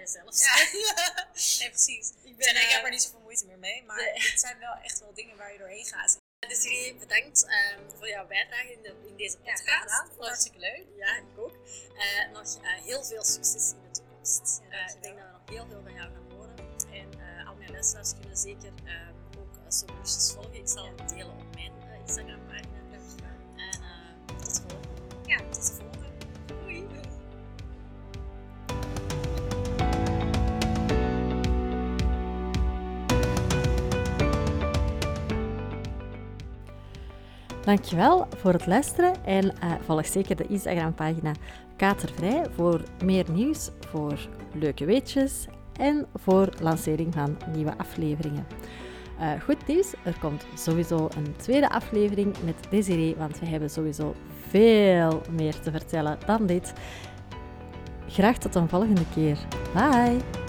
jezelf 0.00 0.38
Ja. 0.38 0.56
zijn. 0.56 0.68
Nee, 1.58 1.68
precies. 1.70 2.12
ik, 2.22 2.36
ben, 2.36 2.48
ik 2.56 2.62
eh, 2.62 2.70
heb 2.74 2.84
er 2.84 2.90
niet 2.90 3.02
zoveel 3.02 3.20
moeite 3.20 3.46
meer 3.46 3.58
mee, 3.58 3.82
maar 3.84 3.96
Nee. 3.96 4.12
het 4.30 4.40
zijn 4.40 4.58
wel 4.58 4.74
echt 4.74 4.98
wel 5.00 5.14
dingen 5.14 5.36
waar 5.36 5.52
je 5.52 5.58
doorheen 5.58 5.84
gaat. 5.86 6.16
Desiree, 6.52 6.94
bedankt 6.98 7.46
ehm, 7.46 7.80
voor 7.98 8.08
jouw 8.08 8.26
bijdrage 8.26 8.72
in, 8.72 8.82
de, 8.82 8.94
in 9.08 9.16
deze 9.16 9.36
Ja, 9.42 9.52
podcast. 9.52 9.80
gedaan. 9.82 10.08
Nog- 10.16 10.26
hartstikke 10.26 10.58
leuk. 10.58 10.86
Ja, 10.96 11.16
ik 11.16 11.38
ook. 11.38 11.52
Eh, 11.96 12.32
nog 12.32 12.56
eh, 12.62 12.82
heel 12.84 13.04
veel 13.04 13.24
succes 13.24 13.72
in 13.72 13.78
de 13.82 13.90
toekomst. 14.00 14.60
Ja, 14.70 14.76
Eh, 14.86 14.94
ik 14.94 15.02
denk 15.02 15.16
dat 15.18 15.26
we 15.26 15.32
nog 15.32 15.48
heel 15.50 15.66
veel 15.66 15.82
van 15.82 15.92
jou 15.94 16.10
gaan 16.12 16.30
horen. 16.36 16.56
En 16.92 17.46
al 17.46 17.54
mijn 17.54 17.70
luisteraars 17.70 18.12
kunnen 18.20 18.36
zeker 18.36 18.72
ehm, 18.84 19.14
ook 19.38 19.54
uh, 19.56 19.62
Solutions 19.68 20.32
volgen. 20.34 20.54
Ik 20.54 20.68
zal 20.68 20.84
het 20.96 21.08
delen 21.08 21.30
op 21.38 21.54
mijn 21.54 21.72
eh, 21.82 21.98
Instagram-pagina. 22.00 22.78
En 23.56 23.82
eh, 23.82 24.36
tot 24.36 24.54
de 24.56 24.60
volgende. 24.68 25.26
Ja, 25.26 25.36
tot 25.50 25.66
de 25.66 25.72
volgende. 25.72 25.91
Dankjewel 37.72 38.26
voor 38.36 38.52
het 38.52 38.66
luisteren 38.66 39.24
en 39.24 39.58
eh, 39.58 39.72
volg 39.80 40.06
zeker 40.06 40.36
de 40.36 40.46
Instagram-pagina 40.46 41.32
Katervrij 41.76 42.46
voor 42.54 42.80
meer 43.04 43.30
nieuws, 43.30 43.70
voor 43.88 44.28
leuke 44.54 44.84
weetjes 44.84 45.46
en 45.76 46.06
voor 46.14 46.48
lancering 46.60 47.14
van 47.14 47.36
nieuwe 47.54 47.78
afleveringen. 47.78 48.46
Eh, 49.18 49.30
goed 49.44 49.66
nieuws, 49.66 49.94
er 50.02 50.18
komt 50.20 50.46
sowieso 50.54 51.08
een 51.16 51.36
tweede 51.36 51.70
aflevering 51.70 52.34
met 52.44 52.56
Desiree, 52.70 53.16
want 53.16 53.38
we 53.38 53.46
hebben 53.46 53.70
sowieso 53.70 54.14
veel 54.48 55.22
meer 55.30 55.60
te 55.60 55.70
vertellen 55.70 56.18
dan 56.26 56.46
dit. 56.46 56.72
Graag 58.08 58.38
tot 58.38 58.54
een 58.54 58.68
volgende 58.68 59.04
keer. 59.14 59.38
Bye! 59.74 60.41